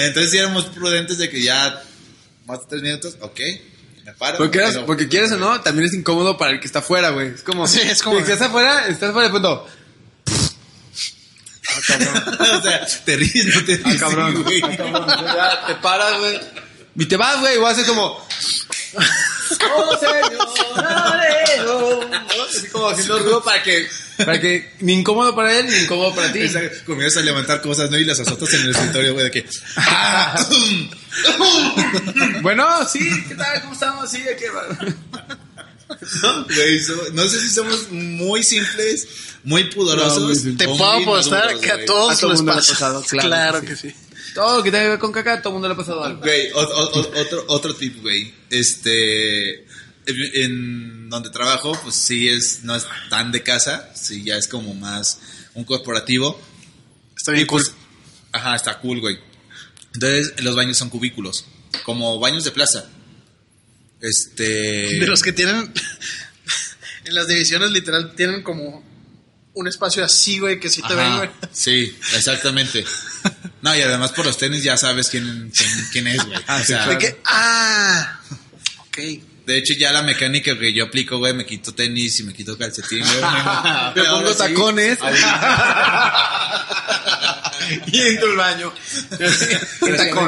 Entonces 0.00 0.30
sí 0.30 0.36
éramos 0.36 0.66
prudentes 0.66 1.16
de 1.16 1.30
que 1.30 1.40
ya, 1.40 1.82
más 2.44 2.60
de 2.60 2.66
tres 2.68 2.82
minutos, 2.82 3.16
ok, 3.22 3.40
paro. 4.12 4.38
Porque, 4.38 4.58
eras- 4.58 4.74
pero- 4.74 4.86
porque 4.86 5.08
quieres 5.08 5.32
o 5.32 5.36
no, 5.36 5.60
también 5.62 5.86
es 5.88 5.94
incómodo 5.94 6.36
para 6.36 6.50
el 6.52 6.60
que 6.60 6.66
está 6.66 6.80
afuera, 6.80 7.10
güey. 7.10 7.28
Es 7.28 7.42
como. 7.42 7.66
Sí, 7.66 7.80
es 7.80 8.02
como- 8.02 8.16
Si 8.16 8.22
estás 8.30 8.42
afuera, 8.48 8.86
estás 8.88 9.10
afuera 9.10 9.28
de 9.28 9.30
pronto. 9.32 9.66
o 11.66 12.62
sea, 12.62 12.86
te 13.04 13.16
ríes, 13.16 13.46
no 13.54 13.64
te 13.64 13.76
ríes. 13.76 13.96
Ah, 13.96 13.98
cabrón. 14.00 14.42
güey. 14.42 14.62
Ah, 14.62 14.76
cabrón. 14.76 15.06
Ya, 15.26 15.66
te 15.66 15.74
paras, 15.76 16.18
güey. 16.18 16.40
Y 16.96 17.06
te 17.06 17.16
vas, 17.16 17.40
güey. 17.40 17.56
O 17.56 17.66
haces 17.66 17.86
como. 17.86 18.04
Oh, 19.76 19.96
señor, 19.98 20.32
Así 22.48 22.66
como 22.72 22.88
haciendo 22.88 23.18
ruido 23.18 23.42
para 23.42 23.62
que. 23.62 23.86
Para 24.18 24.40
que 24.40 24.72
ni 24.80 24.92
incómodo 24.94 25.34
para 25.34 25.58
él 25.58 25.66
ni 25.68 25.76
incómodo 25.76 26.14
para 26.14 26.32
ti. 26.32 26.40
Comienzas 26.86 27.22
a 27.22 27.26
levantar 27.26 27.60
cosas, 27.60 27.90
¿no? 27.90 27.98
Y 27.98 28.04
las 28.04 28.20
azotas 28.20 28.52
en 28.54 28.60
el 28.62 28.70
escritorio, 28.70 29.12
güey, 29.12 29.24
de 29.24 29.30
que... 29.30 29.44
¡Ah! 29.76 30.46
Bueno, 32.42 32.64
sí, 32.88 33.00
¿qué 33.28 33.34
tal? 33.34 33.60
¿Cómo 33.62 33.72
estamos? 33.74 34.10
Sí, 34.10 34.22
aquí 34.28 34.44
va. 34.54 34.66
Güey, 36.54 36.80
so- 36.80 37.08
no 37.12 37.28
sé 37.28 37.40
si 37.40 37.48
somos 37.48 37.90
muy 37.90 38.42
simples, 38.42 39.06
muy 39.44 39.64
pudorosos. 39.64 40.44
No. 40.44 40.56
Te 40.56 40.66
puedo 40.66 40.84
apostar 40.90 41.58
que 41.60 41.70
a 41.70 41.84
todos 41.84 42.16
A 42.16 42.20
todo 42.20 42.30
les 42.32 42.40
mundo 42.40 42.52
le 42.52 42.58
ha 42.58 42.60
pasa. 42.60 42.72
pasado, 42.72 43.02
claro 43.08 43.28
Claro, 43.28 43.60
que 43.60 43.66
que 43.68 43.76
sí. 43.76 43.94
Todo 44.34 44.56
lo 44.58 44.62
que 44.64 44.70
tenga 44.72 44.84
que 44.84 44.90
ver 44.90 44.98
con 44.98 45.12
caca, 45.12 45.38
todo 45.40 45.50
el 45.50 45.54
mundo 45.54 45.68
le 45.68 45.74
ha 45.74 45.76
pasado 45.76 46.02
algo. 46.04 46.20
Güey, 46.20 46.50
otro, 46.54 47.44
otro 47.48 47.74
tip, 47.76 48.00
güey. 48.02 48.32
Este... 48.50 49.64
En 50.06 51.03
donde 51.14 51.30
trabajo, 51.30 51.78
pues 51.82 51.94
sí 51.94 52.28
es... 52.28 52.64
No 52.64 52.74
es 52.74 52.86
tan 53.08 53.32
de 53.32 53.42
casa. 53.42 53.90
Sí, 53.94 54.22
ya 54.24 54.36
es 54.36 54.48
como 54.48 54.74
más 54.74 55.20
un 55.54 55.64
corporativo. 55.64 56.40
Está 57.16 57.32
bien 57.32 57.44
Y 57.44 57.46
pues, 57.46 57.72
Ajá, 58.32 58.56
está 58.56 58.78
cool, 58.80 59.00
güey. 59.00 59.18
Entonces, 59.94 60.42
los 60.42 60.56
baños 60.56 60.76
son 60.76 60.90
cubículos. 60.90 61.46
Como 61.84 62.18
baños 62.18 62.44
de 62.44 62.50
plaza. 62.50 62.84
Este... 64.00 64.44
De 65.00 65.06
los 65.06 65.22
que 65.22 65.32
tienen. 65.32 65.72
en 67.04 67.14
las 67.14 67.28
divisiones, 67.28 67.70
literal, 67.70 68.14
tienen 68.14 68.42
como 68.42 68.84
un 69.54 69.68
espacio 69.68 70.04
así, 70.04 70.40
güey, 70.40 70.58
que 70.58 70.68
sí 70.68 70.82
te 70.82 70.94
Ajá, 70.94 70.96
ven, 70.96 71.16
güey. 71.18 71.30
Sí, 71.52 71.96
exactamente. 72.16 72.84
No, 73.62 73.74
y 73.74 73.80
además 73.80 74.12
por 74.12 74.26
los 74.26 74.36
tenis 74.36 74.64
ya 74.64 74.76
sabes 74.76 75.08
quién, 75.08 75.52
quién, 75.56 75.70
quién 75.92 76.06
es, 76.08 76.24
güey. 76.24 76.38
O 76.48 76.64
sea, 76.64 76.88
De 76.88 76.98
que, 76.98 77.20
ah, 77.24 78.20
ok. 78.88 78.98
De 79.46 79.58
hecho, 79.58 79.74
ya 79.78 79.92
la 79.92 80.02
mecánica 80.02 80.58
que 80.58 80.72
yo 80.72 80.84
aplico, 80.84 81.18
güey, 81.18 81.34
me 81.34 81.44
quito 81.44 81.74
tenis 81.74 82.18
y 82.20 82.22
me 82.24 82.32
quito 82.32 82.56
calcetín, 82.56 83.00
güey. 83.00 83.20
Me 83.94 84.04
pongo 84.04 84.32
sí, 84.32 84.38
tacones. 84.38 84.98
y 87.92 88.00
entro 88.00 88.30
al 88.30 88.36
baño. 88.36 88.72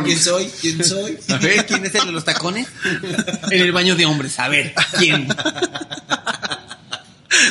¿Quién 0.05 0.19
soy? 0.19 0.51
¿Quién 0.61 0.85
soy? 0.85 1.17
A 1.29 1.39
ver, 1.39 1.65
¿quién 1.67 1.87
es 1.87 1.95
el 1.95 2.07
de 2.07 2.13
los 2.13 2.25
tacones? 2.25 2.67
En 3.51 3.63
el 3.63 3.73
baño 3.73 3.97
de 3.97 4.05
hombres, 4.07 4.39
a 4.39 4.49
ver, 4.49 4.75
¿quién? 4.99 5.29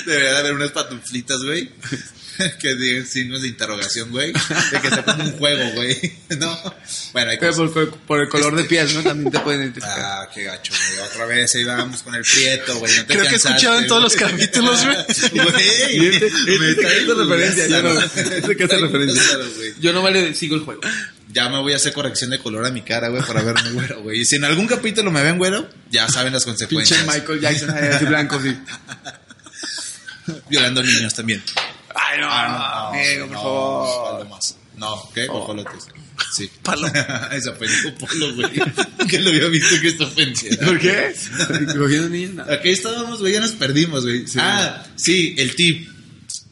Debería 0.06 0.34
de 0.34 0.39
haber 0.39 0.54
unas 0.54 0.71
pantuflitas, 0.71 1.41
güey. 1.43 1.71
Que 2.60 2.76
digan 2.76 3.06
signos 3.06 3.41
de 3.41 3.48
interrogación, 3.50 4.12
güey. 4.12 4.34
De 4.34 4.82
que 4.82 4.89
sea 4.89 5.04
como 5.04 5.24
un 5.24 5.32
juego, 5.34 5.71
güey. 5.76 6.13
No. 6.38 6.76
Bueno, 7.13 7.32
hay 7.32 7.38
cosas. 7.38 7.69
por, 8.08 8.21
el 8.21 8.30
color 8.30 8.56
de 8.56 8.63
piel, 8.65 8.93
¿no? 8.93 9.02
También 9.04 9.32
te 9.32 9.39
pueden 9.39 9.62
identificar. 9.63 10.00
Ah, 10.00 10.30
qué 10.34 10.43
gacho, 10.43 10.74
güey. 10.74 11.08
Otra 11.08 11.26
vez 11.26 11.56
ahí 11.56 11.63
vamos 11.63 12.04
con 12.04 12.15
el 12.15 12.24
prieto, 12.24 12.78
güey. 12.80 12.95
No 12.98 13.06
Creo 13.06 13.24
que 13.24 13.34
he 13.34 13.36
escuchado 13.36 13.80
en 13.80 13.88
todos 13.88 14.04
los 14.04 14.15
capítulos, 14.15 14.84
güey. 14.84 14.95
Güey, 15.45 16.08
Este- 16.08 16.32
me 16.32 16.69
este 16.71 16.82
que 16.82 16.88
hace 16.88 17.06
trae 17.06 17.15
referencia, 17.15 17.67
yo 17.67 17.82
no- 17.84 18.00
este 18.00 18.24
hace 18.63 18.67
Traigo 18.67 18.86
referencia. 18.88 19.24
Yo 19.80 19.93
no 19.93 20.02
vale 20.02 20.34
sigo 20.34 20.56
el 20.56 20.62
juego. 20.62 20.82
Ya 21.32 21.50
me 21.50 21.60
voy 21.60 21.74
a 21.74 21.76
hacer 21.76 21.91
corrección 21.91 22.30
de 22.30 22.39
color 22.39 22.65
a 22.65 22.71
mi 22.71 22.82
cara, 22.82 23.10
güey, 23.10 23.21
para 23.24 23.41
verme 23.41 23.71
güero, 23.71 24.02
güey. 24.02 24.21
Y 24.21 24.26
si 24.26 24.38
en 24.38 24.45
algún 24.45 24.67
capítulo 24.67 25.12
me 25.12 25.21
ven 25.21 25.38
güero, 25.38 25.69
ya 25.91 26.08
saben 26.08 26.32
las 26.32 26.45
Pinche 26.45 26.65
consecuencias. 26.67 27.06
Michael 27.06 27.41
Jackson, 27.41 27.69
así 27.71 28.06
blanco, 28.06 28.39
sí. 28.41 28.56
Violando 30.50 30.82
niños 30.82 31.13
también. 31.13 31.43
Ay, 31.95 32.19
no, 32.19 32.27
Ah, 32.29 32.91
no, 32.93 32.99
amigo, 32.99 33.25
por 33.27 33.36
no, 33.36 33.41
favor. 33.41 34.17
Palomas. 34.19 34.58
No, 34.77 35.10
¿qué? 35.13 35.27
Guajolotes. 35.27 35.88
Sí. 36.34 36.49
Palo. 36.63 36.88
Es 37.31 37.47
ofensivo 37.47 37.95
polo, 37.95 38.36
güey. 38.36 38.51
Que 39.10 39.19
lo 39.19 39.29
había 39.29 39.47
visto 39.47 39.79
que 39.81 39.89
es 39.89 40.01
ofensivo. 40.01 40.58
¿Por 40.65 40.79
qué? 40.79 41.15
No. 42.36 42.43
Aquí 42.51 42.69
estábamos, 42.69 43.19
güey, 43.19 43.34
ya 43.34 43.39
nos 43.39 43.51
perdimos, 43.51 44.03
güey. 44.03 44.25
Ah, 44.38 44.84
sí, 44.95 45.36
el 45.38 45.55
tip. 45.55 45.89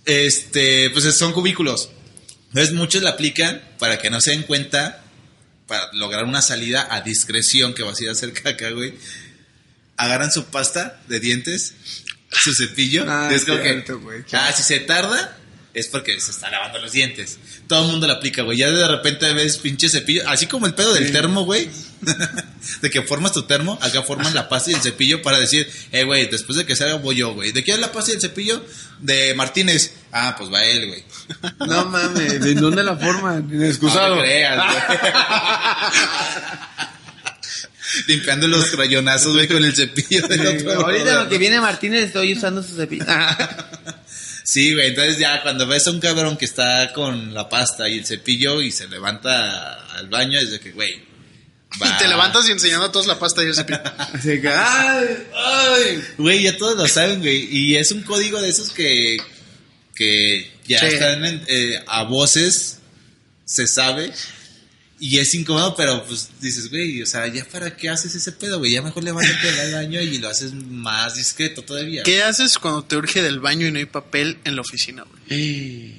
Este, 0.05 0.89
pues 0.91 1.03
son 1.15 1.33
cubículos. 1.33 1.89
Entonces 2.49 2.73
muchos 2.73 3.01
la 3.01 3.11
aplican 3.11 3.61
para 3.79 3.97
que 3.97 4.09
no 4.09 4.21
se 4.21 4.31
den 4.31 4.43
cuenta, 4.43 5.01
para 5.67 5.89
lograr 5.93 6.25
una 6.25 6.41
salida 6.41 6.87
a 6.89 7.01
discreción 7.01 7.73
que 7.73 7.83
vas 7.83 7.99
a 7.99 8.03
ir 8.03 8.09
a 8.09 8.11
hacer 8.11 8.31
caca, 8.33 8.69
güey. 8.71 8.93
Agarran 9.97 10.31
su 10.31 10.45
pasta 10.45 11.01
de 11.07 11.19
dientes, 11.19 11.73
su 12.41 12.53
cepillo. 12.53 13.05
Ah, 13.07 13.29
es 13.31 13.45
como 13.45 13.59
que, 13.59 13.69
cierto, 13.69 13.99
güey, 13.99 14.23
ah, 14.33 14.51
si 14.51 14.63
se 14.63 14.79
tarda, 14.79 15.37
es 15.73 15.87
porque 15.87 16.19
se 16.19 16.31
está 16.31 16.51
lavando 16.51 16.79
los 16.79 16.91
dientes. 16.91 17.39
Todo 17.67 17.85
el 17.85 17.91
mundo 17.91 18.05
lo 18.05 18.13
aplica, 18.13 18.43
güey. 18.43 18.57
Ya 18.57 18.69
de 18.69 18.87
repente 18.87 19.31
ves 19.33 19.57
pinche 19.57 19.89
cepillo, 19.89 20.27
así 20.29 20.45
como 20.45 20.67
el 20.67 20.75
pedo 20.75 20.93
del 20.93 21.11
termo, 21.11 21.45
güey. 21.45 21.69
de 22.81 22.89
que 22.89 23.01
formas 23.01 23.31
tu 23.31 23.43
termo, 23.43 23.79
acá 23.81 24.03
forman 24.03 24.33
la 24.33 24.49
pasta 24.49 24.71
y 24.71 24.73
el 24.75 24.81
cepillo 24.81 25.21
para 25.21 25.39
decir, 25.39 25.71
eh, 25.91 26.03
güey, 26.03 26.27
después 26.29 26.57
de 26.57 26.65
que 26.65 26.75
salga 26.75 26.95
voy 26.95 27.15
yo, 27.15 27.33
güey. 27.33 27.51
¿De 27.51 27.63
quién 27.63 27.75
es 27.75 27.81
la 27.81 27.91
pasta 27.91 28.11
y 28.11 28.15
el 28.15 28.21
cepillo? 28.21 28.63
De 28.99 29.33
Martínez. 29.35 29.93
Ah, 30.11 30.35
pues 30.37 30.51
va 30.53 30.63
él, 30.63 30.87
güey. 30.87 31.03
No 31.67 31.85
mames, 31.85 32.39
¿de 32.39 32.53
dónde 32.53 32.83
la 32.83 32.95
forma? 32.95 33.39
No 33.39 33.65
Excusado. 33.65 34.17
te 34.17 34.21
creas, 34.21 34.63
güey. 34.87 34.97
Limpiando 38.07 38.47
los 38.47 38.65
crayonazos, 38.67 39.33
güey, 39.33 39.47
con 39.47 39.63
el 39.63 39.75
cepillo 39.75 40.27
del 40.27 40.47
otro. 40.47 40.85
Ahorita 40.85 41.23
lo 41.23 41.29
que 41.29 41.37
viene 41.37 41.59
Martínez 41.59 42.05
estoy 42.05 42.33
usando 42.33 42.63
su 42.63 42.75
cepillo. 42.75 43.05
Sí, 44.43 44.73
güey, 44.73 44.87
entonces 44.89 45.17
ya 45.17 45.41
cuando 45.41 45.65
ves 45.67 45.87
a 45.87 45.91
un 45.91 45.99
cabrón 45.99 46.35
que 46.37 46.45
está 46.45 46.91
con 46.93 47.33
la 47.33 47.47
pasta 47.47 47.87
y 47.87 47.97
el 47.99 48.05
cepillo 48.05 48.61
y 48.61 48.71
se 48.71 48.87
levanta 48.87 49.73
al 49.95 50.07
baño, 50.09 50.37
es 50.39 50.51
de 50.51 50.59
que, 50.59 50.71
güey. 50.71 51.01
va. 51.81 51.87
Y 51.87 51.97
te 51.97 52.07
levantas 52.09 52.47
y 52.49 52.51
enseñando 52.51 52.87
a 52.87 52.91
todos 52.91 53.07
la 53.07 53.17
pasta 53.17 53.41
y 53.43 53.47
el 53.47 53.55
cepillo. 53.55 53.79
Así 53.97 54.41
que, 54.41 54.49
ay, 54.49 55.07
ay. 55.33 56.03
Güey, 56.17 56.43
ya 56.43 56.57
todos 56.57 56.77
lo 56.77 56.87
saben, 56.87 57.19
güey. 57.19 57.47
Y 57.55 57.75
es 57.77 57.91
un 57.91 58.03
código 58.03 58.41
de 58.41 58.49
esos 58.49 58.69
que, 58.71 59.17
que 59.95 60.51
ya 60.67 60.79
Sí. 60.79 60.85
están 60.87 61.23
en- 61.25 61.43
eh, 61.47 61.81
a 61.87 62.03
voces, 62.03 62.79
se 63.45 63.65
sabe. 63.67 64.11
Y 65.05 65.19
es 65.19 65.35
incómodo, 65.35 65.75
pero 65.75 66.01
pues 66.05 66.29
dices, 66.39 66.69
güey, 66.69 67.01
o 67.01 67.05
sea, 67.05 67.27
ya 67.27 67.43
para 67.43 67.75
qué 67.75 67.89
haces 67.89 68.15
ese 68.15 68.31
pedo, 68.31 68.59
güey. 68.59 68.71
Ya 68.71 68.81
mejor 68.81 69.03
levántate 69.03 69.49
al 69.59 69.73
baño 69.73 69.99
y 69.99 70.17
lo 70.17 70.29
haces 70.29 70.53
más 70.53 71.15
discreto 71.15 71.61
todavía. 71.61 72.03
¿Qué 72.03 72.23
haces 72.23 72.57
cuando 72.57 72.85
te 72.85 72.95
urge 72.95 73.21
del 73.21 73.41
baño 73.41 73.67
y 73.67 73.71
no 73.73 73.79
hay 73.79 73.85
papel 73.85 74.37
en 74.45 74.55
la 74.55 74.61
oficina, 74.61 75.03
güey? 75.03 75.93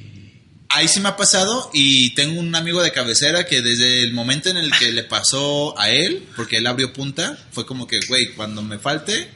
Ahí 0.71 0.89
sí 0.89 1.01
me 1.01 1.11
ha 1.11 1.17
pasado 1.19 1.71
y 1.75 2.15
tengo 2.15 2.41
un 2.41 2.55
amigo 2.55 2.83
de 2.83 2.93
cabecera 2.93 3.45
que 3.45 3.61
desde 3.61 4.01
el 4.01 4.15
momento 4.15 4.49
en 4.49 4.57
el 4.57 4.73
que 4.73 4.91
le 4.91 5.05
pasó 5.05 5.79
a 5.79 5.91
él, 5.91 6.27
porque 6.35 6.57
él 6.57 6.67
abrió 6.67 6.95
punta, 6.95 7.39
fue 7.53 7.67
como 7.67 7.87
que, 7.87 8.01
güey, 8.09 8.33
cuando 8.33 8.63
me 8.63 8.79
falte, 8.79 9.29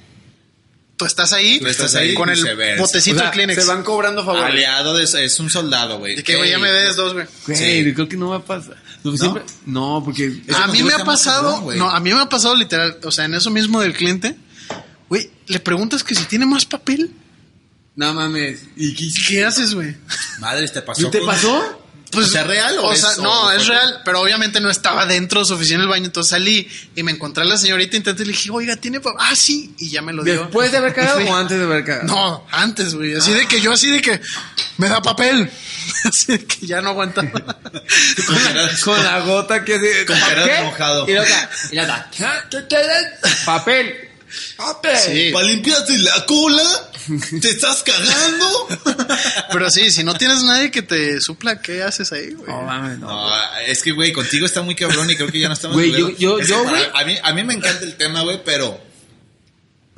Tú 0.99 1.05
estás 1.07 1.33
ahí, 1.33 1.59
Tú 1.61 1.67
estás 1.69 1.95
ahí, 1.95 2.13
con 2.13 2.29
el 2.29 2.35
viceversa. 2.35 2.83
botecito 2.83 3.17
O 3.17 3.19
sea, 3.21 3.27
de 3.29 3.33
Kleenex. 3.33 3.63
se 3.63 3.69
van 3.69 3.83
cobrando 3.85 4.25
favores. 4.25 4.47
aliado 4.53 4.95
de 4.95 5.05
es 5.05 5.41
un 5.41 5.49
soldado, 5.49 5.99
güey. 5.99 6.17
De 6.17 6.23
que, 6.25 6.37
güey, 6.37 6.51
ya 6.51 6.59
me 6.59 6.71
des 6.71 6.97
dos, 6.97 7.15
güey. 7.15 7.27
Sí. 7.47 7.95
creo 7.95 8.09
que 8.09 8.17
no 8.17 8.31
me 8.31 8.37
ha 8.37 8.41
pasado. 8.41 8.75
No, 9.05 9.17
siempre- 9.17 9.45
no, 9.65 10.03
porque... 10.05 10.43
A 10.55 10.67
mí 10.67 10.83
me 10.83 10.93
ha 10.93 11.05
pasado, 11.05 11.43
cabrón, 11.51 11.63
güey. 11.65 11.79
no, 11.79 11.89
a 11.89 12.01
mí 12.01 12.13
me 12.13 12.21
ha 12.21 12.29
pasado 12.29 12.57
literal, 12.57 12.99
o 13.05 13.11
sea, 13.13 13.25
en 13.27 13.35
eso 13.35 13.49
mismo 13.51 13.81
del 13.81 13.93
cliente, 13.95 14.35
güey, 15.09 15.31
le 15.47 15.61
preguntas 15.61 16.03
que 16.03 16.15
si 16.17 16.25
tiene 16.25 16.45
más 16.47 16.65
papel, 16.67 17.13
No 17.95 18.13
mames. 18.15 18.61
¿Y 18.77 19.13
qué 19.27 19.45
haces, 19.45 19.75
güey? 19.75 19.97
Madre, 20.41 20.69
¿te 20.69 20.83
pasó? 20.83 21.03
¿No 21.03 21.11
te 21.11 21.19
con- 21.19 21.27
pasó? 21.29 21.88
Pues, 22.11 22.29
¿O 22.29 22.31
sea, 22.31 22.45
real 22.45 22.79
o 22.79 22.87
o 22.87 22.93
es- 22.93 23.01
sea, 23.01 23.11
no, 23.19 23.43
o- 23.43 23.51
es 23.51 23.67
real, 23.67 24.01
pero 24.05 24.21
obviamente 24.23 24.61
no 24.61 24.71
estaba 24.71 25.05
dentro 25.05 25.41
de 25.41 25.47
su 25.47 25.55
oficina 25.55 25.77
en 25.77 25.83
el 25.83 25.89
baño, 25.89 26.07
entonces 26.07 26.31
salí 26.31 26.67
y 26.97 27.03
me 27.03 27.13
encontré 27.13 27.43
a 27.45 27.47
la 27.47 27.59
señorita, 27.59 27.97
intenté 27.99 28.25
le 28.25 28.33
dije, 28.33 28.51
oiga, 28.51 28.77
¿tiene 28.77 28.99
papel? 29.01 29.19
Ah, 29.21 29.37
sí, 29.37 29.75
y 29.79 29.91
ya 29.91 30.01
me 30.01 30.13
lo 30.15 30.25
dio. 30.25 30.43
¿Después 30.45 30.73
de 30.73 30.79
haber 30.79 30.95
cagado 30.95 31.21
o 31.27 31.37
antes 31.37 31.59
de 31.59 31.65
haber 31.65 31.85
cagado? 31.85 32.07
No, 32.07 32.47
antes, 32.51 32.95
güey, 32.95 33.15
así 33.15 33.33
de 33.33 33.47
que 33.47 33.61
yo 33.61 33.73
así 33.73 33.91
de 33.91 34.01
que, 34.01 34.21
me 34.79 34.89
da 34.89 35.03
papel, 35.03 35.51
así 36.05 36.33
de 36.33 36.45
que 36.47 36.67
ya 36.67 36.81
no 36.81 36.91
aguantaba. 36.91 37.31
Con 38.27 38.37
cara- 38.37 38.71
Con 38.85 39.05
la 39.05 39.21
gota 39.21 39.65
que 39.65 39.75
hace... 39.75 40.07
Con 40.07 40.19
cara 40.19 40.45
de 40.45 40.51
¿Qué? 40.51 40.63
mojado. 40.63 41.07
Y 41.09 41.11
y 41.13 41.15
luego, 41.15 41.95
¿qué 42.51 42.67
quieres? 42.69 43.05
Papel. 43.45 43.95
Papel. 44.57 44.97
Sí. 44.99 45.31
¿Para 45.33 45.47
limpiarte 45.47 45.99
la 45.99 46.25
cola? 46.27 46.63
¿Te 47.41 47.49
estás 47.51 47.83
cagando? 47.83 48.69
Pero 49.53 49.71
sí, 49.71 49.91
si 49.91 50.05
no 50.05 50.15
tienes 50.15 50.43
nadie 50.45 50.71
que 50.71 50.83
te 50.83 51.21
supla, 51.21 51.61
¿qué 51.63 51.83
haces 51.83 52.13
ahí, 52.13 52.33
güey? 52.33 52.49
No 52.51 52.63
mames, 52.63 52.99
no. 52.99 53.07
No, 53.09 53.35
es 53.67 53.83
que, 53.83 53.93
güey, 53.93 54.13
contigo 54.13 54.47
está 54.47 54.63
muy 54.63 54.75
cabrón 54.75 55.11
y 55.11 55.17
creo 55.17 55.31
que 55.31 55.41
ya 55.41 55.49
no 55.49 55.55
estamos... 55.55 55.77
Güey, 55.77 55.93
yo- 55.93 56.11
yo- 56.11 56.41
yo, 56.41 56.65
para- 56.65 56.71
güey. 56.79 56.91
A 56.95 57.05
mí, 57.05 57.19
a 57.23 57.33
mí 57.33 57.45
me 57.45 57.55
encanta 57.55 57.85
el 57.85 57.97
tema, 57.97 58.23
güey, 58.23 58.43
pero... 58.45 58.81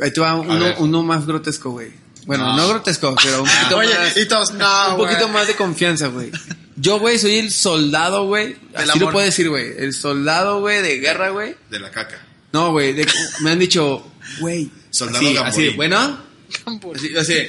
Ahí 0.01 0.11
te 0.13 0.21
va 0.21 0.35
uno, 0.35 0.75
uno 0.79 1.03
más 1.03 1.27
grotesco, 1.27 1.71
güey. 1.71 1.93
Bueno, 2.27 2.45
No. 2.47 2.57
no, 2.57 2.69
grotesco, 2.69 3.15
pero 3.23 3.43
un 3.43 3.49
poquito 3.49 3.77
Oye, 3.79 3.95
más... 3.99 4.17
y 4.17 4.27
todos, 4.27 4.53
no, 4.55 4.91
un 4.93 4.97
poquito 4.99 5.23
güey. 5.23 5.33
más 5.33 5.47
de 5.47 5.57
confianza, 5.57 6.07
güey. 6.09 6.31
Yo, 6.77 6.99
güey, 6.99 7.19
soy 7.19 7.39
el 7.39 7.51
soldado, 7.53 8.25
güey. 8.27 8.57
Así 8.75 8.87
lo 8.87 8.93
amor. 8.95 9.13
puedo 9.13 9.27
decir, 9.27 9.49
güey. 9.51 9.67
El 9.79 9.93
soldado, 9.93 10.61
güey, 10.61 10.81
de 10.81 10.99
guerra, 11.01 11.31
güey. 11.31 11.55
De 11.71 11.79
la 11.81 11.91
caca. 11.91 12.19
No, 12.53 12.73
güey. 12.73 12.93
de- 12.95 13.07
Me 13.41 13.51
han 13.51 13.59
dicho, 13.59 14.11
güey. 14.39 14.71
Soldado 14.91 15.25
así, 15.27 15.37
así, 15.39 15.69
bueno. 15.71 16.30
Campo. 16.65 16.93
Así, 16.95 17.17
así. 17.17 17.49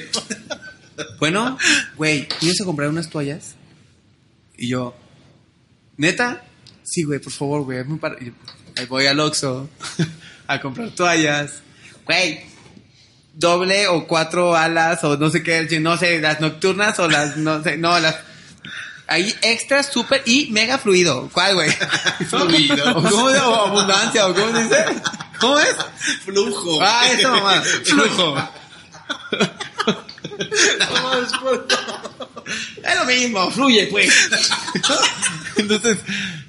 Bueno, 1.18 1.58
güey, 1.96 2.28
¿tienes 2.38 2.58
que 2.58 2.64
comprar 2.64 2.88
unas 2.88 3.08
toallas? 3.08 3.54
Y 4.56 4.68
yo, 4.68 4.94
¿neta? 5.96 6.44
Sí, 6.82 7.04
güey, 7.04 7.18
por 7.18 7.32
favor, 7.32 7.62
güey. 7.62 7.78
Ahí 8.76 8.86
voy 8.86 9.06
al 9.06 9.20
Oxxo 9.20 9.68
a 10.46 10.60
comprar 10.60 10.90
toallas. 10.90 11.62
Güey, 12.04 12.40
doble 13.34 13.88
o 13.88 14.06
cuatro 14.06 14.56
alas 14.56 15.02
o 15.04 15.16
no 15.16 15.30
sé 15.30 15.42
qué, 15.42 15.66
no 15.80 15.96
sé, 15.96 16.20
las 16.20 16.40
nocturnas 16.40 16.98
o 16.98 17.08
las, 17.08 17.36
no 17.36 17.62
sé, 17.62 17.76
no, 17.76 17.98
las... 17.98 18.16
Ahí 19.08 19.34
extra, 19.42 19.82
súper 19.82 20.22
y 20.24 20.48
mega 20.52 20.78
fluido. 20.78 21.28
¿Cuál, 21.32 21.54
güey? 21.54 21.70
Fluido. 22.30 22.96
¿O 22.96 23.02
¿Cómo 23.10 23.30
se 23.30 23.40
o 23.40 23.54
abundancia? 23.66 24.26
¿O 24.26 24.34
cómo 24.34 24.56
se 24.56 24.62
dice? 24.62 24.84
¿Cómo 25.38 25.58
es? 25.58 25.76
Flujo. 26.24 26.78
Ah, 26.80 27.10
esa 27.10 27.30
mamá. 27.30 27.62
Flujo. 27.62 28.61
Es 32.82 32.98
lo 32.98 33.04
mismo, 33.04 33.50
fluye, 33.50 33.86
pues. 33.86 34.12
Entonces, 35.56 35.98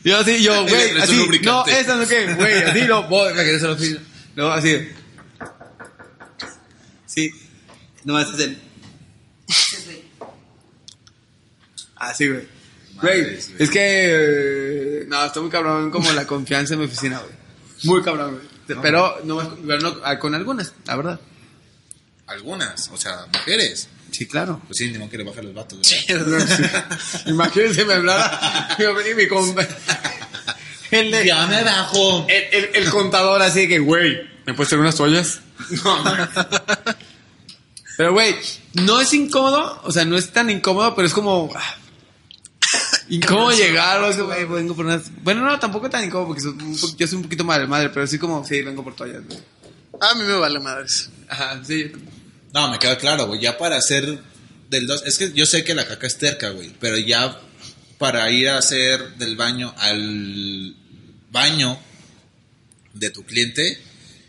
yo 0.04 0.18
así, 0.18 0.42
yo, 0.42 0.66
güey, 0.66 1.00
así, 1.00 1.16
no, 1.44 1.66
eso 1.66 1.96
no 1.96 2.08
que, 2.08 2.34
güey, 2.34 2.64
así 2.64 2.82
no, 2.82 3.04
voy, 3.04 3.32
a 3.32 3.36
la 3.36 3.72
oficina. 3.72 4.00
No, 4.36 4.52
así. 4.52 4.90
Sí, 7.06 7.32
nomás 8.04 8.34
es 8.34 8.40
el. 8.40 8.58
Así, 11.96 12.28
güey. 12.28 12.48
Güey, 13.02 13.40
es 13.60 13.70
que, 13.70 13.80
eh, 13.80 15.06
no, 15.08 15.26
está 15.26 15.42
muy 15.42 15.50
cabrón 15.50 15.92
como 15.92 16.12
la 16.12 16.26
confianza 16.26 16.74
en 16.74 16.82
mi 16.82 16.86
oficina, 16.86 17.20
güey. 17.20 17.34
Muy 17.84 18.02
cabrón, 18.02 18.36
güey. 18.36 18.82
Pero, 18.82 19.20
no, 19.26 19.58
pero 19.68 19.80
no, 19.80 20.20
con 20.20 20.36
algunas, 20.36 20.74
la 20.86 20.96
verdad. 20.96 21.20
Algunas, 22.28 22.90
o 22.90 22.98
sea, 22.98 23.26
mujeres. 23.34 23.90
Sí, 24.12 24.26
claro. 24.28 24.62
Pues 24.68 24.78
sí, 24.78 24.90
ni 24.92 24.98
modo 24.98 25.10
que 25.10 25.18
le 25.18 25.24
baja 25.24 25.42
los 25.42 25.54
vatos. 25.54 25.80
Imagínense 27.26 27.84
me 27.86 27.94
hablara 27.96 28.78
mi, 28.78 29.14
mi, 29.16 29.28
con- 29.28 29.56
el, 30.92 31.12
de- 31.12 31.26
Ya 31.26 31.48
me 31.48 31.64
bajo. 31.64 32.26
el, 32.30 32.44
el- 32.66 32.70
el 32.76 32.90
contador 32.92 33.42
así 33.42 33.62
de 33.62 33.68
que, 33.70 33.80
güey, 33.80 34.22
¿me 34.46 34.54
puedes 34.54 34.70
traer 34.70 34.82
unas 34.82 34.96
toallas? 34.96 35.40
No. 35.84 36.04
Pero, 37.98 38.12
güey, 38.14 38.36
no 38.74 39.00
es 39.02 39.14
incómodo, 39.14 39.80
o 39.84 39.92
sea, 39.92 40.04
no 40.04 40.18
es 40.18 40.32
tan 40.32 40.50
incómodo, 40.50 40.96
pero 40.96 41.08
es 41.08 41.14
como... 41.14 41.50
ah, 41.56 41.76
Incómodo 43.10 43.52
llegar, 43.56 44.02
o 44.02 44.12
sea, 44.12 44.24
güey, 44.24 44.46
vengo 44.46 44.76
por 44.76 44.86
unas... 44.86 45.12
Bueno, 45.24 45.42
no, 45.46 45.60
tampoco 45.60 45.90
tan 45.92 46.04
incómodo, 46.04 46.28
porque 46.30 46.42
soy 46.42 46.56
yo 46.98 47.06
soy 47.08 47.18
un 47.18 47.24
poquito 47.24 47.44
madre, 47.44 47.68
madre, 47.68 47.90
pero 47.90 48.08
sí 48.08 48.18
como, 48.18 48.44
sí, 48.46 48.62
vengo 48.64 48.84
por 48.84 48.96
toallas, 48.96 49.24
güey. 49.28 49.40
A 50.02 50.16
mí 50.16 50.24
me 50.24 50.34
vale 50.34 50.60
madres. 50.60 51.10
Ajá, 51.30 51.62
sí. 51.64 51.92
No, 52.54 52.70
me 52.70 52.80
queda 52.80 52.98
claro, 52.98 53.28
güey. 53.28 53.40
Ya 53.42 53.58
para 53.58 53.78
hacer 53.78 54.20
del 54.70 54.88
dos. 54.88 55.04
Es 55.06 55.18
que 55.18 55.32
yo 55.34 55.46
sé 55.46 55.64
que 55.64 55.74
la 55.76 55.88
caca 55.88 56.08
es 56.08 56.18
terca, 56.18 56.50
güey. 56.50 56.72
Pero 56.80 56.98
ya 56.98 57.40
para 57.98 58.30
ir 58.32 58.50
a 58.50 58.58
hacer 58.58 59.16
del 59.16 59.36
baño 59.36 59.74
al 59.78 60.76
baño 61.32 61.80
de 62.94 63.10
tu 63.10 63.26
cliente, 63.26 63.82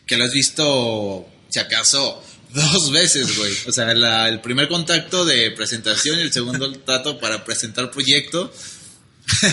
que 0.07 0.17
lo 0.17 0.25
has 0.25 0.33
visto, 0.33 1.29
si 1.51 1.59
acaso, 1.59 2.25
dos 2.55 2.91
veces, 2.93 3.37
güey. 3.37 3.53
O 3.67 3.73
sea, 3.73 3.93
la- 3.95 4.29
el 4.29 4.41
primer 4.41 4.69
contacto 4.69 5.25
de 5.25 5.51
presentación 5.51 6.19
y 6.19 6.23
el 6.23 6.33
segundo 6.33 6.73
trato 6.73 7.19
para 7.21 7.45
presentar 7.45 7.91
proyecto. 7.91 8.53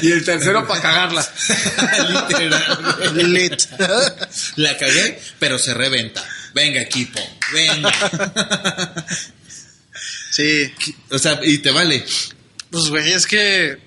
Y 0.01 0.11
el 0.11 0.25
tercero 0.25 0.67
para 0.67 0.81
cagarla. 0.81 1.25
Literal, 2.27 2.97
güey. 3.13 3.23
Lit. 3.25 3.61
La 4.57 4.77
cagué, 4.77 5.19
pero 5.39 5.57
se 5.57 5.73
reventa. 5.73 6.23
Venga, 6.53 6.81
equipo, 6.81 7.19
venga. 7.53 7.91
Sí. 10.31 10.73
O 11.09 11.19
sea, 11.19 11.41
y 11.43 11.57
te 11.57 11.71
vale. 11.71 12.05
Pues, 12.69 12.87
güey, 12.87 13.11
es 13.11 13.27
que, 13.27 13.77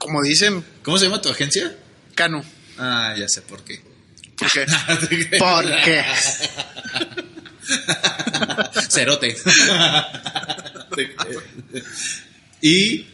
como 0.00 0.20
dicen, 0.20 0.64
¿Cómo 0.86 0.98
se 0.98 1.06
llama 1.06 1.20
tu 1.20 1.28
agencia? 1.28 1.74
Cano. 2.14 2.44
Ah, 2.78 3.12
ya 3.18 3.28
sé 3.28 3.42
por 3.42 3.64
qué. 3.64 3.82
¿Por 4.38 4.48
qué? 4.52 4.66
¿Por 5.38 5.64
qué? 5.82 6.04
Cerote. 8.88 9.36
y 12.60 13.04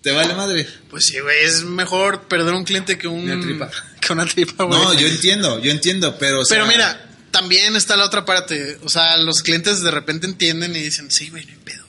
te 0.00 0.12
vale 0.12 0.34
madre. 0.34 0.64
Pues 0.88 1.06
sí, 1.06 1.18
güey, 1.18 1.44
es 1.44 1.64
mejor 1.64 2.28
perder 2.28 2.54
un 2.54 2.62
cliente 2.62 2.96
que 2.96 3.08
un... 3.08 3.28
Una 3.28 3.40
tripa. 3.40 3.68
Que 4.00 4.12
una 4.12 4.26
tripa, 4.26 4.62
güey. 4.62 4.78
No, 4.78 4.94
yo 4.94 5.08
entiendo, 5.08 5.60
yo 5.60 5.72
entiendo, 5.72 6.16
pero. 6.18 6.42
o 6.42 6.44
sea, 6.44 6.58
Pero 6.58 6.68
mira, 6.68 7.05
también 7.36 7.76
está 7.76 7.96
la 7.96 8.06
otra 8.06 8.24
parte. 8.24 8.78
O 8.82 8.88
sea, 8.88 9.18
los 9.18 9.42
clientes 9.42 9.82
de 9.82 9.90
repente 9.90 10.26
entienden 10.26 10.74
y 10.74 10.80
dicen, 10.80 11.10
sí, 11.10 11.28
güey, 11.28 11.44
no 11.44 11.52
hay 11.52 11.58
pedo. 11.58 11.84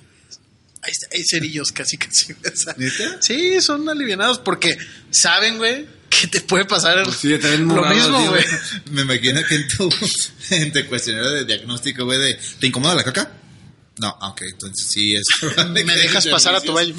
Hay, 0.81 0.91
hay 1.13 1.23
cerillos 1.23 1.71
casi, 1.71 1.97
casi. 1.97 2.35
Sí, 3.21 3.61
son 3.61 3.87
alivianados 3.87 4.39
porque 4.39 4.77
saben, 5.09 5.57
güey, 5.57 5.87
que 6.09 6.27
te 6.27 6.41
puede 6.41 6.65
pasar 6.65 7.01
Pues 7.05 7.15
sí, 7.15 7.29
lo 7.29 7.85
mismo, 7.85 8.27
güey. 8.27 8.43
Me 8.91 9.03
imagino 9.03 9.41
que 9.45 9.55
en 9.55 9.67
tu, 9.69 9.89
en 10.49 10.73
tu 10.73 10.85
cuestionario 10.87 11.31
de 11.31 11.45
diagnóstico, 11.45 12.03
güey, 12.03 12.19
de 12.19 12.39
¿te 12.59 12.67
incomoda 12.67 12.95
la 12.95 13.05
caca? 13.05 13.31
No, 13.99 14.17
ah, 14.19 14.29
ok, 14.29 14.41
entonces 14.41 14.85
sí 14.89 15.15
es. 15.15 15.23
Me 15.69 15.83
dejas 15.83 16.27
pasar 16.27 16.55
a 16.55 16.61
tu 16.61 16.73
baño. 16.73 16.93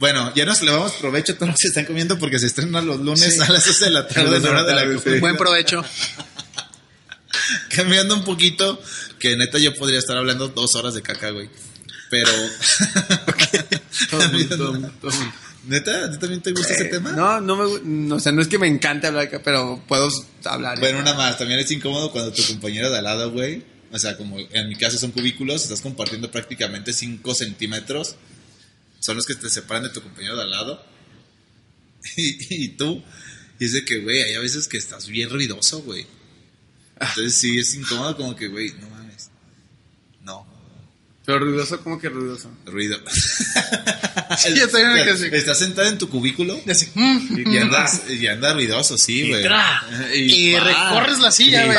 Bueno, 0.00 0.32
ya 0.34 0.46
nos 0.46 0.62
le 0.62 0.72
vamos 0.72 0.92
provecho 0.92 1.32
a 1.32 1.34
todos 1.36 1.48
los 1.50 1.56
que 1.58 1.68
están 1.68 1.84
comiendo 1.84 2.18
porque 2.18 2.38
se 2.38 2.46
estrenan 2.46 2.86
los 2.86 3.00
lunes 3.00 3.38
a 3.38 3.52
las 3.52 3.66
12 3.66 3.84
de 3.84 3.90
la 3.90 4.08
tarde 4.08 4.38
en 4.38 4.46
hora 4.46 4.64
de 4.64 4.74
la 4.74 4.84
comida. 5.00 5.20
Buen 5.20 5.36
provecho. 5.36 5.84
Cambiando 7.68 8.14
un 8.14 8.24
poquito, 8.24 8.82
que 9.18 9.36
neta 9.36 9.58
yo 9.58 9.74
podría 9.76 9.98
estar 9.98 10.16
hablando 10.16 10.48
dos 10.48 10.74
horas 10.74 10.94
de 10.94 11.02
caca, 11.02 11.30
güey. 11.30 11.50
Pero... 12.08 12.30
Todo 14.10 14.28
mundo, 14.30 14.56
todo 14.56 14.72
mundo, 14.72 14.90
todo 15.00 15.10
el 15.10 15.16
mundo. 15.18 15.34
¿Neta? 15.66 16.04
¿A 16.06 16.10
ti 16.10 16.18
también 16.18 16.40
te 16.40 16.52
gusta 16.52 16.72
ese 16.72 16.84
Eh, 16.84 16.86
tema? 16.86 17.12
No, 17.12 17.40
no 17.40 17.56
me, 17.56 17.80
no, 17.84 18.14
o 18.16 18.20
sea, 18.20 18.32
no 18.32 18.40
es 18.40 18.48
que 18.48 18.58
me 18.58 18.66
encante 18.66 19.06
hablar 19.06 19.26
acá, 19.26 19.42
pero 19.44 19.82
puedo 19.86 20.08
hablar. 20.44 20.80
Bueno, 20.80 21.00
una 21.00 21.12
más. 21.14 21.36
También 21.36 21.60
es 21.60 21.70
incómodo 21.70 22.10
cuando 22.10 22.32
tu 22.32 22.42
compañero 22.46 22.90
de 22.90 22.96
al 22.98 23.04
lado, 23.04 23.30
güey. 23.30 23.62
O 23.92 23.98
sea, 23.98 24.16
como 24.16 24.38
en 24.38 24.68
mi 24.68 24.76
caso 24.76 24.96
son 24.96 25.10
cubículos, 25.10 25.62
estás 25.62 25.82
compartiendo 25.82 26.30
prácticamente 26.30 26.92
5 26.94 27.34
centímetros. 27.34 28.16
Son 29.00 29.16
los 29.16 29.26
que 29.26 29.34
te 29.34 29.50
separan 29.50 29.82
de 29.82 29.90
tu 29.90 30.02
compañero 30.02 30.36
de 30.36 30.42
al 30.42 30.50
lado. 30.50 30.84
Y, 32.16 32.64
y 32.64 32.68
tú. 32.68 33.02
Y 33.58 33.66
es 33.66 33.72
de 33.72 33.84
que, 33.84 33.98
güey, 33.98 34.22
hay 34.22 34.34
a 34.34 34.40
veces 34.40 34.66
que 34.68 34.78
estás 34.78 35.08
bien 35.08 35.28
ruidoso, 35.28 35.82
güey. 35.82 36.06
Entonces 36.98 37.34
sí, 37.34 37.58
es 37.58 37.74
incómodo 37.74 38.16
como 38.16 38.36
que, 38.36 38.48
güey. 38.48 38.72
No, 38.72 38.89
Pero 41.30 41.44
ruidoso, 41.44 41.80
¿cómo 41.82 41.98
que 41.98 42.08
ruidoso? 42.08 42.50
ruido. 42.66 42.98
Sí, 44.38 44.54
yo 44.54 44.68
también 44.68 44.92
me 44.92 45.02
quedé 45.02 45.12
así. 45.12 45.28
Estás 45.32 45.58
sentado 45.58 45.88
en 45.88 45.98
tu 45.98 46.08
cubículo 46.08 46.56
Y 46.64 46.70
así, 46.70 46.88
mm, 46.94 47.38
y, 47.38 47.54
y 47.54 47.58
andas, 47.58 48.02
y 48.08 48.26
andas 48.28 48.54
ruidoso, 48.54 48.96
sí, 48.96 49.28
güey. 49.28 49.42
Y 50.14 50.54
pa. 50.54 50.60
recorres 50.64 51.18
la 51.18 51.30
silla, 51.32 51.62
Y 51.64 51.66
güey. 51.66 51.78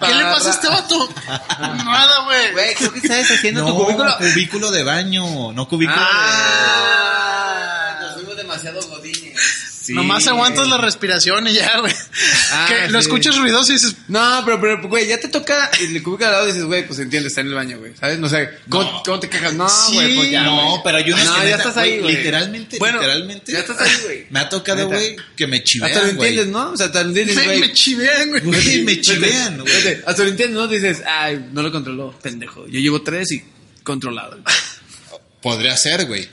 ¿Qué 0.00 0.14
le 0.14 0.22
pasa 0.24 0.48
a 0.48 0.52
este 0.52 0.68
vato? 0.68 1.08
Nada, 1.60 2.24
güey. 2.24 2.52
Güey, 2.52 2.74
creo 2.74 2.92
que 2.92 2.98
estás 2.98 3.30
haciendo 3.30 3.62
No, 3.62 3.68
tu 3.68 3.84
cubículo. 3.84 4.16
cubículo 4.18 4.70
de 4.70 4.82
baño, 4.84 5.52
no 5.52 5.66
cubículo 5.68 5.96
Ah, 5.98 7.27
Sí, 9.88 9.94
Nomás 9.94 10.26
aguantas 10.26 10.66
güey. 10.66 10.70
la 10.78 10.84
respiración 10.84 11.48
y 11.48 11.54
ya, 11.54 11.80
güey. 11.80 11.94
Ah, 12.52 12.66
que 12.68 12.90
lo 12.90 12.98
escuchas 12.98 13.38
ruidoso 13.38 13.72
y 13.72 13.76
dices, 13.76 13.94
No, 14.08 14.42
pero, 14.44 14.60
pero, 14.60 14.86
güey, 14.86 15.06
ya 15.06 15.18
te 15.18 15.28
toca 15.28 15.70
el 15.80 16.02
cubículo 16.02 16.26
al 16.26 16.32
lado 16.32 16.44
y 16.44 16.52
dices, 16.52 16.64
güey, 16.66 16.86
pues 16.86 16.98
entiende, 16.98 17.28
está 17.28 17.40
en 17.40 17.46
el 17.46 17.54
baño, 17.54 17.78
güey. 17.78 17.92
¿Sabes? 17.98 18.18
No 18.18 18.28
sé, 18.28 18.50
¿cómo, 18.68 18.84
No. 18.84 19.02
cómo 19.02 19.18
te 19.18 19.30
quejas? 19.30 19.54
No, 19.54 19.66
Sí, 19.66 19.94
güey, 19.94 20.14
pues 20.14 20.30
ya. 20.30 20.42
No, 20.42 20.68
güey. 20.72 20.80
pero 20.84 21.00
yo 21.00 21.16
no 21.16 21.24
No, 21.24 21.42
ya 21.48 21.56
estás 21.56 21.76
ahí, 21.78 22.00
güey. 22.00 22.16
Literalmente, 22.16 22.78
Bueno, 22.78 22.98
literalmente. 22.98 23.50
ya 23.52 23.60
estás 23.60 23.80
ahí, 23.80 23.92
güey. 24.04 24.26
Me 24.28 24.40
ha 24.40 24.48
tocado, 24.50 24.76
Neta. 24.84 24.94
güey, 24.94 25.16
que 25.34 25.46
me 25.46 25.64
chivean, 25.64 25.90
Hasta 25.90 26.04
lo 26.04 26.10
entiendes, 26.10 26.46
¿no? 26.48 26.70
O 26.72 26.76
sea, 26.76 26.86
hasta 26.86 27.02
lo 27.02 27.08
entiendes, 27.08 27.36
me, 27.36 27.44
güey. 27.44 27.60
me 27.60 27.72
chivean, 27.72 28.28
güey. 28.28 28.42
Güey, 28.42 28.82
me 28.82 29.00
chivean, 29.00 29.58
güey. 29.60 30.02
Hasta 30.04 30.22
lo 30.22 30.28
entiendes, 30.28 30.54
¿no? 30.54 30.68
Dices, 30.68 31.02
ay, 31.06 31.48
no 31.50 31.62
lo 31.62 31.72
controló, 31.72 32.12
pendejo. 32.20 32.66
Yo 32.68 32.78
llevo 32.78 33.00
tres 33.00 33.32
y 33.32 33.42
controlado. 33.82 34.38
Podría 35.40 35.74
ser, 35.78 36.04
güey. 36.04 36.28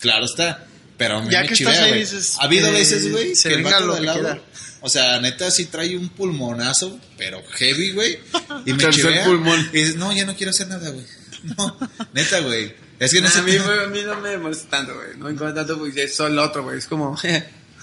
Claro 0.00 0.26
está. 0.26 0.66
Pero 1.00 1.16
a 1.16 1.22
mí 1.22 1.30
Ya 1.30 1.40
me 1.40 1.48
que 1.48 1.54
chivea, 1.54 1.72
estás 1.72 1.84
ahí, 1.86 1.90
güey. 1.92 2.00
dices, 2.02 2.36
Ha 2.38 2.44
habido 2.44 2.68
eh, 2.68 2.72
veces, 2.72 3.10
güey, 3.10 3.34
se 3.34 3.48
que 3.48 3.54
el 3.54 3.62
venga 3.62 3.76
vato 3.76 3.86
lo 3.86 3.94
de 3.94 4.00
que 4.00 4.06
lado, 4.06 4.20
quiera. 4.20 4.42
o 4.82 4.88
sea, 4.90 5.18
neta 5.18 5.50
sí 5.50 5.64
trae 5.64 5.96
un 5.96 6.10
pulmonazo, 6.10 7.00
pero 7.16 7.42
heavy, 7.52 7.92
güey. 7.92 8.20
Y 8.66 8.74
me 8.74 8.90
chivea. 8.90 9.24
pulmón. 9.24 9.70
Y 9.72 9.78
dices, 9.78 9.96
no, 9.96 10.14
ya 10.14 10.26
no 10.26 10.36
quiero 10.36 10.50
hacer 10.50 10.68
nada, 10.68 10.90
güey. 10.90 11.06
No, 11.56 11.78
neta, 12.12 12.40
güey. 12.40 12.74
Es 12.98 13.12
que 13.12 13.18
en 13.18 13.24
a, 13.24 13.28
ese 13.28 13.40
mí, 13.40 13.56
güey, 13.56 13.78
a 13.82 13.86
mí 13.86 14.02
no 14.02 14.20
me 14.20 14.36
molesta 14.36 14.68
tanto, 14.68 14.94
güey. 14.94 15.16
No 15.16 15.24
me 15.24 15.32
incomoda 15.32 15.54
tanto 15.54 15.78
porque 15.78 16.04
es 16.04 16.14
solo 16.14 16.34
el 16.34 16.38
otro, 16.38 16.64
güey. 16.64 16.76
Es 16.76 16.86
como... 16.86 17.16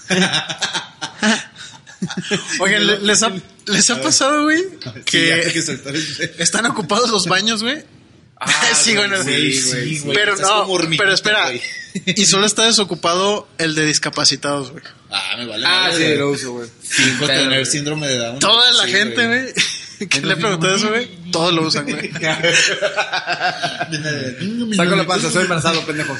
Oigan, 2.60 2.86
¿le- 2.86 2.98
¿les 3.00 3.22
ha, 3.22 3.32
les 3.66 3.90
ha 3.90 4.00
pasado, 4.00 4.44
güey? 4.44 4.62
Sí, 4.62 5.02
Que 5.04 5.42
el- 5.42 6.34
están 6.38 6.66
ocupados 6.66 7.10
los 7.10 7.26
baños, 7.26 7.62
güey. 7.62 7.84
sí, 8.74 8.94
güey. 8.94 9.08
no. 9.08 9.22
güey, 9.22 9.52
sí, 9.52 9.98
güey. 10.00 10.14
Pero 10.16 10.34
Estás 10.34 10.48
no, 10.48 10.66
pero 10.96 11.12
espera. 11.12 11.44
güey. 11.46 11.60
Y 12.06 12.26
solo 12.26 12.46
está 12.46 12.64
desocupado 12.66 13.48
el 13.58 13.74
de 13.74 13.84
discapacitados, 13.86 14.70
güey. 14.70 14.84
Ah, 15.10 15.34
me 15.38 15.46
vale. 15.46 15.64
ah, 15.66 15.90
sí, 15.96 16.04
lo 16.16 16.30
uso, 16.30 16.52
güey. 16.52 16.68
Pero, 17.18 17.26
tener 17.26 17.48
güey. 17.60 17.66
síndrome 17.66 18.06
de 18.08 18.18
Down. 18.18 18.38
Toda 18.38 18.70
la 18.72 18.84
Sí, 18.84 18.90
gente, 18.92 19.26
güey, 19.26 19.52
que 20.08 20.20
le 20.20 20.36
preguntó 20.36 20.72
eso, 20.74 20.88
güey, 20.90 21.08
todos 21.32 21.52
lo 21.54 21.62
usan, 21.62 21.84
güey. 21.90 22.12
Saco 24.76 24.96
la 24.96 25.06
panza, 25.06 25.30
soy 25.30 25.42
embarazado, 25.42 25.84
pendejo. 25.84 26.16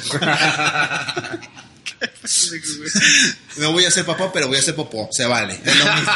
No 3.57 3.71
voy 3.71 3.85
a 3.85 3.91
ser 3.91 4.05
papá, 4.05 4.31
pero 4.31 4.47
voy 4.47 4.57
a 4.57 4.61
ser 4.61 4.75
popó. 4.75 5.09
Se 5.11 5.25
vale. 5.25 5.59
Es 5.63 5.75
lo 5.77 5.93
mismo. 5.93 6.11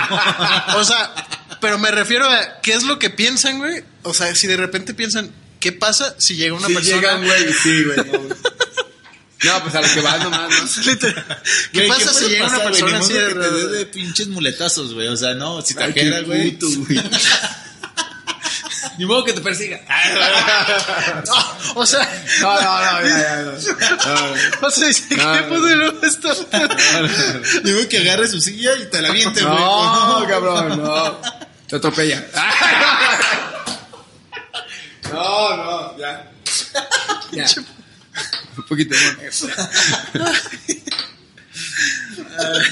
O 0.78 0.84
sea, 0.84 1.14
pero 1.62 1.78
me 1.78 1.92
refiero 1.92 2.30
a 2.30 2.62
qué 2.62 2.74
es 2.74 2.84
lo 2.84 3.00
que 3.00 3.10
piensan, 3.10 3.60
güey. 3.60 3.84
O 4.04 4.14
sea, 4.14 4.34
si 4.36 4.48
de 4.48 4.58
repente 4.58 4.94
piensan, 4.94 5.32
¿qué 5.64 5.72
pasa 5.72 6.14
si 6.18 6.36
llega 6.36 6.54
una 6.56 6.68
Si 6.68 6.74
persona? 6.74 6.96
llegan, 6.98 7.24
güey, 7.24 7.54
sí, 7.54 7.84
güey. 7.86 7.98
No, 7.98 8.20
güey. 8.20 8.34
No, 9.46 9.62
pues 9.64 9.76
a 9.76 9.82
lo 9.82 9.94
que 9.94 10.02
vas 10.02 10.20
nomás, 10.24 10.50
¿no? 10.50 10.84
Literal. 10.92 11.42
¿Qué 11.72 11.88
pasa 11.88 12.14
si 12.14 12.26
llega 12.28 12.48
una 12.48 12.60
persona 12.64 12.92
Ni 12.92 12.98
así 12.98 13.14
modo 13.14 13.26
de 13.26 13.34
te 13.34 13.52
dé 13.52 13.68
de 13.78 13.86
pinches 13.86 14.28
muletazos, 14.28 14.94
güey. 14.94 15.08
O 15.08 15.16
sea, 15.16 15.34
no, 15.36 15.62
si 15.62 15.74
tajera, 15.74 16.18
qué 16.20 16.24
güey. 16.26 16.52
puto, 16.52 16.68
güey. 16.86 17.02
Ni 18.98 19.06
modo 19.06 19.24
que 19.24 19.32
te 19.34 19.40
persiga. 19.42 19.80
O 21.76 21.86
sea, 21.86 22.08
No, 22.42 22.62
no, 22.62 22.92
no, 23.02 23.08
ya, 23.08 23.18
ya, 23.18 23.42
no. 23.42 24.68
O 24.68 24.70
sea, 24.70 24.88
dice, 24.88 25.04
¿qué 25.10 25.16
no, 25.16 25.48
poderoso 25.50 26.06
está? 26.06 26.34
Digo 27.64 27.88
que 27.90 28.00
agarre 28.00 28.28
su 28.28 28.40
silla 28.42 28.76
y 28.76 28.86
te 28.90 29.02
la 29.02 29.08
aviente, 29.10 29.42
güey. 29.42 29.56
No, 29.56 30.26
cabrón, 30.28 30.84
no. 30.84 31.22
Te 31.68 31.78
atropella. 31.78 32.28
No, 35.14 35.58
no, 35.58 35.98
ya. 35.98 36.32
Ya. 37.32 37.46
Un 38.58 38.64
poquito 38.68 38.96
más. 38.96 39.46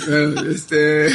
Bueno, 0.07 0.51
este. 0.51 1.09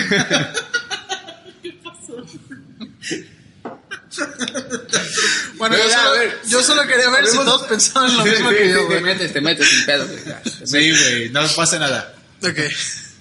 Bueno, 5.56 5.76
yo 5.76 5.88
ya, 5.88 5.96
solo, 5.96 6.08
a 6.08 6.12
ver. 6.18 6.38
yo 6.48 6.62
solo 6.62 6.86
quería 6.86 7.10
ver 7.10 7.26
si 7.26 7.36
todos 7.36 7.62
pensaban 7.68 8.16
lo 8.16 8.22
Sí, 8.24 8.30
mismo 8.30 8.50
sí, 8.50 8.56
que 8.56 8.70
yo, 8.70 8.88
Te 8.88 9.00
metes, 9.00 9.32
te 9.32 9.40
metes 9.40 9.68
sin 9.68 9.86
pedo, 9.86 10.06
güey. 10.06 10.20
Sí, 10.64 10.90
güey. 10.90 11.28
No 11.30 11.46
pasa 11.54 11.78
nada. 11.78 12.14
Ok. 12.42 12.58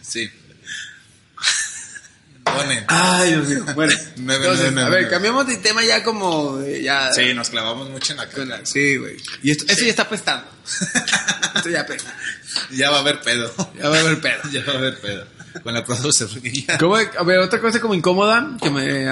Sí. 0.01 0.29
Ay, 2.87 3.31
Dios 3.33 3.47
mío. 3.47 3.65
Bueno, 3.75 3.93
No, 4.17 4.33
entonces, 4.33 4.71
no, 4.73 4.81
no, 4.81 4.87
a 4.87 4.89
ver, 4.89 5.09
cambiamos 5.09 5.47
de 5.47 5.57
tema 5.57 5.83
ya 5.83 6.03
como 6.03 6.59
eh, 6.61 6.81
ya. 6.81 7.11
Sí, 7.13 7.33
nos 7.33 7.49
clavamos 7.49 7.89
mucho 7.89 8.13
en 8.13 8.17
la 8.17 8.29
cara. 8.29 8.61
Sí, 8.63 8.97
güey. 8.97 9.17
Y 9.43 9.51
esto, 9.51 9.65
esto 9.67 9.83
ya 9.83 9.89
está 9.89 10.03
apestando. 10.03 10.47
esto 11.55 11.69
ya 11.69 11.81
apesta. 11.81 12.15
Ya 12.71 12.89
va 12.89 12.97
a 12.97 12.99
haber 13.01 13.19
pedo. 13.21 13.53
Ya 13.77 13.89
va 13.89 13.97
a 13.97 13.99
haber 13.99 14.21
pedo. 14.21 14.41
Ya 14.51 14.63
va 14.65 14.73
a 14.73 14.77
haber 14.77 14.99
pedo. 15.01 15.25
Con 15.63 15.73
la 15.73 15.85
ya- 15.85 16.77
¿Cómo? 16.77 16.95
A 16.95 17.23
ver, 17.23 17.39
otra 17.39 17.59
cosa 17.61 17.79
como 17.79 17.93
incómoda, 17.93 18.57
que 18.61 18.69
me... 18.69 19.07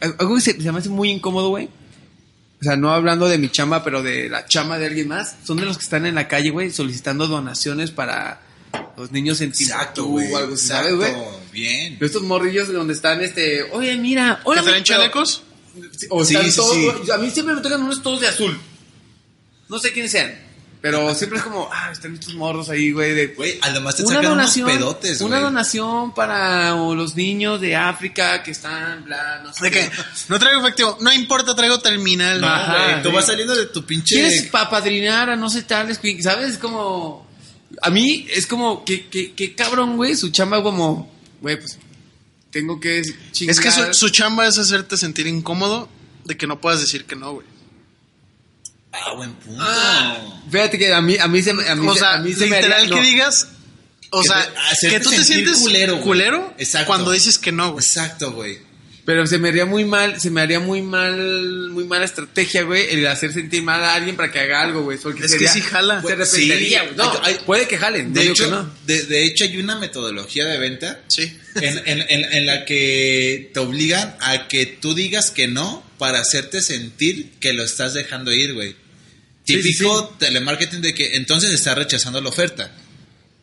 Algo 0.00 0.36
que 0.36 0.40
se, 0.40 0.60
se 0.60 0.72
me 0.72 0.78
hace 0.78 0.88
muy 0.88 1.10
incómodo, 1.10 1.48
güey. 1.48 1.68
O 2.60 2.64
sea, 2.64 2.76
no 2.76 2.92
hablando 2.92 3.28
de 3.28 3.38
mi 3.38 3.48
chamba, 3.50 3.84
pero 3.84 4.02
de 4.02 4.28
la 4.28 4.46
chamba 4.46 4.78
de 4.78 4.86
alguien 4.86 5.08
más. 5.08 5.36
Son 5.44 5.56
de 5.56 5.64
los 5.64 5.78
que 5.78 5.84
están 5.84 6.06
en 6.06 6.14
la 6.16 6.26
calle, 6.26 6.50
güey, 6.50 6.70
solicitando 6.72 7.26
donaciones 7.28 7.90
para 7.92 8.40
los 8.96 9.12
niños 9.12 9.40
en 9.40 9.50
Exacto, 9.50 10.02
Timbuktu 10.04 10.34
o 10.34 10.38
algo. 10.38 10.56
¿sabes, 10.56 10.94
güey? 10.94 11.12
Bien. 11.58 11.98
Estos 12.00 12.22
morrillos 12.22 12.72
donde 12.72 12.94
están, 12.94 13.20
este... 13.20 13.64
Oye, 13.72 13.96
mira, 13.96 14.40
hola, 14.44 14.60
¿Que 14.60 14.68
traen 14.68 14.82
güey, 14.82 14.86
pero- 14.86 15.00
chalecos? 15.00 15.42
O 16.10 16.24
Sí, 16.24 16.34
están 16.34 16.50
sí, 16.50 16.56
todos, 16.56 16.74
sí. 17.04 17.10
A 17.12 17.18
mí 17.18 17.30
siempre 17.30 17.54
me 17.54 17.60
tocan 17.60 17.82
unos 17.82 18.02
todos 18.02 18.20
de 18.20 18.28
azul. 18.28 18.58
No 19.68 19.78
sé 19.78 19.92
quiénes 19.92 20.10
sean. 20.10 20.48
Pero 20.80 21.12
siempre 21.14 21.38
es 21.40 21.44
como, 21.44 21.68
ah, 21.72 21.90
están 21.90 22.14
estos 22.14 22.34
morros 22.34 22.68
ahí, 22.70 22.92
güey, 22.92 23.12
de... 23.12 23.26
Güey, 23.28 23.58
además 23.62 23.96
te 23.96 24.02
una 24.02 24.14
sacan 24.16 24.30
donación, 24.30 24.66
unos 24.68 24.78
pedotes, 24.78 25.18
güey. 25.18 25.32
una 25.32 25.40
donación 25.40 26.14
para 26.14 26.70
los 26.70 27.16
niños 27.16 27.60
de 27.60 27.74
África 27.74 28.44
que 28.44 28.52
están, 28.52 29.04
bla, 29.04 29.40
no 29.42 29.52
sé. 29.52 29.64
¿De 29.64 29.70
qué? 29.72 29.90
No 30.28 30.38
traigo 30.38 30.60
efectivo. 30.60 30.96
No 31.00 31.12
importa, 31.12 31.56
traigo 31.56 31.80
terminal. 31.80 32.40
No, 32.40 32.46
Ajá, 32.46 32.90
güey. 32.90 33.02
Tú 33.02 33.10
vas 33.10 33.26
saliendo 33.26 33.56
de 33.56 33.66
tu 33.66 33.84
pinche... 33.84 34.14
¿Quieres 34.14 34.42
papadrinar 34.44 35.30
a 35.30 35.36
no 35.36 35.50
sé 35.50 35.62
tales? 35.62 36.00
¿sabes? 36.22 36.50
Es 36.50 36.58
como, 36.58 37.26
a 37.82 37.90
mí 37.90 38.26
es 38.30 38.46
como, 38.46 38.84
que, 38.84 39.08
que, 39.08 39.32
que 39.32 39.54
cabrón, 39.56 39.96
güey, 39.96 40.14
su 40.14 40.30
chamba 40.30 40.62
como, 40.62 41.12
güey, 41.40 41.58
pues, 41.58 41.78
tengo 42.50 42.80
que 42.80 43.02
chingar. 43.32 43.52
Es 43.54 43.60
que 43.60 43.70
su, 43.70 43.94
su 43.94 44.08
chamba 44.10 44.46
es 44.46 44.58
hacerte 44.58 44.96
sentir 44.96 45.26
incómodo 45.26 45.88
de 46.24 46.36
que 46.36 46.46
no 46.46 46.60
puedas 46.60 46.80
decir 46.80 47.04
que 47.04 47.16
no, 47.16 47.32
güey. 47.34 47.46
Ah, 48.92 49.14
buen 49.14 49.32
punto. 49.34 49.62
Fíjate 50.50 50.78
que 50.78 50.92
a 50.92 51.00
mí, 51.00 51.16
a 51.18 51.28
mí 51.28 51.42
se 51.42 51.52
me, 51.54 51.68
a 51.68 51.74
mí 51.74 51.86
O 51.86 51.92
se- 51.92 52.00
sea, 52.00 52.14
a 52.14 52.18
mí 52.20 52.32
se 52.32 52.46
me 52.46 52.56
literal 52.56 52.80
haría- 52.82 52.88
que 52.88 53.00
no. 53.00 53.02
digas. 53.02 53.48
O 54.10 54.22
Que 54.22 54.28
sea, 54.28 54.54
te- 54.80 54.88
que 54.88 55.00
tú 55.00 55.10
te 55.10 55.22
sientes 55.24 55.58
culero, 55.58 56.00
culero 56.00 56.54
Exacto. 56.58 56.86
cuando 56.86 57.10
dices 57.10 57.38
que 57.38 57.52
no, 57.52 57.72
güey. 57.72 57.84
Exacto, 57.84 58.32
güey. 58.32 58.58
Pero 59.08 59.26
se 59.26 59.38
me 59.38 59.48
haría 59.48 59.64
muy 59.64 59.86
mal, 59.86 60.20
se 60.20 60.28
me 60.30 60.42
haría 60.42 60.60
muy 60.60 60.82
mal, 60.82 61.70
muy 61.70 61.84
mala 61.84 62.04
estrategia, 62.04 62.64
güey, 62.64 62.88
el 62.90 63.06
hacer 63.06 63.32
sentir 63.32 63.62
mal 63.62 63.82
a 63.82 63.94
alguien 63.94 64.16
para 64.16 64.30
que 64.30 64.38
haga 64.38 64.60
algo, 64.60 64.82
güey. 64.82 64.98
porque 64.98 65.20
Es 65.20 65.32
que 65.32 65.38
sería- 65.38 65.50
sí 65.54 65.62
jala. 65.62 66.02
Se 66.02 66.12
arrepentiría, 66.12 66.80
sí. 66.80 66.84
güey. 66.94 66.96
No, 66.98 67.20
Hay- 67.24 67.38
puede 67.46 67.66
que 67.66 67.78
jalen, 67.78 68.12
De 68.12 68.22
no 68.26 68.30
hecho, 68.32 68.44
que 68.44 68.50
no. 68.50 68.70
de, 68.84 69.04
de 69.04 69.24
hecho, 69.24 69.44
hay 69.44 69.56
una 69.56 69.78
metodología 69.78 70.44
de 70.44 70.58
venta 70.58 71.00
Sí. 71.08 71.22
en, 71.54 71.78
en- 71.86 72.04
en- 72.06 72.32
en 72.34 72.44
la 72.44 72.66
que 72.66 73.50
te 73.54 73.60
obligan 73.60 74.14
a 74.20 74.46
que 74.46 74.66
tú 74.66 74.92
digas 74.94 75.30
que 75.30 75.48
no 75.48 75.82
para 75.96 76.20
hacerte 76.20 76.60
sentir 76.60 77.30
que 77.40 77.54
lo 77.54 77.64
estás 77.64 77.94
dejando 77.94 78.30
ir, 78.34 78.52
güey. 78.52 78.76
Sí, 79.46 79.54
sí, 79.62 79.62
Típico 79.62 80.16
telemarketing 80.18 80.82
de 80.82 80.92
que 80.92 81.16
entonces 81.16 81.50
estás 81.52 81.78
rechazando 81.78 82.20
la 82.20 82.28
oferta. 82.28 82.70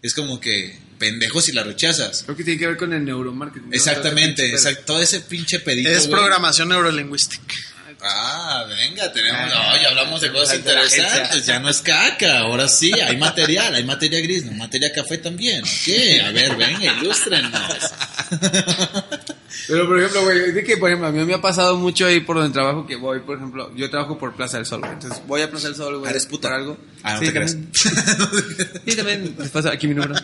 es 0.03 0.13
como 0.13 0.39
que 0.39 0.75
pendejo 1.05 1.41
si 1.41 1.51
la 1.51 1.63
rechazas. 1.63 2.23
Creo 2.23 2.35
que 2.35 2.43
tiene 2.43 2.59
que 2.59 2.67
ver 2.67 2.77
con 2.77 2.93
el 2.93 3.05
neuromarketing. 3.05 3.69
¿no? 3.69 3.75
Exactamente, 3.75 4.43
Todo 4.43 4.55
ese 4.55 4.57
pinche 4.57 4.69
exacto, 4.69 4.83
todo 4.85 5.01
ese 5.01 5.19
pinche 5.21 5.59
pedito. 5.59 5.89
Es 5.89 6.07
güey. 6.07 6.19
programación 6.19 6.69
neurolingüística. 6.69 7.53
Ah, 8.01 8.65
venga, 8.67 9.11
tenemos. 9.11 9.51
Ah, 9.51 9.71
no, 9.75 9.81
ya 9.81 9.89
hablamos 9.89 10.21
de 10.21 10.31
cosas 10.31 10.57
interesantes. 10.57 11.45
Ya 11.45 11.59
no 11.59 11.69
es 11.69 11.81
caca. 11.81 12.39
Ahora 12.39 12.67
sí, 12.67 12.91
hay 12.93 13.17
material. 13.17 13.73
Hay 13.73 13.83
materia 13.83 14.19
gris, 14.19 14.45
no 14.45 14.51
materia 14.51 14.91
café 14.93 15.17
también. 15.17 15.63
¿Qué? 15.83 16.21
A 16.21 16.31
ver, 16.31 16.55
venga, 16.55 16.93
ilústrenos. 17.01 17.51
Pero, 19.67 19.87
por 19.87 19.97
ejemplo, 19.99 20.23
güey, 20.23 20.51
de 20.51 20.63
que, 20.63 20.77
por 20.77 20.89
ejemplo, 20.89 21.07
a 21.07 21.11
mí 21.11 21.23
me 21.25 21.33
ha 21.33 21.41
pasado 21.41 21.77
mucho 21.77 22.05
ahí 22.05 22.19
por 22.19 22.37
donde 22.37 22.53
trabajo 22.53 22.85
que 22.85 22.95
voy, 22.95 23.19
por 23.21 23.37
ejemplo, 23.37 23.71
yo 23.75 23.89
trabajo 23.89 24.17
por 24.17 24.35
Plaza 24.35 24.57
del 24.57 24.65
Sol, 24.65 24.79
güey. 24.81 24.93
Entonces, 24.93 25.21
voy 25.27 25.41
a 25.41 25.49
Plaza 25.49 25.67
del 25.67 25.75
Sol, 25.75 25.95
güey. 25.97 26.07
Ah, 26.07 26.11
eres 26.11 26.25
puta. 26.25 26.53
algo. 26.55 26.77
Ah, 27.03 27.13
no 27.13 27.19
sí, 27.19 27.25
te 27.25 27.31
también. 27.33 27.71
sí, 28.87 28.95
también. 28.95 29.35
Les 29.39 29.49
pasa 29.49 29.71
aquí 29.71 29.87
mi 29.87 29.95
número. 29.95 30.15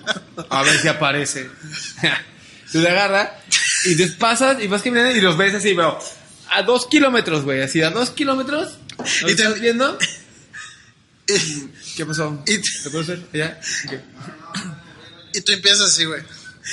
A 0.50 0.64
ver 0.64 0.78
si 0.80 0.88
aparece. 0.88 1.50
Te 2.72 2.88
agarra 2.88 3.38
y 3.84 3.98
te 3.98 4.08
pasas 4.12 4.62
y 4.64 4.68
vas 4.68 4.82
caminando 4.82 5.12
y 5.14 5.20
los 5.20 5.36
ves 5.36 5.54
así, 5.56 5.74
pero 5.76 6.00
a 6.52 6.62
dos 6.64 6.88
kilómetros, 6.88 7.44
güey. 7.44 7.62
Así, 7.62 7.82
a 7.82 7.90
dos 7.90 8.12
kilómetros. 8.12 8.78
¿Lo 9.24 9.30
Y 9.30 9.36
te- 9.36 9.44
estás 9.44 9.60
viendo? 9.60 9.98
¿Qué 11.98 12.06
pasó? 12.06 12.42
¿Te 12.46 12.90
puedo 12.90 13.02
hacer? 13.04 13.22
¿Ya? 13.34 13.60
Ok. 13.88 13.94
Y 15.34 15.42
tú 15.42 15.52
empiezas 15.52 15.82
así, 15.90 16.06
güey. 16.06 16.22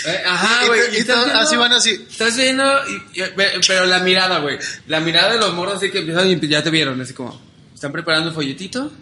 Eh, 0.06 0.22
ajá, 0.26 0.60
Y- 0.62 0.64
y 0.64 0.68
güey. 0.68 0.80
y 0.88 0.90
viendo- 0.90 1.14
así 1.14 1.56
van 1.56 1.72
así. 1.72 2.06
Estás 2.10 2.36
viendo, 2.36 2.64
y- 2.88 3.20
y- 3.22 3.24
pero 3.66 3.86
la 3.86 4.00
mirada, 4.00 4.38
güey. 4.40 4.58
La 4.86 5.00
mirada 5.00 5.32
de 5.32 5.38
los 5.38 5.54
morros 5.54 5.76
así 5.76 5.90
que 5.90 5.98
empiezan 6.00 6.28
y 6.30 6.48
ya 6.48 6.62
te 6.62 6.70
vieron, 6.70 7.00
así 7.00 7.14
como, 7.14 7.40
están 7.74 7.92
preparando 7.92 8.28
el 8.28 8.34
folletito, 8.34 8.92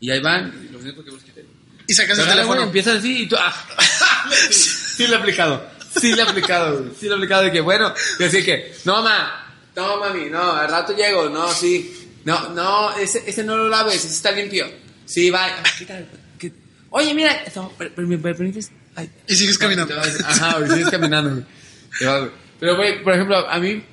y 0.00 0.10
ahí 0.10 0.20
van, 0.20 0.52
y 0.68 0.72
los 0.72 0.82
únicos 0.82 1.04
que 1.04 1.10
los 1.10 1.22
quité. 1.22 1.44
Y 1.86 1.94
sacas 1.94 2.18
el 2.18 2.26
teléfono. 2.26 2.62
empiezan 2.62 2.98
así, 2.98 3.22
y 3.22 3.26
tú, 3.28 3.36
ah, 3.38 3.54
sí 4.50 5.06
lo 5.06 5.14
he 5.14 5.18
aplicado, 5.18 5.66
sí 5.98 6.12
lo 6.12 6.18
he 6.22 6.22
aplicado, 6.28 6.78
güey. 6.82 6.90
Sí 6.98 7.06
lo 7.06 7.14
he 7.14 7.16
aplicado, 7.16 7.42
de 7.44 7.52
que, 7.52 7.60
bueno, 7.60 7.94
y 8.18 8.24
así 8.24 8.44
que, 8.44 8.74
no, 8.84 9.02
ma, 9.02 9.54
no, 9.74 9.96
mami, 9.98 10.26
no, 10.30 10.52
al 10.52 10.68
rato 10.70 10.94
llego, 10.94 11.28
no, 11.30 11.50
sí, 11.52 12.10
no, 12.24 12.50
no, 12.50 12.96
ese, 12.98 13.22
ese 13.26 13.42
no 13.44 13.56
lo 13.56 13.68
laves, 13.68 13.96
ese 13.96 14.08
está 14.08 14.30
limpio. 14.30 14.66
Sí, 15.06 15.30
va, 15.30 15.48
Oye, 16.90 17.12
mira, 17.14 17.44
pero, 17.76 17.90
¿me 18.06 18.16
permites? 18.18 18.70
Ay, 18.98 19.08
Y 19.28 19.36
sigues 19.36 19.56
caminando. 19.56 19.94
Ajá, 20.24 20.66
sigues 20.66 20.90
caminando. 20.90 21.46
Pero, 22.58 22.76
güey, 22.76 23.00
por 23.04 23.12
ejemplo, 23.14 23.48
a 23.48 23.58
mí, 23.60 23.84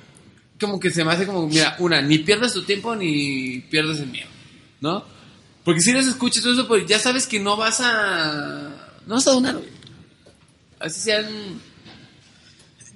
como 0.58 0.80
que 0.80 0.90
se 0.90 1.04
me 1.04 1.12
hace 1.12 1.26
como, 1.26 1.46
mira, 1.46 1.76
una, 1.78 2.02
ni 2.02 2.18
pierdas 2.18 2.52
tu 2.52 2.64
tiempo 2.64 2.96
ni 2.96 3.60
pierdas 3.70 4.00
el 4.00 4.08
mío, 4.08 4.26
¿no? 4.80 5.06
Porque 5.64 5.80
si 5.80 5.92
les 5.92 6.08
escuchas 6.08 6.42
todo 6.42 6.54
eso, 6.54 6.66
pues 6.66 6.86
ya 6.86 6.98
sabes 6.98 7.28
que 7.28 7.38
no 7.38 7.56
vas 7.56 7.80
a. 7.80 8.96
No 9.06 9.14
vas 9.14 9.28
a 9.28 9.30
donar, 9.30 9.54
güey. 9.54 9.68
Así 10.80 11.00
sean. 11.00 11.60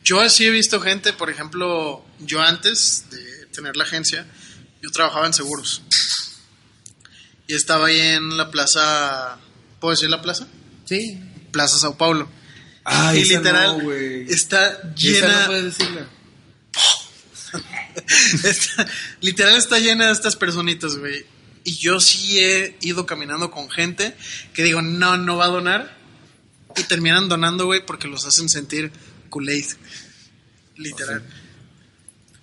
Yo 0.02 0.20
así 0.20 0.46
he 0.46 0.50
visto 0.50 0.80
gente, 0.80 1.12
por 1.12 1.30
ejemplo, 1.30 2.04
yo 2.18 2.40
antes 2.42 3.06
de 3.10 3.46
tener 3.52 3.76
la 3.76 3.84
agencia, 3.84 4.26
yo 4.82 4.90
trabajaba 4.90 5.26
en 5.26 5.32
seguros. 5.32 5.82
Y 7.46 7.54
estaba 7.54 7.86
ahí 7.86 8.00
en 8.00 8.36
la 8.36 8.50
plaza, 8.50 9.38
¿puedo 9.78 9.92
decir 9.92 10.10
la 10.10 10.22
plaza? 10.22 10.48
Sí. 10.86 11.20
Plaza 11.50 11.78
Sao 11.78 11.96
Paulo. 11.96 12.28
Ay, 12.84 13.20
y 13.20 13.24
literal, 13.26 13.82
no, 13.84 13.92
está 13.92 14.66
Esa 14.72 14.94
llena, 14.96 15.40
no 15.40 15.46
puedes 15.46 15.64
decirla. 15.64 16.08
está- 18.44 18.86
literal 19.20 19.56
está 19.56 19.78
llena 19.78 20.06
de 20.06 20.12
estas 20.12 20.36
personitas, 20.36 20.96
güey. 20.96 21.24
Y 21.64 21.76
yo 21.76 22.00
sí 22.00 22.38
he 22.40 22.76
ido 22.80 23.04
caminando 23.06 23.50
con 23.50 23.70
gente 23.70 24.16
que 24.54 24.62
digo, 24.64 24.80
no, 24.82 25.16
no 25.16 25.36
va 25.36 25.44
a 25.46 25.48
donar. 25.48 25.98
Y 26.76 26.84
terminan 26.84 27.28
donando, 27.28 27.66
güey, 27.66 27.84
porque 27.84 28.08
los 28.08 28.24
hacen 28.26 28.48
sentir 28.48 28.92
Kool-Aid. 29.28 29.66
Literal. 30.76 31.22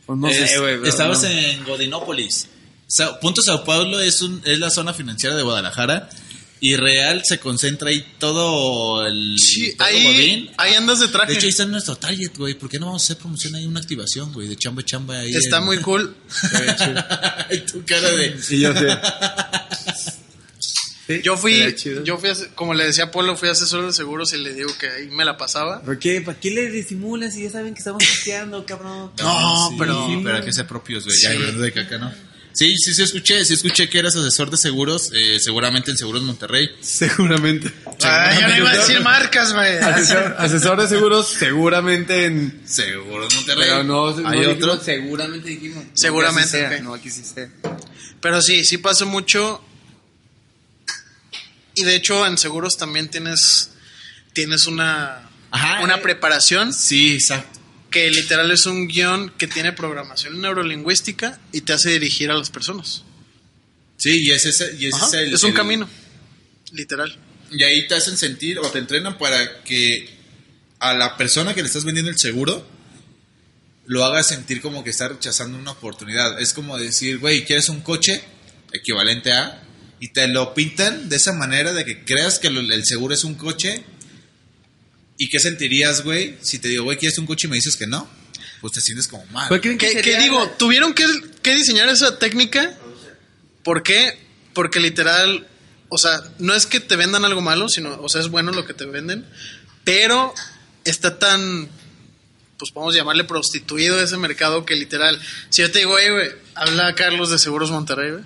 Pues 0.05 0.20
no 0.20 0.28
Es- 0.28 0.51
pero 0.53 0.86
estabas 0.86 1.24
no. 1.24 1.30
en 1.30 1.64
Godinópolis. 1.64 2.47
Sa- 2.88 3.20
Punto 3.20 3.41
Sao 3.41 3.64
Paulo 3.64 3.99
es, 3.99 4.22
un, 4.22 4.41
es 4.45 4.60
la 4.60 4.70
zona 4.70 4.93
financiera 4.93 5.36
de 5.36 5.43
Guadalajara. 5.43 6.10
Y 6.60 6.76
real 6.76 7.22
se 7.24 7.39
concentra 7.39 7.89
ahí 7.89 8.03
todo 8.18 9.05
el. 9.05 9.38
Sí, 9.38 9.74
todo 9.78 9.88
ahí, 9.88 10.51
ahí 10.58 10.74
andas 10.74 10.99
de 10.99 11.08
traje. 11.10 11.34
De 11.34 11.38
hecho, 11.38 11.45
ahí 11.45 11.49
está 11.49 11.66
nuestro 11.66 11.95
target, 11.97 12.36
güey. 12.36 12.55
¿Por 12.55 12.68
qué 12.70 12.80
no 12.80 12.88
vamos 12.88 13.03
a 13.03 13.05
hacer 13.05 13.18
promoción 13.18 13.53
ahí, 13.55 13.66
una 13.68 13.80
activación, 13.80 14.34
güey? 14.34 14.47
De 14.47 14.55
chamba 14.55 14.84
chamba 14.84 15.20
ahí. 15.20 15.36
Está 15.36 15.58
en- 15.60 15.66
muy 15.66 15.78
cool. 15.80 16.16
y 17.51 17.58
tu 17.60 17.86
cara 17.86 18.10
de. 18.12 18.41
Sí, 18.41 18.60
yo 18.60 18.74
sé. 18.74 18.88
Yo 21.24 21.38
fui, 21.38 21.74
yo 22.03 22.18
fui, 22.18 22.30
como 22.55 22.74
le 22.74 22.84
decía 22.86 23.05
a 23.05 23.12
Polo, 23.12 23.38
fui 23.38 23.47
asesor 23.47 23.86
de 23.86 23.93
seguros 23.93 24.34
y 24.34 24.38
le 24.39 24.53
digo 24.53 24.70
que 24.78 24.89
ahí 24.89 25.08
me 25.08 25.24
la 25.24 25.38
pasaba. 25.38 25.82
¿Por 25.82 25.97
qué? 25.99 26.20
¿Para 26.20 26.38
qué 26.38 26.51
le 26.51 26.70
disimulas 26.70 27.34
si 27.34 27.43
ya 27.43 27.49
saben 27.49 27.74
que 27.74 27.80
estamos 27.80 28.03
hackeando, 28.03 28.66
cabrón? 28.66 29.12
No, 29.18 29.70
Sí, 29.70 29.76
pero- 29.80 30.05
pero 30.22 30.36
hay 30.38 30.43
que 30.43 30.51
ser 30.51 30.68
propios, 30.68 31.05
güey. 31.05 31.16
Sí. 31.16 31.24
Ya, 31.24 31.32
de 31.34 31.72
caca, 31.72 31.97
¿no? 31.97 32.12
Sí, 32.58 32.76
sí, 32.76 32.91
sí, 32.95 33.03
escuché. 33.03 33.45
Sí, 33.45 33.53
escuché 33.53 33.88
que 33.88 33.99
eras 33.99 34.16
asesor 34.16 34.49
de 34.49 34.58
seguros. 34.58 35.12
eh, 35.14 35.39
seguramente 35.39 35.91
en 35.91 35.97
Seguros 35.97 36.24
Monterrey. 36.24 36.68
Seguramente. 36.82 37.72
Ah, 38.03 38.36
yo 38.41 38.47
no 38.47 38.58
iba 38.58 38.72
a 38.72 38.78
decir 38.78 38.99
marcas, 39.01 39.53
güey. 39.53 39.78
Asesor, 39.78 40.36
asesor 40.39 40.82
de 40.82 40.88
seguros, 40.88 41.28
seguramente 41.38 42.26
en. 42.26 42.64
Seguros 42.66 43.32
Monterrey. 43.36 43.64
Pero 43.70 43.84
no, 43.84 44.10
no 44.10 44.28
hay 44.28 44.39
dijimos, 44.39 44.70
otro. 44.70 44.84
seguramente 44.84 45.49
dijimos. 45.49 45.84
Seguramente. 45.93 46.82
No, 46.82 46.95
aquí 46.95 47.12
sí 47.12 47.22
sea. 47.24 47.47
Pero 48.22 48.41
sí, 48.41 48.64
sí 48.64 48.80
pasó 48.80 49.05
mucho. 49.05 49.64
Y 51.76 51.84
de 51.84 51.93
hecho, 51.93 52.26
en 52.26 52.39
seguros 52.39 52.76
también 52.76 53.08
tienes, 53.08 53.70
tienes 54.34 54.66
una, 54.66 55.30
Ajá, 55.51 55.84
una 55.84 55.97
eh. 55.97 56.01
preparación 56.01 56.74
Sí, 56.74 57.14
exacto. 57.14 57.57
Que 57.90 58.10
literal 58.12 58.52
es 58.52 58.66
un 58.66 58.88
guion 58.88 59.32
que 59.38 59.48
tiene 59.48 59.72
programación 59.74 60.40
neurolingüística 60.42 61.40
y 61.52 61.62
te 61.62 61.74
hace 61.74 61.92
dirigir 61.92 62.30
a 62.32 62.36
las 62.36 62.50
personas. 62.50 63.04
Sí, 63.98 64.24
y 64.26 64.32
ese, 64.32 64.50
ese- 64.50 64.76
y 64.78 64.88
ese 64.88 65.06
es 65.06 65.14
el. 65.14 65.34
es 65.34 65.44
un 65.44 65.52
el- 65.52 65.56
camino, 65.56 65.90
literal. 66.72 67.18
Y 67.52 67.64
ahí 67.64 67.88
te 67.88 67.96
hacen 67.96 68.18
sentir 68.18 68.60
o 68.60 68.70
te 68.70 68.80
entrenan 68.80 69.18
para 69.18 69.64
que 69.64 70.10
a 70.80 70.94
la 70.94 71.16
persona 71.18 71.54
que 71.54 71.62
le 71.62 71.68
estás 71.68 71.86
vendiendo 71.86 72.12
el 72.12 72.18
seguro 72.20 72.68
lo 73.86 74.04
hagas 74.04 74.28
sentir 74.28 74.60
como 74.62 74.84
que 74.84 74.90
está 74.90 75.08
rechazando 75.08 75.58
una 75.58 75.72
oportunidad. 75.72 76.42
Es 76.42 76.52
como 76.54 76.78
decir, 76.78 77.20
güey, 77.20 77.46
¿quieres 77.46 77.70
un 77.70 77.80
coche? 77.82 78.22
Equivalente 78.74 79.32
a. 79.32 79.64
Y 80.02 80.10
te 80.10 80.28
lo 80.28 80.54
pintan 80.54 81.08
de 81.08 81.16
esa 81.16 81.32
manera 81.32 81.72
de 81.74 81.86
que 81.86 82.04
creas 82.04 82.38
que 82.38 82.48
el 82.50 82.86
seguro 82.86 83.14
es 83.14 83.24
un 83.24 83.36
coche. 83.36 83.84
¿Y 85.18 85.30
qué 85.30 85.39
sentirías, 85.39 86.03
güey? 86.03 86.38
Si 86.41 86.59
te 86.59 86.68
digo, 86.68 86.84
güey, 86.84 86.97
¿quieres 86.97 87.18
un 87.18 87.26
coche 87.26 87.47
y 87.47 87.49
me 87.49 87.55
dices 87.55 87.76
que 87.76 87.88
no? 87.88 88.07
Pues 88.61 88.74
te 88.74 88.82
sientes 88.82 89.07
como 89.07 89.26
mal. 89.28 89.47
¿Por 89.49 89.57
qué 89.61 89.61
creen 89.61 89.78
que 89.78 89.88
¿Qué, 89.88 89.93
qué 89.95 90.03
sería- 90.11 90.20
digo? 90.20 90.47
¿Tuvieron 90.57 90.93
que, 90.93 91.05
que 91.41 91.55
diseñar 91.55 91.89
esa 91.89 92.18
técnica? 92.20 92.78
¿Por 93.63 93.84
qué? 93.84 94.18
Porque 94.53 94.80
literal, 94.80 95.47
o 95.89 95.97
sea, 95.97 96.22
no 96.39 96.53
es 96.53 96.65
que 96.65 96.80
te 96.80 96.95
vendan 96.95 97.26
algo 97.26 97.41
malo, 97.41 97.68
sino, 97.70 97.99
o 98.01 98.09
sea, 98.09 98.22
es 98.22 98.30
bueno 98.30 98.51
lo 98.51 98.65
que 98.65 98.74
te 98.74 98.86
venden, 98.86 99.26
pero 99.84 100.34
está 100.86 101.20
tan, 101.20 101.68
pues 102.57 102.72
podemos 102.72 102.95
llamarle 102.95 103.24
prostituido 103.26 104.01
ese 104.01 104.18
mercado 104.18 104.65
que 104.65 104.76
literal, 104.76 105.20
si 105.49 105.61
yo 105.61 105.72
te 105.72 105.80
digo, 105.80 105.97
"Ey, 105.99 106.09
güey, 106.11 106.30
habla 106.55 106.95
Carlos 106.95 107.30
de 107.30 107.39
Seguros 107.39 107.70
Monterrey, 107.72 108.11
güey, 108.11 108.24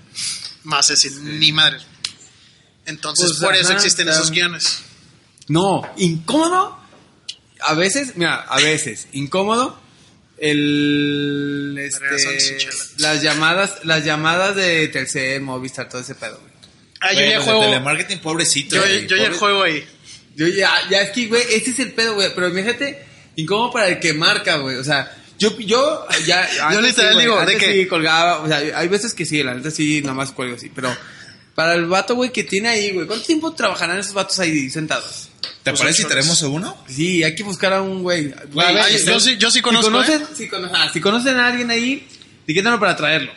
más 0.63 0.87
decir, 0.89 1.11
ni 1.13 1.51
madre. 1.51 1.79
Entonces, 2.85 3.27
Pues, 3.31 3.39
por 3.39 3.55
eso 3.55 3.73
existen 3.73 4.07
esos 4.09 4.31
guiones. 4.31 4.79
No, 5.47 5.81
incómodo. 5.97 6.79
A 7.63 7.73
veces, 7.75 8.13
mira, 8.15 8.35
a 8.35 8.57
veces, 8.57 9.07
incómodo. 9.13 9.79
El. 10.37 11.77
Este, 11.79 12.67
las 12.97 13.21
llamadas, 13.21 13.85
las 13.85 14.03
llamadas 14.03 14.55
de 14.55 14.87
Telcel, 14.87 15.41
Movistar, 15.41 15.87
todo 15.87 16.01
ese 16.01 16.15
pedo, 16.15 16.39
güey. 16.39 16.51
Ah, 16.99 17.13
yo 17.13 17.21
ya 17.21 17.39
de 17.39 17.45
juego, 17.45 17.61
telemarketing, 17.61 18.19
pobrecito. 18.19 18.75
yo, 18.75 18.81
güey, 18.81 19.07
yo 19.07 19.17
ya 19.17 19.33
juego 19.33 19.63
ahí. 19.63 19.85
Yo 20.35 20.47
ya, 20.47 20.71
ya 20.89 21.01
es 21.01 21.11
que, 21.11 21.27
güey, 21.27 21.43
ese 21.51 21.71
es 21.71 21.79
el 21.79 21.91
pedo, 21.93 22.15
güey. 22.15 22.33
Pero 22.33 22.51
fíjate, 22.51 23.05
incómodo 23.35 23.71
para 23.71 23.87
el 23.87 23.99
que 23.99 24.13
marca, 24.13 24.57
güey. 24.57 24.77
O 24.77 24.83
sea, 24.83 25.15
yo, 25.37 25.57
yo, 25.59 26.07
ya. 26.25 26.47
antes 26.67 26.83
literal 26.83 27.13
güey, 27.13 27.25
digo, 27.25 27.35
¿de 27.35 27.41
antes 27.41 27.57
qué? 27.57 27.73
sí 27.73 27.87
colgaba, 27.87 28.41
o 28.41 28.47
sea, 28.47 28.57
hay 28.57 28.87
veces 28.87 29.13
que 29.13 29.25
sí, 29.25 29.41
la 29.43 29.53
neta 29.53 29.71
sí, 29.71 30.01
nada 30.01 30.13
más 30.13 30.31
cuelgo 30.31 30.55
así. 30.55 30.71
Pero 30.73 30.95
para 31.61 31.75
el 31.75 31.85
vato, 31.85 32.15
güey, 32.15 32.31
que 32.31 32.43
tiene 32.43 32.69
ahí, 32.69 32.91
güey, 32.91 33.05
¿cuánto 33.05 33.23
tiempo 33.25 33.53
trabajarán 33.53 33.99
esos 33.99 34.13
vatos 34.13 34.39
ahí 34.39 34.67
sentados? 34.71 35.29
¿Te 35.63 35.69
Pues 35.71 35.81
parece 35.81 36.03
si 36.03 36.45
a 36.45 36.47
uno? 36.47 36.75
Sí, 36.89 37.23
hay 37.23 37.35
que 37.35 37.43
buscar 37.43 37.71
a 37.73 37.81
un 37.83 38.01
güey. 38.01 38.33
Güey, 38.51 38.67
A 38.67 38.71
ver, 38.71 38.81
ay, 38.83 39.03
yo 39.05 39.19
sí- 39.19 39.37
yo 39.37 39.51
sí 39.51 39.61
conozco, 39.61 39.87
Si 39.87 39.91
conocen, 39.93 40.21
¿eh? 40.23 40.25
si, 40.35 40.49
cono- 40.49 40.69
ah, 40.73 40.89
si 40.91 40.99
conocen 40.99 41.37
a 41.37 41.47
alguien 41.47 41.69
ahí, 41.69 42.07
etiquétalo 42.45 42.79
para 42.79 42.95
traerlo. 42.95 43.31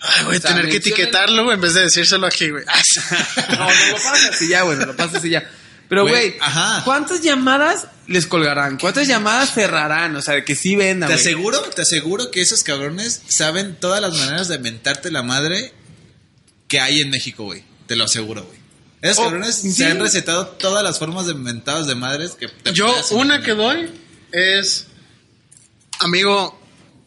Ay, 0.00 0.24
güey, 0.24 0.38
O 0.38 0.40
sea, 0.40 0.50
tener 0.50 0.68
que 0.68 0.78
etiquetarlo 0.78 1.44
güey, 1.44 1.54
en 1.54 1.60
vez 1.60 1.74
de 1.74 1.82
decírselo 1.82 2.26
aquí, 2.26 2.50
güey. 2.50 2.64
No, 3.50 3.56
no 3.58 3.86
lo 3.90 3.94
pasas 4.02 4.42
y 4.42 4.48
ya, 4.48 4.64
bueno, 4.64 4.84
lo 4.86 4.96
pasas 4.96 5.24
y 5.24 5.30
ya. 5.30 5.48
Pero, 5.88 6.02
Güey, 6.02 6.30
güey. 6.38 6.82
¿cuántas 6.84 7.20
llamadas 7.20 7.86
les 8.06 8.26
colgarán? 8.26 8.78
¿Cuántas 8.78 9.06
llamadas 9.08 9.52
cerrarán? 9.54 10.14
O 10.16 10.22
sea, 10.22 10.44
que 10.44 10.54
sí 10.56 10.74
vendan, 10.76 11.08
Te 11.08 11.14
güey. 11.14 11.26
aseguro, 11.26 11.60
te 11.62 11.82
aseguro 11.82 12.30
que 12.30 12.40
esos 12.40 12.62
cabrones 12.64 13.22
saben 13.28 13.76
todas 13.78 14.00
las 14.00 14.14
maneras 14.14 14.48
de 14.48 14.58
mentarte 14.58 15.10
la 15.10 15.22
madre 15.22 15.72
que 16.70 16.80
hay 16.80 17.00
en 17.00 17.10
México, 17.10 17.44
güey. 17.44 17.62
Te 17.86 17.96
lo 17.96 18.04
aseguro, 18.04 18.44
güey. 18.44 18.58
Esos 19.02 19.18
Oh, 19.18 19.22
cabrones 19.24 19.56
¿sí? 19.56 19.72
se 19.72 19.86
han 19.86 19.98
recetado 19.98 20.46
todas 20.46 20.84
las 20.84 20.98
formas 20.98 21.26
de 21.26 21.34
mentadas 21.34 21.86
de 21.86 21.94
madres 21.96 22.32
que 22.32 22.48
te 22.48 22.72
Yo, 22.72 22.94
una 23.10 23.42
que 23.42 23.52
doy 23.52 23.90
es, 24.32 24.86
amigo, 25.98 26.58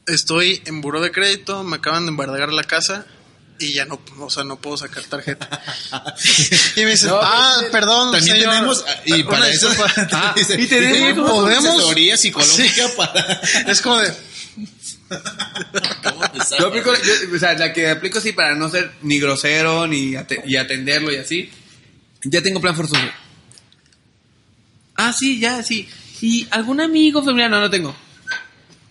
estoy 0.07 0.61
en 0.65 0.81
buró 0.81 1.01
de 1.01 1.11
crédito, 1.11 1.63
me 1.63 1.77
acaban 1.77 2.05
de 2.05 2.09
embargar 2.09 2.51
la 2.51 2.63
casa 2.63 3.05
y 3.59 3.73
ya 3.73 3.85
no, 3.85 4.01
o 4.19 4.29
sea, 4.29 4.43
no 4.43 4.59
puedo 4.59 4.75
sacar 4.75 5.03
tarjeta. 5.03 5.47
y 6.75 6.81
me 6.83 6.91
dice, 6.91 7.07
No, 7.07 7.19
ah, 7.21 7.55
pues, 7.59 7.71
perdón, 7.71 8.11
También 8.11 8.35
señor, 8.37 8.53
tenemos, 8.53 8.83
ah, 8.87 8.95
y 9.05 9.23
para 9.23 9.47
eso, 9.49 9.69
disculpa". 9.69 9.93
Ah, 10.11 10.33
dice, 10.35 10.59
y 10.59 10.67
tenemos- 10.67 11.29
podemos- 11.29 11.65
asesoría 11.75 12.17
psicológica 12.17 12.87
Sí. 12.87 12.93
para... 12.97 13.41
Es 13.67 13.81
como 13.81 13.97
de, 13.99 14.11
Yo 16.59 16.67
aplico, 16.67 16.93
yo- 16.93 17.35
o 17.35 17.39
sea, 17.39 17.53
la 17.53 17.71
que 17.73 17.89
aplico 17.89 18.19
así 18.19 18.31
para 18.33 18.55
no 18.55 18.69
ser 18.69 18.91
ni 19.01 19.19
grosero 19.19 19.87
ni 19.87 20.15
y 20.45 20.55
atenderlo 20.55 21.11
y 21.11 21.17
así. 21.17 21.49
Ya 22.25 22.41
tengo 22.41 22.61
plan 22.61 22.75
forzoso. 22.75 23.01
Ah, 24.95 25.13
sí, 25.13 25.39
ya, 25.39 25.63
sí. 25.63 25.87
¿Y 26.21 26.47
algún 26.51 26.79
amigo 26.81 27.23
familiar? 27.23 27.49
No, 27.49 27.59
no 27.59 27.69
tengo. 27.69 27.95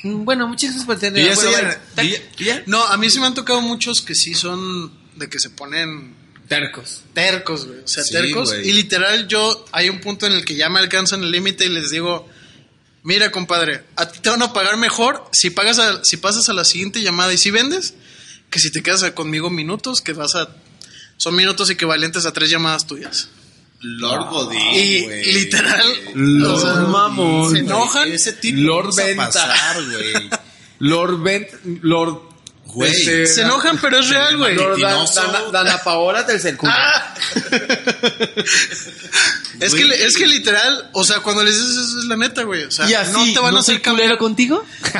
Mm, 0.02 0.24
Bueno, 0.24 0.48
muchas 0.48 0.70
gracias 0.70 0.84
por 0.86 0.96
atender. 0.96 1.24
Yo 1.24 1.30
ya 1.30 1.34
Bueno, 1.36 1.50
estoy 1.58 1.64
bye. 2.06 2.14
en- 2.16 2.22
Tac, 2.22 2.36
yo 2.36 2.44
¿y 2.44 2.44
ya? 2.44 2.62
no, 2.66 2.84
a 2.84 2.96
mí 2.96 3.08
sí 3.10 3.20
me 3.20 3.26
han 3.26 3.34
tocado 3.34 3.60
muchos 3.62 4.02
que 4.02 4.14
sí 4.14 4.34
son 4.34 4.92
de 5.16 5.28
que 5.28 5.38
se 5.38 5.50
ponen 5.50 6.14
Tercos. 6.48 7.02
tercos, 7.14 7.66
güey. 7.66 7.80
O 7.80 7.88
sea, 7.88 8.02
Sí, 8.04 8.12
tercos. 8.12 8.50
güey. 8.50 8.68
Y 8.68 8.72
literal, 8.72 9.28
yo 9.28 9.64
hay 9.72 9.88
un 9.88 10.00
punto 10.00 10.26
en 10.26 10.32
el 10.32 10.44
que 10.44 10.56
ya 10.56 10.68
me 10.68 10.80
alcanzan 10.80 11.22
el 11.22 11.30
límite 11.30 11.64
y 11.66 11.68
les 11.70 11.90
digo, 11.90 12.28
mira, 13.02 13.30
compadre, 13.30 13.84
a 13.96 14.08
ti 14.08 14.18
te 14.20 14.30
van 14.30 14.42
a 14.42 14.52
pagar 14.52 14.76
mejor 14.76 15.28
si 15.32 15.50
pagas 15.50 15.78
a- 15.78 16.04
si 16.04 16.16
pasas 16.16 16.48
a 16.48 16.52
la 16.52 16.64
siguiente 16.64 17.02
llamada 17.02 17.32
y 17.32 17.38
si 17.38 17.50
vendes, 17.50 17.94
que 18.50 18.58
si 18.58 18.70
te 18.70 18.82
quedas 18.82 19.02
conmigo 19.12 19.50
minutos, 19.50 20.00
que 20.00 20.12
vas 20.12 20.34
a 20.34 20.48
son 21.16 21.34
minutos 21.36 21.70
equivalentes 21.70 22.26
a 22.26 22.32
tres 22.32 22.50
llamadas 22.50 22.86
tuyas. 22.86 23.28
Lord 23.80 24.28
Godín, 24.30 24.60
Y 24.74 25.02
güey. 25.02 25.32
literal, 25.32 25.94
Lord 26.14 26.52
o 26.54 26.60
sea, 26.60 26.74
mamón. 26.82 27.50
se 27.52 27.58
enojan. 27.58 28.12
Ese 28.12 28.32
tipo 28.34 28.60
Lord 28.60 28.94
Venta. 28.94 29.26
pasar, 29.26 29.84
güey. 29.84 30.30
Lord 30.78 31.22
Bent, 31.22 31.48
Lord... 31.82 32.30
Güey, 32.64 33.26
Se 33.26 33.42
enojan, 33.42 33.78
pero 33.78 33.98
es 33.98 34.08
real, 34.08 34.36
güey. 34.38 34.56
Dana, 34.56 35.04
Dana 35.52 35.78
Paola 35.84 36.24
Telcel. 36.24 36.56
Ah. 36.62 37.11
Es 39.60 39.74
que, 39.76 39.84
es 39.84 40.16
que 40.16 40.26
literal, 40.26 40.90
o 40.92 41.04
sea, 41.04 41.20
cuando 41.20 41.44
les 41.44 41.54
dices 41.54 41.70
eso 41.76 41.98
es 42.00 42.04
la 42.06 42.16
neta, 42.16 42.42
güey. 42.42 42.64
O 42.64 42.70
sea, 42.72 42.88
¿Y 42.90 42.94
así 42.94 43.12
no 43.12 43.32
te 43.32 43.38
van 43.38 43.54
a 43.54 43.60
hacer 43.60 43.80
culero 43.80 44.18
contigo? 44.18 44.64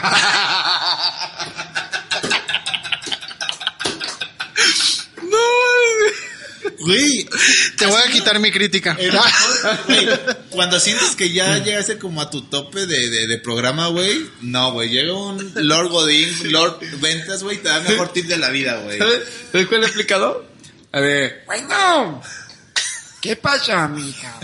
Güey, 6.79 7.29
Te 7.77 7.87
voy 7.87 8.01
a 8.03 8.11
quitar 8.11 8.39
mi 8.41 8.51
crítica. 8.51 8.97
el 8.99 9.13
mejor, 9.13 9.79
güey, 9.87 10.09
cuando 10.51 10.81
sientes 10.81 11.15
que 11.17 11.31
ya 11.33 11.59
llegaste 11.59 11.99
como 11.99 12.21
a 12.21 12.31
tu 12.31 12.43
tope 12.43 12.87
de, 12.87 13.09
de, 13.11 13.27
de 13.27 13.39
programa, 13.39 13.89
güey, 13.89 14.27
no, 14.41 14.73
güey, 14.73 14.89
llega 14.91 15.15
un 15.15 15.53
Lord 15.55 15.89
Godín, 15.89 16.53
Lord 16.53 16.79
Ventas, 17.01 17.43
güey, 17.43 17.59
te 17.59 17.69
da 17.69 17.79
el 17.79 17.85
mejor 17.89 18.13
tip 18.13 18.27
de 18.27 18.37
la 18.37 18.51
vida, 18.51 18.77
güey. 18.85 18.99
¿Sabes 18.99 19.23
¿Sabes 19.51 19.67
cuál 19.69 19.85
es 19.85 19.97
el 19.97 20.07
ver. 21.01 21.43
Bueno. 21.47 22.23
¿Qué 23.21 23.37
pasa, 23.37 23.87
mija? 23.89 24.35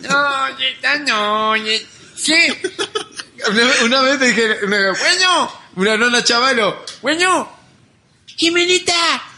No, 0.00 0.58
Yita, 0.58 0.98
no. 1.00 1.56
ye- 1.56 1.86
¿Qué? 2.24 2.72
Una, 3.50 3.62
una 3.84 4.00
vez 4.02 4.18
te 4.18 4.26
dije, 4.28 4.58
bueno, 4.66 5.52
una 5.76 5.96
nona 5.98 6.24
chavalo, 6.24 6.82
bueno, 7.02 7.52
Jimenita, 8.26 8.94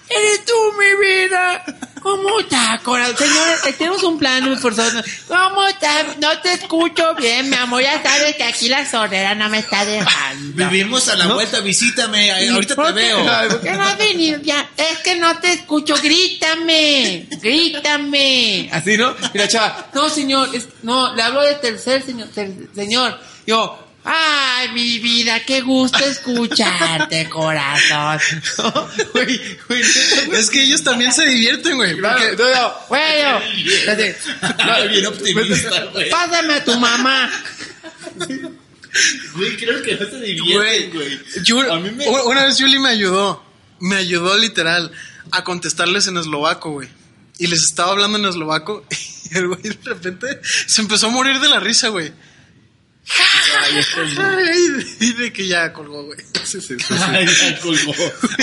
eres 0.08 0.44
tú, 0.44 0.52
mi 0.78 1.06
vida. 1.06 1.64
¿Cómo 2.00 2.38
está, 2.38 2.78
corazón? 2.84 3.16
Señor, 3.16 3.48
eh, 3.66 3.72
tenemos 3.72 4.02
un 4.04 4.16
plan 4.18 4.44
muy 4.44 4.56
forzoso. 4.56 5.02
¿Cómo 5.26 5.66
está? 5.66 6.04
No 6.20 6.38
te 6.40 6.52
escucho 6.52 7.14
bien, 7.16 7.50
mi 7.50 7.56
amor. 7.56 7.82
Ya 7.82 8.00
sabes 8.00 8.36
que 8.36 8.44
aquí 8.44 8.68
la 8.68 8.88
sordera 8.88 9.34
no 9.34 9.48
me 9.48 9.58
está 9.58 9.84
dejando. 9.84 10.68
Vivimos 10.70 11.08
a 11.08 11.16
la 11.16 11.26
vuelta, 11.26 11.58
visítame, 11.60 12.30
ahorita 12.52 12.76
¿Por 12.76 12.86
te 12.86 12.92
veo. 12.92 13.24
¿por 13.48 13.60
qué 13.60 13.68
¿Qué 13.70 13.72
no 13.76 13.82
has 13.84 13.98
venido 13.98 14.40
ya? 14.42 14.65
Es 14.76 14.98
que 14.98 15.16
no 15.16 15.38
te 15.40 15.52
escucho. 15.52 15.94
Grítame. 16.02 17.26
Grítame. 17.40 18.68
Así, 18.72 18.96
¿no? 18.96 19.14
Y 19.32 19.38
la 19.38 19.48
chava, 19.48 19.90
no, 19.94 20.08
señor, 20.10 20.54
es- 20.54 20.68
no, 20.82 21.14
le 21.14 21.22
hablo 21.22 21.42
de 21.42 21.54
tercer, 21.54 22.02
señor, 22.02 22.28
ter- 22.28 22.52
señor. 22.74 23.18
Yo, 23.46 23.82
Ay, 24.08 24.68
mi 24.68 25.00
vida, 25.00 25.40
qué 25.44 25.62
gusto 25.62 25.98
escucharte, 25.98 27.28
corazón. 27.28 28.20
no, 28.58 28.88
güey, 29.12 29.58
güey, 29.66 29.82
Es 30.32 30.48
que 30.48 30.62
ellos 30.62 30.84
también 30.84 31.12
se 31.12 31.26
divierten, 31.26 31.74
güey. 31.76 31.96
Porque- 32.12 32.36
Ay, 34.58 34.88
bien 34.90 35.06
optimista, 35.06 35.84
güey. 35.92 36.08
pásame 36.08 36.54
a 36.54 36.64
tu 36.64 36.78
mamá. 36.78 37.32
Güey, 39.34 39.56
creo 39.56 39.82
que 39.82 39.94
no 39.96 40.08
se 40.08 40.20
divierten, 40.20 40.90
güey. 40.92 41.20
Me- 41.96 42.08
Una 42.08 42.46
vez 42.46 42.58
Yuli 42.58 42.78
me 42.78 42.90
ayudó. 42.90 43.44
Me 43.80 43.96
ayudó 43.96 44.36
literal 44.36 44.90
a 45.30 45.44
contestarles 45.44 46.06
en 46.06 46.16
eslovaco, 46.16 46.70
güey. 46.70 46.88
Y 47.38 47.46
les 47.48 47.62
estaba 47.62 47.92
hablando 47.92 48.18
en 48.18 48.26
eslovaco. 48.26 48.84
Y 49.28 49.38
el 49.38 49.48
güey 49.48 49.60
de 49.60 49.76
repente 49.82 50.40
se 50.68 50.82
empezó 50.82 51.08
a 51.08 51.10
morir 51.10 51.40
de 51.40 51.48
la 51.48 51.58
risa, 51.58 51.88
güey. 51.88 52.12
y 55.00 55.12
de 55.14 55.32
que 55.32 55.46
ya 55.46 55.72
colgó, 55.72 56.04
güey. 56.04 56.18
Ay, 57.08 57.26
ya 57.26 57.58
colgó. 57.60 57.94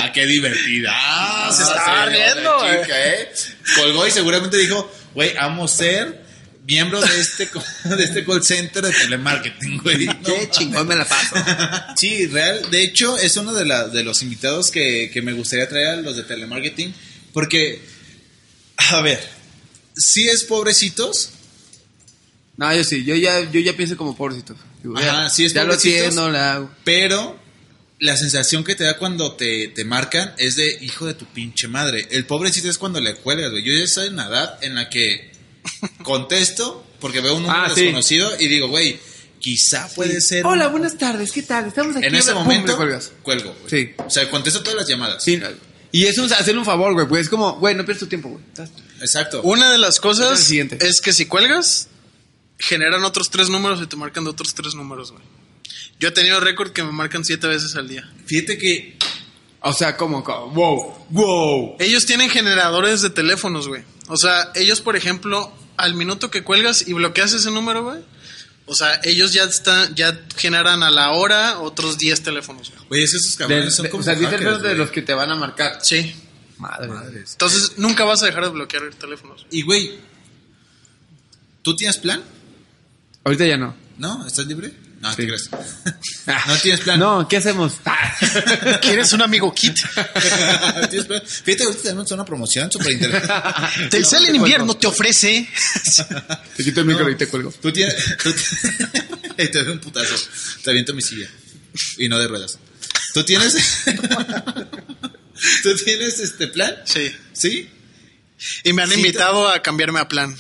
Ah, 0.02 0.12
qué 0.12 0.26
divertida. 0.26 0.92
Ah, 0.94 1.52
Se 1.54 1.64
estaba 1.64 2.06
riendo, 2.08 2.60
güey. 2.60 2.82
chica, 2.82 3.14
¿eh? 3.14 3.32
Colgó 3.78 4.08
y 4.08 4.12
seguramente 4.12 4.58
dijo, 4.58 4.92
güey, 5.14 5.36
amo 5.38 5.68
ser 5.68 6.23
miembro 6.68 7.02
de 7.02 7.20
este, 7.20 7.50
de 7.96 8.04
este 8.04 8.26
call 8.26 8.44
center 8.44 8.84
de 8.84 8.92
telemarketing, 8.92 9.78
güey. 9.80 10.06
No 10.06 10.22
qué 10.24 10.50
chingón 10.50 10.88
me 10.88 10.96
la 10.96 11.06
paso. 11.06 11.36
Sí, 11.98 12.28
real. 12.28 12.70
De 12.72 12.84
hecho, 12.84 13.18
es 13.18 13.38
uno 13.38 13.54
de, 13.54 13.66
la, 13.66 13.88
de 13.88 14.04
los 14.04 14.22
invitados 14.24 14.72
que, 14.72 15.10
que 15.14 15.22
me 15.22 15.34
gustaría 15.34 15.70
traer 15.70 15.88
a 15.88 15.96
los 15.98 16.16
de 16.16 16.24
telemarketing. 16.24 16.94
Porque, 17.34 17.82
a 18.78 19.02
ver, 19.02 19.20
sí 19.96 20.28
es 20.28 20.44
pobrecitos. 20.44 21.32
No, 22.58 22.74
yo 22.76 22.84
sí, 22.84 23.04
yo 23.04 23.16
ya, 23.16 23.50
yo 23.52 23.60
ya 23.60 23.74
pienso 23.76 23.98
como 23.98 24.16
pobrecito. 24.16 24.56
Digo, 24.82 24.98
Ajá, 24.98 25.24
ya, 25.24 25.30
sí 25.30 25.46
es 25.46 25.54
ya 25.54 25.64
lo 25.64 25.70
pobrecitos. 25.70 26.00
entiendo, 26.00 26.32
la 26.32 26.54
hago. 26.54 26.72
Pero 26.84 27.40
la 28.00 28.18
sensación 28.18 28.64
que 28.64 28.76
te 28.76 28.84
da 28.84 28.98
cuando 28.98 29.34
te, 29.34 29.70
te 29.70 29.86
marcan 29.86 30.34
es 30.38 30.56
de 30.58 30.78
hijo 30.82 31.06
de 31.06 31.14
tu 31.14 31.26
pinche 31.26 31.68
madre. 31.68 32.08
El 32.12 32.26
pobrecito 32.26 32.70
es 32.70 32.78
cuando 32.78 33.00
le 33.00 33.16
cuelgas, 33.16 33.52
güey. 33.52 33.64
Yo 33.64 33.74
ya 33.74 33.84
estoy 33.84 34.08
en 34.08 34.18
la 34.18 34.28
edad 34.28 34.60
en 34.64 34.76
la 34.76 34.90
que 34.90 35.32
contesto 36.04 36.86
porque 37.00 37.22
veo 37.22 37.36
un 37.36 37.44
número 37.44 37.60
Ah, 37.64 37.70
sí. 37.74 37.82
desconocido 37.82 38.32
y 38.40 38.48
digo, 38.48 38.68
güey, 38.68 39.00
quizá 39.40 39.88
puede 39.96 40.22
ser. 40.22 40.46
Hola, 40.46 40.68
buenas 40.68 40.98
tardes, 40.98 41.32
¿qué 41.32 41.44
tal? 41.44 41.68
Estamos 41.68 41.96
aquí. 41.98 42.06
En 42.08 42.16
ese 42.16 42.34
momento 42.34 42.76
cuelgas. 42.78 43.12
cuelgo, 43.24 43.54
güey. 43.54 43.70
Sí. 43.70 43.92
O 44.06 44.10
sea, 44.10 44.30
contesto 44.30 44.62
todas 44.64 44.78
las 44.80 44.88
llamadas. 44.88 45.24
Sí, 45.24 45.42
y 45.92 46.06
es 46.06 46.18
un, 46.18 46.26
hacerle 46.34 46.58
un 46.60 46.66
favor, 46.66 46.94
güey, 46.94 47.08
pues 47.08 47.24
es 47.24 47.30
como, 47.30 47.54
güey, 47.60 47.76
no 47.76 47.86
pierdas 47.86 48.00
tu 48.00 48.08
tiempo, 48.08 48.30
güey. 48.30 48.44
Exacto. 49.00 49.42
Una 49.44 49.72
de 49.72 49.78
las 49.78 50.00
cosas 50.00 50.50
es 50.52 51.02
que 51.02 51.14
si 51.14 51.26
cuelgas, 51.28 51.88
generan 52.58 53.04
otros 53.04 53.30
tres 53.30 53.50
números 53.50 53.80
y 53.82 53.86
te 53.88 53.96
marcan 53.96 54.24
de 54.24 54.32
otros 54.32 54.54
tres 54.56 54.74
números, 54.74 55.12
güey. 55.12 55.24
Yo 56.00 56.10
he 56.10 56.12
tenido 56.12 56.40
récord 56.40 56.72
que 56.72 56.84
me 56.84 56.92
marcan 56.92 57.24
siete 57.24 57.48
veces 57.48 57.76
al 57.76 57.88
día. 57.88 58.10
Fíjate 58.26 58.58
que 58.58 58.98
O 59.62 59.72
sea, 59.72 59.96
como, 59.96 60.24
wow, 60.24 61.06
wow. 61.12 61.76
Ellos 61.80 62.06
tienen 62.06 62.30
generadores 62.30 63.02
de 63.02 63.10
teléfonos, 63.12 63.68
güey. 63.68 63.84
O 64.08 64.18
sea, 64.18 64.52
ellos, 64.56 64.82
por 64.82 64.96
ejemplo, 64.96 65.54
al 65.78 65.96
minuto 65.96 66.30
que 66.32 66.44
cuelgas 66.44 66.88
y 66.88 66.94
bloqueas 66.94 67.34
ese 67.34 67.52
número, 67.52 67.84
güey. 67.84 68.02
O 68.66 68.76
sea, 68.76 69.02
ellos 69.04 69.34
ya 69.34 69.44
están, 69.44 69.94
ya 69.96 70.26
generan 70.38 70.84
a 70.84 70.92
la 70.92 71.12
hora 71.12 71.60
otros 71.60 71.98
10 71.98 72.24
teléfonos, 72.24 72.72
güey. 72.88 73.04
Esos 73.04 73.38
De- 73.38 73.70
son 73.72 73.84
de- 73.84 73.90
como 73.90 74.02
o 74.02 74.04
sea, 74.04 74.16
dice 74.16 74.28
hackers, 74.32 74.58
de 74.62 74.68
güey. 74.70 74.78
los 74.78 74.90
que 74.92 75.02
te 75.02 75.14
van 75.14 75.32
a 75.32 75.36
marcar. 75.36 75.80
Sí. 75.82 76.16
Madre. 76.58 76.90
Entonces, 77.30 77.74
nunca 77.78 78.06
vas 78.06 78.24
a 78.24 78.28
dejar 78.28 78.44
de 78.44 78.50
bloquear 78.52 78.84
teléfonos. 78.96 79.46
Y 79.52 79.64
güey, 79.64 80.00
¿tú 81.62 81.76
tienes 81.76 81.98
plan? 81.98 82.22
Ahorita 83.26 83.46
ya 83.46 83.58
no. 83.58 83.76
¿No? 83.98 84.26
¿Estás 84.26 84.46
libre? 84.48 84.74
No, 85.04 85.14
Sí. 85.14 85.28
Ah, 86.28 86.44
No 86.48 86.58
tienes 86.58 86.80
plan. 86.80 86.98
No, 86.98 87.28
¿qué 87.28 87.38
hacemos? 87.38 87.74
Ah. 87.84 88.16
¿Quieres 88.82 89.12
un 89.12 89.22
amigo 89.22 89.54
kit? 89.54 89.78
¿Tienes 90.90 91.06
plan? 91.08 91.22
Fíjate, 91.26 91.64
ahorita 91.64 91.84
tenemos 91.84 92.10
una 92.12 92.24
promoción 92.24 92.72
súper 92.72 92.94
interesante. 92.94 93.88
Telcel 93.90 94.26
en 94.30 94.36
invierno 94.36 94.78
te 94.78 94.88
ofrece. 94.88 95.46
Te 96.56 96.64
quito 96.64 96.80
el 96.80 96.86
micro 96.86 97.10
y 97.10 97.16
te 97.18 97.28
cuelgo. 97.28 97.52
Tú 97.52 97.74
tienes. 97.74 97.96
Tú 98.24 98.34
te 99.36 99.64
doy 99.64 99.74
un 99.74 99.80
putazo. 99.80 100.16
Te 100.64 100.70
aviento 100.70 100.94
mi 100.94 101.02
silla. 101.02 101.30
Y 101.98 102.08
no 102.08 102.18
de 102.18 102.28
ruedas. 102.30 102.58
¿Tú 103.14 103.24
tienes. 103.26 103.56
¿Tú 105.64 105.76
tienes 105.84 106.20
este 106.20 106.48
plan? 106.48 106.76
Sí. 106.86 107.14
¿Sí? 107.34 107.70
Y 108.64 108.72
me 108.72 108.84
han 108.84 108.90
Sí, 108.90 108.96
invitado 108.96 109.50
a 109.50 109.62
cambiarme 109.62 110.00
a 110.00 110.08
plan. 110.08 110.34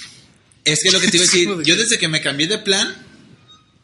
Es 0.63 0.79
que 0.83 0.91
lo 0.91 1.01
que 1.01 1.09
te 1.09 1.17
iba 1.17 1.25
a 1.25 1.27
decir, 1.27 1.47
¿Cómo 1.49 1.59
de 1.59 1.65
yo 1.65 1.75
desde 1.75 1.97
que 1.97 2.07
me 2.07 2.21
cambié 2.21 2.47
de 2.47 2.59
plan, 2.59 2.95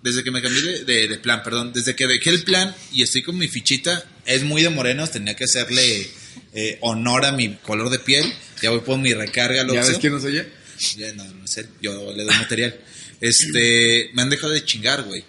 desde 0.01 0.23
que 0.23 0.31
me 0.31 0.41
cambié 0.41 0.61
de, 0.61 0.83
de- 0.85 1.07
de 1.07 1.17
plan, 1.17 1.41
perdón, 1.43 1.71
desde 1.73 1.95
que 1.95 2.07
dejé 2.07 2.29
el 2.29 2.43
plan 2.43 2.75
y 2.93 3.03
estoy 3.03 3.21
con 3.23 3.37
mi 3.37 3.47
fichita, 3.47 4.03
es 4.25 4.43
muy 4.43 4.61
de 4.61 4.69
morenos, 4.69 5.11
tenía 5.11 5.35
que 5.35 5.43
hacerle 5.45 6.09
eh, 6.53 6.77
honor 6.81 7.25
a 7.25 7.31
mi 7.31 7.55
color 7.57 7.89
de 7.89 7.99
piel, 7.99 8.25
ya 8.61 8.69
voy 8.69 8.79
por 8.79 8.97
mi 8.97 9.13
recarga, 9.13 9.57
¿Ya 9.57 9.63
Loxo. 9.63 9.89
ves 9.89 9.97
quién 9.99 10.13
nos 10.13 10.23
oye? 10.23 10.47
Ya 10.97 11.11
no, 11.13 11.25
no 11.25 11.45
sé, 11.47 11.67
yo 11.81 12.11
le 12.15 12.23
doy 12.23 12.33
material. 12.35 12.79
Este, 13.19 14.09
me 14.13 14.21
han 14.21 14.29
dejado 14.29 14.53
de 14.53 14.63
chingar, 14.63 15.03
güey. 15.03 15.23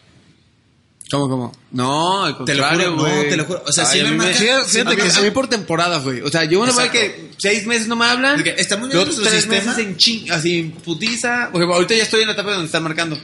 ¿Cómo, 1.10 1.28
cómo? 1.28 1.52
No, 1.72 2.24
al 2.24 2.44
Te 2.44 2.54
lo 2.54 2.62
contrario, 2.62 2.92
juro, 2.94 3.08
no, 3.08 3.14
güey. 3.16 3.28
te 3.28 3.36
lo 3.36 3.44
juro. 3.44 3.64
O 3.66 3.72
sea, 3.72 3.88
Ay, 3.90 3.98
sí 3.98 4.04
me 4.04 4.10
mí 4.12 4.16
marca- 4.18 4.38
Fíjate, 4.38 4.68
fíjate 4.68 4.96
que 4.96 5.02
a 5.10 5.20
mí 5.22 5.30
por 5.32 5.48
temporadas, 5.48 6.04
güey. 6.04 6.20
O 6.20 6.28
sea, 6.30 6.44
yo 6.44 6.60
una 6.60 6.72
vez 6.72 6.90
que 6.90 7.30
seis 7.36 7.66
meses 7.66 7.88
no 7.88 7.96
me 7.96 8.04
hablan. 8.06 8.40
Está 8.56 8.76
muy 8.76 8.88
bien 8.90 9.02
nuestro 9.02 9.24
tres 9.24 9.42
sistema. 9.42 9.72
meses 9.72 9.84
en 9.84 9.96
ching, 9.96 10.30
así 10.30 10.60
en 10.60 10.70
putiza. 10.70 11.48
Porque 11.50 11.66
ahorita 11.66 11.96
ya 11.96 12.04
estoy 12.04 12.20
en 12.20 12.28
la 12.28 12.34
etapa 12.34 12.52
donde 12.52 12.66
están 12.66 12.84
marcando. 12.84 13.20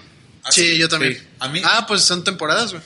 Ah, 0.47 0.53
Sí, 0.53 0.79
yo 0.79 0.89
también. 0.89 1.15
Sí. 1.15 1.23
A 1.41 1.49
mí. 1.49 1.61
Ah, 1.65 1.85
pues 1.87 2.03
son 2.03 2.23
temporadas, 2.25 2.73
güey. 2.73 2.83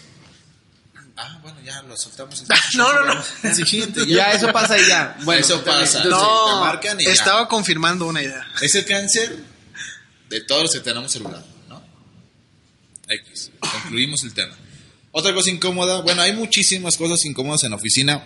Ah, 1.16 1.38
bueno, 1.42 1.60
ya 1.62 1.82
lo 1.82 1.96
soltamos. 1.96 2.42
No, 2.76 2.92
no, 2.92 3.14
no. 3.14 3.24
El 3.42 3.54
siguiente, 3.66 4.06
Ya, 4.06 4.32
eso 4.32 4.50
pasa 4.52 4.78
y 4.78 4.86
ya. 4.86 5.16
Bueno, 5.24 5.40
Eso 5.44 5.62
pasa. 5.62 5.78
Entonces, 5.98 6.02
te 6.02 6.08
No, 6.08 6.60
marcan 6.60 7.00
y 7.00 7.04
ya. 7.04 7.12
estaba 7.12 7.46
confirmando 7.48 8.06
una 8.06 8.22
idea. 8.22 8.46
Es 8.62 8.74
el 8.74 8.84
cáncer 8.86 9.36
de 10.28 10.40
todos 10.42 10.62
los 10.62 10.72
que 10.72 10.80
tenemos 10.80 11.12
celular, 11.12 11.44
¿no? 11.68 11.82
X. 13.08 13.50
Concluimos 13.60 14.22
el 14.24 14.32
tema. 14.32 14.54
Otra 15.12 15.34
cosa 15.34 15.50
incómoda, 15.50 16.00
bueno, 16.02 16.22
hay 16.22 16.32
muchísimas 16.32 16.96
cosas 16.96 17.24
incómodas 17.24 17.64
en 17.64 17.70
la 17.70 17.76
oficina, 17.76 18.24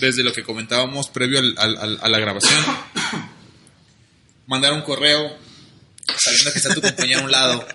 desde 0.00 0.24
lo 0.24 0.32
que 0.32 0.42
comentábamos 0.42 1.08
previo 1.10 1.38
al- 1.38 1.54
al- 1.58 1.76
al- 1.76 1.98
a 2.02 2.08
la 2.08 2.18
grabación. 2.18 2.64
Mandar 4.46 4.72
un 4.72 4.82
correo 4.82 5.36
sabiendo 6.18 6.52
que 6.52 6.58
está 6.58 6.74
tu 6.74 6.80
compañero 6.80 7.20
a 7.20 7.24
un 7.24 7.30
lado. 7.30 7.68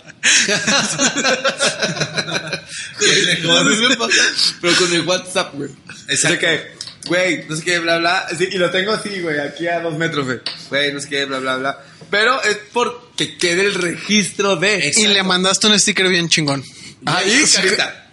Pero 4.61 4.76
con 4.78 4.93
el 4.93 5.01
WhatsApp, 5.01 5.53
güey. 5.55 5.69
Exacto. 6.07 6.39
Que, 6.39 6.72
güey, 7.07 7.45
no 7.47 7.55
sé 7.55 7.63
qué, 7.63 7.80
bla, 7.80 7.97
bla. 7.97 8.28
Sí, 8.38 8.47
y 8.51 8.57
lo 8.57 8.69
tengo 8.69 8.91
así, 8.91 9.19
güey, 9.22 9.39
aquí 9.39 9.67
a 9.67 9.80
dos 9.80 9.97
metros, 9.97 10.26
güey. 10.26 10.39
Güey, 10.69 10.93
no 10.93 10.99
sé 10.99 11.09
qué, 11.09 11.26
bla, 11.26 11.39
bla, 11.39 11.57
bla. 11.57 11.84
Pero 12.09 12.41
es 12.43 12.57
porque 12.74 13.38
quede 13.38 13.65
el 13.65 13.74
registro 13.76 14.55
de. 14.55 14.91
Y 14.95 15.07
le 15.07 15.24
mandaste 15.24 15.67
un 15.67 15.80
sticker 15.80 16.07
bien 16.09 16.30
chingón. 16.30 16.63
Ahí, 17.05 17.45
Sí. 17.45 17.55
carita. 17.57 18.09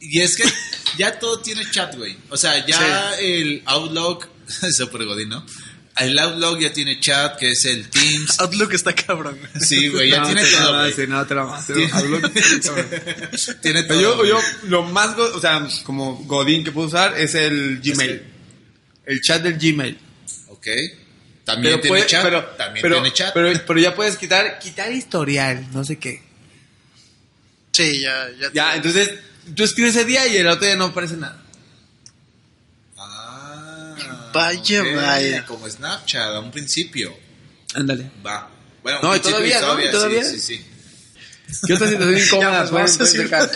Y 0.00 0.20
es 0.20 0.36
que 0.36 0.44
ya 0.96 1.18
todo 1.18 1.40
tiene 1.40 1.68
chat, 1.70 1.96
güey. 1.96 2.16
O 2.30 2.36
sea, 2.36 2.64
ya 2.66 3.16
el 3.18 3.62
Outlook, 3.66 4.28
super 4.76 5.04
godín, 5.04 5.30
¿no? 5.30 5.44
El 6.00 6.18
Outlook 6.18 6.60
ya 6.60 6.72
tiene 6.72 7.00
chat, 7.00 7.36
que 7.38 7.50
es 7.50 7.64
el 7.64 7.88
Teams. 7.90 8.38
Outlook 8.40 8.72
está 8.72 8.94
cabrón. 8.94 9.38
Sí, 9.60 9.88
güey, 9.88 10.10
ya 10.10 10.20
No, 10.20 10.26
tiene 10.26 10.44
te 10.44 10.50
todo, 10.52 10.78
güey. 10.78 10.92
hace, 10.92 11.06
No, 11.06 11.26
te 11.26 11.34
hace. 11.34 11.74
Tiene- 11.74 11.88
Tiene 13.62 13.82
todo. 13.84 14.00
Yo, 14.00 14.24
yo, 14.24 14.40
lo 14.64 14.82
más, 14.84 15.16
o 15.18 15.40
sea, 15.40 15.66
como 15.84 16.16
Godín 16.24 16.62
que 16.64 16.72
puedo 16.72 16.86
usar 16.88 17.18
es 17.18 17.34
el 17.34 17.80
Gmail. 17.82 18.22
El 19.06 19.20
chat 19.20 19.42
del 19.42 19.58
Gmail. 19.58 19.98
Ok. 20.48 20.66
También 21.44 21.80
tiene 21.80 21.88
puede- 21.96 22.06
chat. 22.06 22.22
pero, 22.22 22.44
También 22.44 22.82
pero- 22.82 22.96
tiene 22.96 23.12
chat. 23.12 23.32
Pero, 23.34 23.52
pero 23.66 23.80
ya 23.80 23.94
puedes 23.94 24.16
quitar, 24.16 24.58
quitar 24.58 24.92
historial, 24.92 25.66
no 25.72 25.84
sé 25.84 25.96
qué. 25.98 26.22
Sí, 27.72 28.00
ya, 28.00 28.28
ya. 28.40 28.50
Ya, 28.52 28.76
entonces, 28.76 29.10
tú 29.54 29.64
escribes 29.64 29.96
ese 29.96 30.04
día 30.04 30.26
y 30.26 30.36
el 30.36 30.46
otro 30.48 30.66
día 30.66 30.76
no 30.76 30.86
aparece 30.86 31.16
nada. 31.16 31.42
Ah, 34.10 34.30
Vaya, 34.34 34.82
ok. 34.82 34.94
vaya. 34.96 35.46
Como 35.46 35.68
Snapchat 35.68 36.34
a 36.34 36.40
un 36.40 36.50
principio. 36.50 37.14
Ándale. 37.74 38.10
Va. 38.24 38.48
Bueno, 38.82 39.00
No, 39.02 39.16
y 39.16 39.20
todavía, 39.20 39.60
¿no? 39.60 39.80
¿Y 39.80 39.90
todavía? 39.90 40.24
Sí, 40.24 40.38
sí, 40.40 40.56
sí. 40.56 40.66
¿Qué 41.66 41.74
otra 41.74 41.88
situación 41.88 42.18
incómoda 42.18 42.66
sacar? 42.86 43.50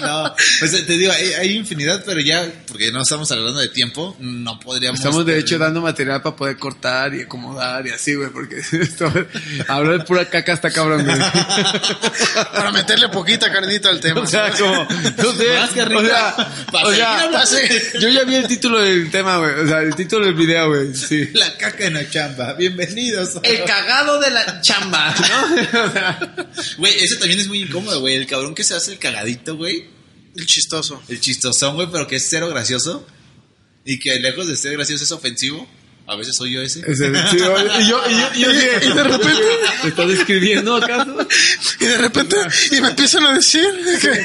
no, 0.00 0.34
pues 0.58 0.86
te 0.86 0.98
digo, 0.98 1.12
hay, 1.12 1.32
hay 1.34 1.56
infinidad, 1.56 2.02
pero 2.04 2.20
ya, 2.20 2.44
porque 2.66 2.90
no 2.90 3.02
estamos 3.02 3.30
hablando 3.30 3.60
de 3.60 3.68
tiempo, 3.68 4.16
no 4.18 4.58
podríamos. 4.58 4.98
Estamos 4.98 5.24
de 5.24 5.38
hecho 5.38 5.56
dando 5.56 5.80
material 5.80 6.22
para 6.22 6.34
poder 6.34 6.56
cortar 6.56 7.14
y 7.14 7.22
acomodar 7.22 7.86
y 7.86 7.90
así, 7.90 8.14
güey, 8.14 8.30
porque 8.30 8.56
esto, 8.72 9.12
hablar 9.68 9.98
de 9.98 10.04
pura 10.04 10.28
caca 10.28 10.52
está 10.54 10.70
cabrón, 10.70 11.04
güey. 11.04 11.18
Para 12.52 12.72
meterle 12.72 13.08
poquita 13.08 13.50
carnita 13.52 13.90
al 13.90 14.00
tema. 14.00 14.20
O 14.22 14.26
sea, 14.26 14.50
como, 14.50 14.74
no 14.74 15.32
sé, 15.32 15.58
Más 15.58 15.70
carnita. 15.70 16.52
o 16.72 16.92
sea, 16.92 17.30
o 17.32 17.46
sea, 17.46 17.68
yo 18.00 18.08
ya 18.08 18.24
vi 18.24 18.34
el 18.34 18.48
título 18.48 18.80
del 18.80 19.10
tema, 19.10 19.38
güey, 19.38 19.52
o 19.52 19.68
sea, 19.68 19.80
el 19.80 19.94
título 19.94 20.26
del 20.26 20.34
video, 20.34 20.68
güey, 20.68 20.94
sí. 20.94 21.28
La 21.34 21.56
caca 21.56 21.86
en 21.86 21.94
la 21.94 22.08
chamba. 22.08 22.54
Bienvenidos. 22.54 23.38
El 23.42 23.64
cagado 23.64 24.18
de 24.20 24.30
la 24.30 24.60
chamba, 24.60 25.14
¿no? 25.14 25.84
O 25.84 25.92
sea, 25.92 26.18
Güey, 26.76 26.94
eso 27.02 27.19
también 27.20 27.38
es 27.40 27.46
muy 27.48 27.62
incómodo, 27.62 28.00
güey. 28.00 28.16
El 28.16 28.26
cabrón 28.26 28.54
que 28.54 28.64
se 28.64 28.74
hace 28.74 28.92
el 28.92 28.98
cagadito, 28.98 29.56
güey. 29.56 29.84
El 30.36 30.46
chistoso. 30.46 31.00
El 31.08 31.20
chistosón, 31.20 31.76
güey, 31.76 31.88
pero 31.92 32.06
que 32.06 32.16
es 32.16 32.26
cero 32.28 32.48
gracioso. 32.48 33.06
Y 33.84 33.98
que 33.98 34.18
lejos 34.20 34.46
de 34.48 34.56
ser 34.56 34.72
gracioso 34.72 35.04
es 35.04 35.12
ofensivo. 35.12 35.68
A 36.06 36.16
veces 36.16 36.34
soy 36.36 36.52
yo 36.52 36.60
ese. 36.60 36.80
ese, 36.80 37.06
sí, 37.30 37.36
y 37.36 37.38
yo, 37.38 37.54
y 37.80 37.88
yo, 37.88 38.02
y 38.34 38.40
yo, 38.40 38.50
sí, 38.50 38.66
Y 38.82 38.92
de 38.94 39.02
repente- 39.04 39.42
¿me 39.84 39.88
estás 39.90 40.08
describiendo 40.08 40.74
acaso? 40.74 41.16
Y 41.78 41.84
de 41.84 41.98
repente, 41.98 42.36
y 42.72 42.80
me 42.80 42.88
empiezan 42.88 43.26
a 43.26 43.34
decir 43.34 43.64
que 44.00 44.24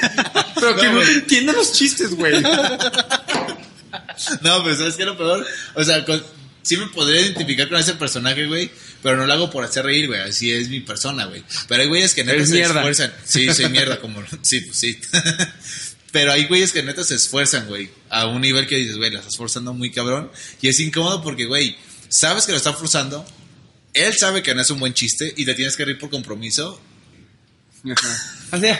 Pero 0.55 0.75
que 0.77 0.87
no 0.89 0.99
te 1.01 1.11
entiendan 1.11 1.55
los 1.55 1.71
chistes, 1.73 2.15
güey. 2.15 2.41
No, 4.41 4.63
pero 4.63 4.75
¿sabes 4.75 4.95
qué 4.95 5.03
es 5.03 5.07
lo 5.07 5.17
peor? 5.17 5.45
O 5.75 5.83
sea, 5.83 6.03
con- 6.05 6.23
sí 6.65 6.75
me 6.77 6.87
podría 6.87 7.21
identificar 7.21 7.69
con 7.69 7.79
ese 7.79 7.93
personaje, 7.93 8.45
güey. 8.47 8.69
Pero 9.01 9.17
no 9.17 9.25
lo 9.27 9.33
hago 9.33 9.49
por 9.51 9.63
hacer 9.63 9.85
reír, 9.85 10.07
güey. 10.07 10.19
Así 10.19 10.51
es 10.51 10.67
mi 10.69 10.79
persona, 10.81 11.25
güey. 11.25 11.43
Pero 11.67 11.83
hay 11.83 11.87
güeyes 11.87 12.13
que 12.15 12.23
neta 12.23 12.35
Eres 12.35 12.49
se 12.49 12.55
mierda. 12.55 12.79
esfuerzan. 12.81 13.13
Sí, 13.23 13.53
soy 13.53 13.69
mierda, 13.69 13.99
como. 14.01 14.21
Sí, 14.41 14.61
pues 14.61 14.77
sí. 14.77 14.99
Pero 16.11 16.31
hay 16.31 16.45
güeyes 16.47 16.71
que 16.71 16.81
neta 16.81 17.03
se 17.03 17.15
esfuerzan, 17.15 17.67
güey. 17.67 17.89
A 18.09 18.25
un 18.27 18.41
nivel 18.41 18.67
que 18.67 18.77
dices, 18.77 18.97
güey, 18.97 19.11
la 19.11 19.19
estás 19.19 19.37
forzando 19.37 19.73
muy 19.73 19.91
cabrón. 19.91 20.31
Y 20.61 20.69
es 20.69 20.79
incómodo 20.79 21.21
porque, 21.21 21.45
güey, 21.45 21.77
sabes 22.09 22.45
que 22.45 22.51
lo 22.51 22.57
está 22.57 22.73
forzando. 22.73 23.25
Él 23.93 24.13
sabe 24.17 24.41
que 24.41 24.55
no 24.55 24.61
es 24.61 24.69
un 24.71 24.79
buen 24.79 24.93
chiste 24.93 25.33
y 25.37 25.45
te 25.45 25.53
tienes 25.53 25.75
que 25.77 25.85
reír 25.85 25.99
por 25.99 26.09
compromiso. 26.09 26.81
Así. 28.51 28.67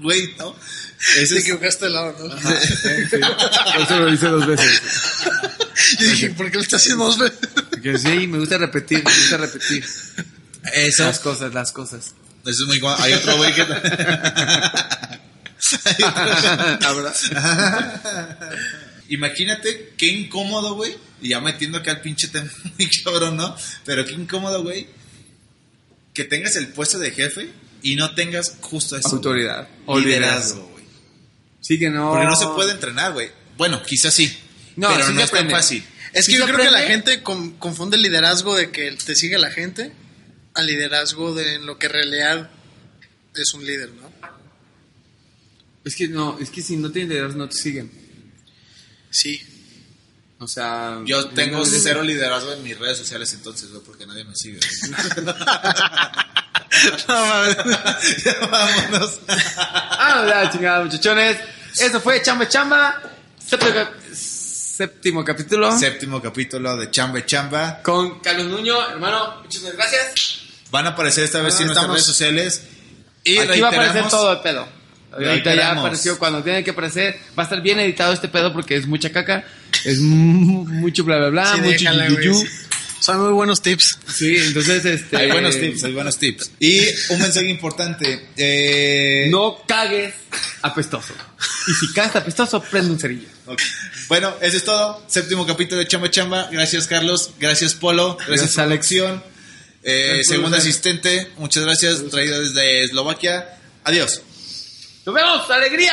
Güey, 0.00 0.34
¿no? 0.36 0.56
Ese 1.02 1.14
te 1.16 1.22
es, 1.22 1.32
equivocaste 1.32 1.86
de 1.86 1.90
lado, 1.90 2.16
¿no? 2.18 2.36
Por 2.36 3.82
eso 3.82 4.00
lo 4.00 4.14
hice 4.14 4.28
dos 4.28 4.46
veces. 4.46 4.80
Yo 5.98 6.10
dije, 6.10 6.30
¿por 6.30 6.50
qué 6.50 6.56
lo 6.56 6.62
estás 6.62 6.80
haciendo 6.80 7.04
dos 7.04 7.18
veces? 7.18 7.38
Que 7.82 7.98
sí, 7.98 8.26
me 8.28 8.38
gusta 8.38 8.58
repetir, 8.58 9.02
me 9.02 9.10
gusta 9.10 9.36
repetir. 9.36 9.84
eso, 10.74 11.04
Las 11.04 11.18
cosas, 11.18 11.52
las 11.52 11.72
cosas. 11.72 12.14
eso 12.44 12.62
es 12.62 12.66
muy 12.66 12.76
incómodo. 12.76 13.02
Hay 13.02 13.14
otro 13.14 13.36
güey 13.36 13.52
que... 13.52 13.66
Imagínate 19.08 19.94
qué 19.96 20.06
incómodo, 20.06 20.74
güey. 20.74 20.96
Y 21.20 21.30
ya 21.30 21.40
metiendo 21.40 21.78
acá 21.78 21.92
el 21.92 22.00
pinche 22.00 22.28
tema 22.28 22.50
muy 22.78 22.90
cabrón, 23.04 23.36
¿no? 23.36 23.56
Pero 23.84 24.04
qué 24.04 24.12
incómodo, 24.12 24.62
güey. 24.62 24.86
Que 26.14 26.24
tengas 26.24 26.56
el 26.56 26.68
puesto 26.68 26.98
de 26.98 27.10
jefe 27.10 27.50
y 27.82 27.96
no 27.96 28.14
tengas 28.14 28.56
justo 28.60 28.96
eso. 28.96 29.08
Autoridad. 29.08 29.68
Liderazgo. 29.88 30.71
Sí 31.62 31.78
que 31.78 31.88
no. 31.88 32.10
Porque 32.10 32.26
no 32.26 32.36
se 32.36 32.46
puede 32.48 32.72
entrenar, 32.72 33.12
güey. 33.14 33.30
Bueno, 33.56 33.82
quizás 33.82 34.12
sí. 34.12 34.36
No, 34.76 34.88
pero 34.88 35.06
sí 35.06 35.14
no 35.14 35.22
es 35.22 35.30
tan 35.30 35.48
fácil. 35.48 35.82
Es 36.12 36.26
que 36.26 36.32
¿Sí 36.32 36.38
yo 36.38 36.44
creo 36.44 36.58
que 36.58 36.70
la 36.70 36.82
gente 36.82 37.22
con- 37.22 37.52
confunde 37.52 37.96
el 37.96 38.02
liderazgo 38.02 38.54
de 38.54 38.70
que 38.70 38.92
te 38.92 39.14
sigue 39.14 39.38
la 39.38 39.50
gente 39.50 39.92
al 40.54 40.66
liderazgo 40.66 41.34
de 41.34 41.58
lo 41.60 41.78
que 41.78 41.86
en 41.86 41.92
realidad 41.92 42.50
es 43.34 43.54
un 43.54 43.64
líder, 43.64 43.90
¿no? 43.92 44.12
Es 45.84 45.96
que 45.96 46.08
no, 46.08 46.38
es 46.38 46.50
que 46.50 46.60
si 46.62 46.76
no 46.76 46.90
tienes 46.90 47.10
liderazgo 47.10 47.38
no 47.38 47.48
te 47.48 47.56
siguen. 47.56 47.90
Sí. 49.10 49.40
O 50.38 50.48
sea. 50.48 51.00
Yo 51.06 51.28
tengo 51.30 51.64
cero 51.64 52.02
liderazgo 52.02 52.52
en 52.52 52.62
mis 52.62 52.78
redes 52.78 52.98
sociales 52.98 53.32
entonces, 53.32 53.70
güey, 53.70 53.82
porque 53.84 54.06
nadie 54.06 54.24
me 54.24 54.34
sigue. 54.34 54.58
No, 57.08 57.26
mames. 57.26 57.56
ya 58.24 58.34
vámonos. 58.50 59.18
Ah, 59.28 60.24
ya, 60.26 60.50
chingada, 60.50 60.84
muchachones. 60.84 61.36
Eso 61.78 62.00
fue 62.00 62.22
Chamba 62.22 62.48
Chamba. 62.48 63.00
Séptimo, 63.38 63.72
cap- 63.74 63.92
séptimo 64.14 65.24
capítulo. 65.24 65.78
Séptimo 65.78 66.22
capítulo 66.22 66.76
de 66.76 66.90
Chamba 66.90 67.24
Chamba. 67.26 67.82
Con 67.82 68.20
Carlos 68.20 68.46
Nuño, 68.46 68.76
hermano. 68.90 69.42
Muchas 69.42 69.62
gracias. 69.74 70.38
Van 70.70 70.86
a 70.86 70.90
aparecer 70.90 71.24
esta 71.24 71.40
vez 71.42 71.58
en 71.60 71.66
nuestras 71.66 71.88
redes 71.88 72.04
sociales. 72.06 72.62
Y 73.24 73.38
Aquí 73.38 73.60
va 73.60 73.68
a 73.68 73.70
aparecer 73.70 74.08
todo 74.08 74.32
el 74.32 74.40
pedo. 74.40 74.66
Ahorita 75.12 75.54
ya 75.54 75.72
apareció 75.72 76.18
cuando 76.18 76.42
tiene 76.42 76.64
que 76.64 76.70
aparecer. 76.70 77.18
Va 77.38 77.42
a 77.42 77.44
estar 77.44 77.60
bien 77.60 77.78
editado 77.80 78.14
este 78.14 78.28
pedo 78.28 78.52
porque 78.52 78.76
es 78.76 78.86
mucha 78.86 79.12
caca. 79.12 79.44
Es 79.84 79.98
mu- 80.00 80.64
mucho 80.64 81.04
bla 81.04 81.18
bla 81.18 81.28
bla. 81.28 81.46
Sí, 81.54 81.60
mucho 81.60 81.70
déjala, 81.84 82.08
yuyu. 82.08 82.32
güey. 82.34 82.48
Son 83.02 83.20
muy 83.20 83.32
buenos 83.32 83.60
tips. 83.60 83.98
Sí, 84.14 84.36
entonces 84.36 84.84
este. 84.84 85.16
Hay 85.16 85.28
buenos 85.32 85.58
tips, 85.58 85.82
hay 85.82 85.92
buenos 85.92 86.18
tips. 86.18 86.52
Y 86.60 86.82
un 87.10 87.20
mensaje 87.20 87.48
importante. 87.48 88.28
Eh, 88.36 89.26
No 89.28 89.58
cagues 89.66 90.14
apestoso. 90.62 91.12
Y 91.66 91.72
si 91.74 91.92
cagas 91.94 92.14
apestoso, 92.14 92.62
prende 92.62 92.92
un 92.92 93.00
cerillo. 93.00 93.26
Bueno, 94.06 94.32
eso 94.40 94.56
es 94.56 94.64
todo. 94.64 95.04
Séptimo 95.08 95.44
capítulo 95.44 95.80
de 95.80 95.88
Chamba 95.88 96.10
Chamba. 96.10 96.48
Gracias, 96.52 96.86
Carlos. 96.86 97.32
Gracias, 97.40 97.74
Polo. 97.74 98.14
Gracias, 98.18 98.38
Gracias, 98.38 98.58
Alex. 98.58 98.86
Selección. 98.86 99.24
Eh, 99.82 100.20
segundo 100.22 100.56
asistente. 100.56 101.28
Muchas 101.38 101.64
gracias. 101.64 102.08
Traído 102.08 102.40
desde 102.40 102.84
Eslovaquia. 102.84 103.58
Adiós. 103.82 104.22
¡Nos 105.04 105.12
vemos! 105.12 105.50
¡Alegría! 105.50 105.92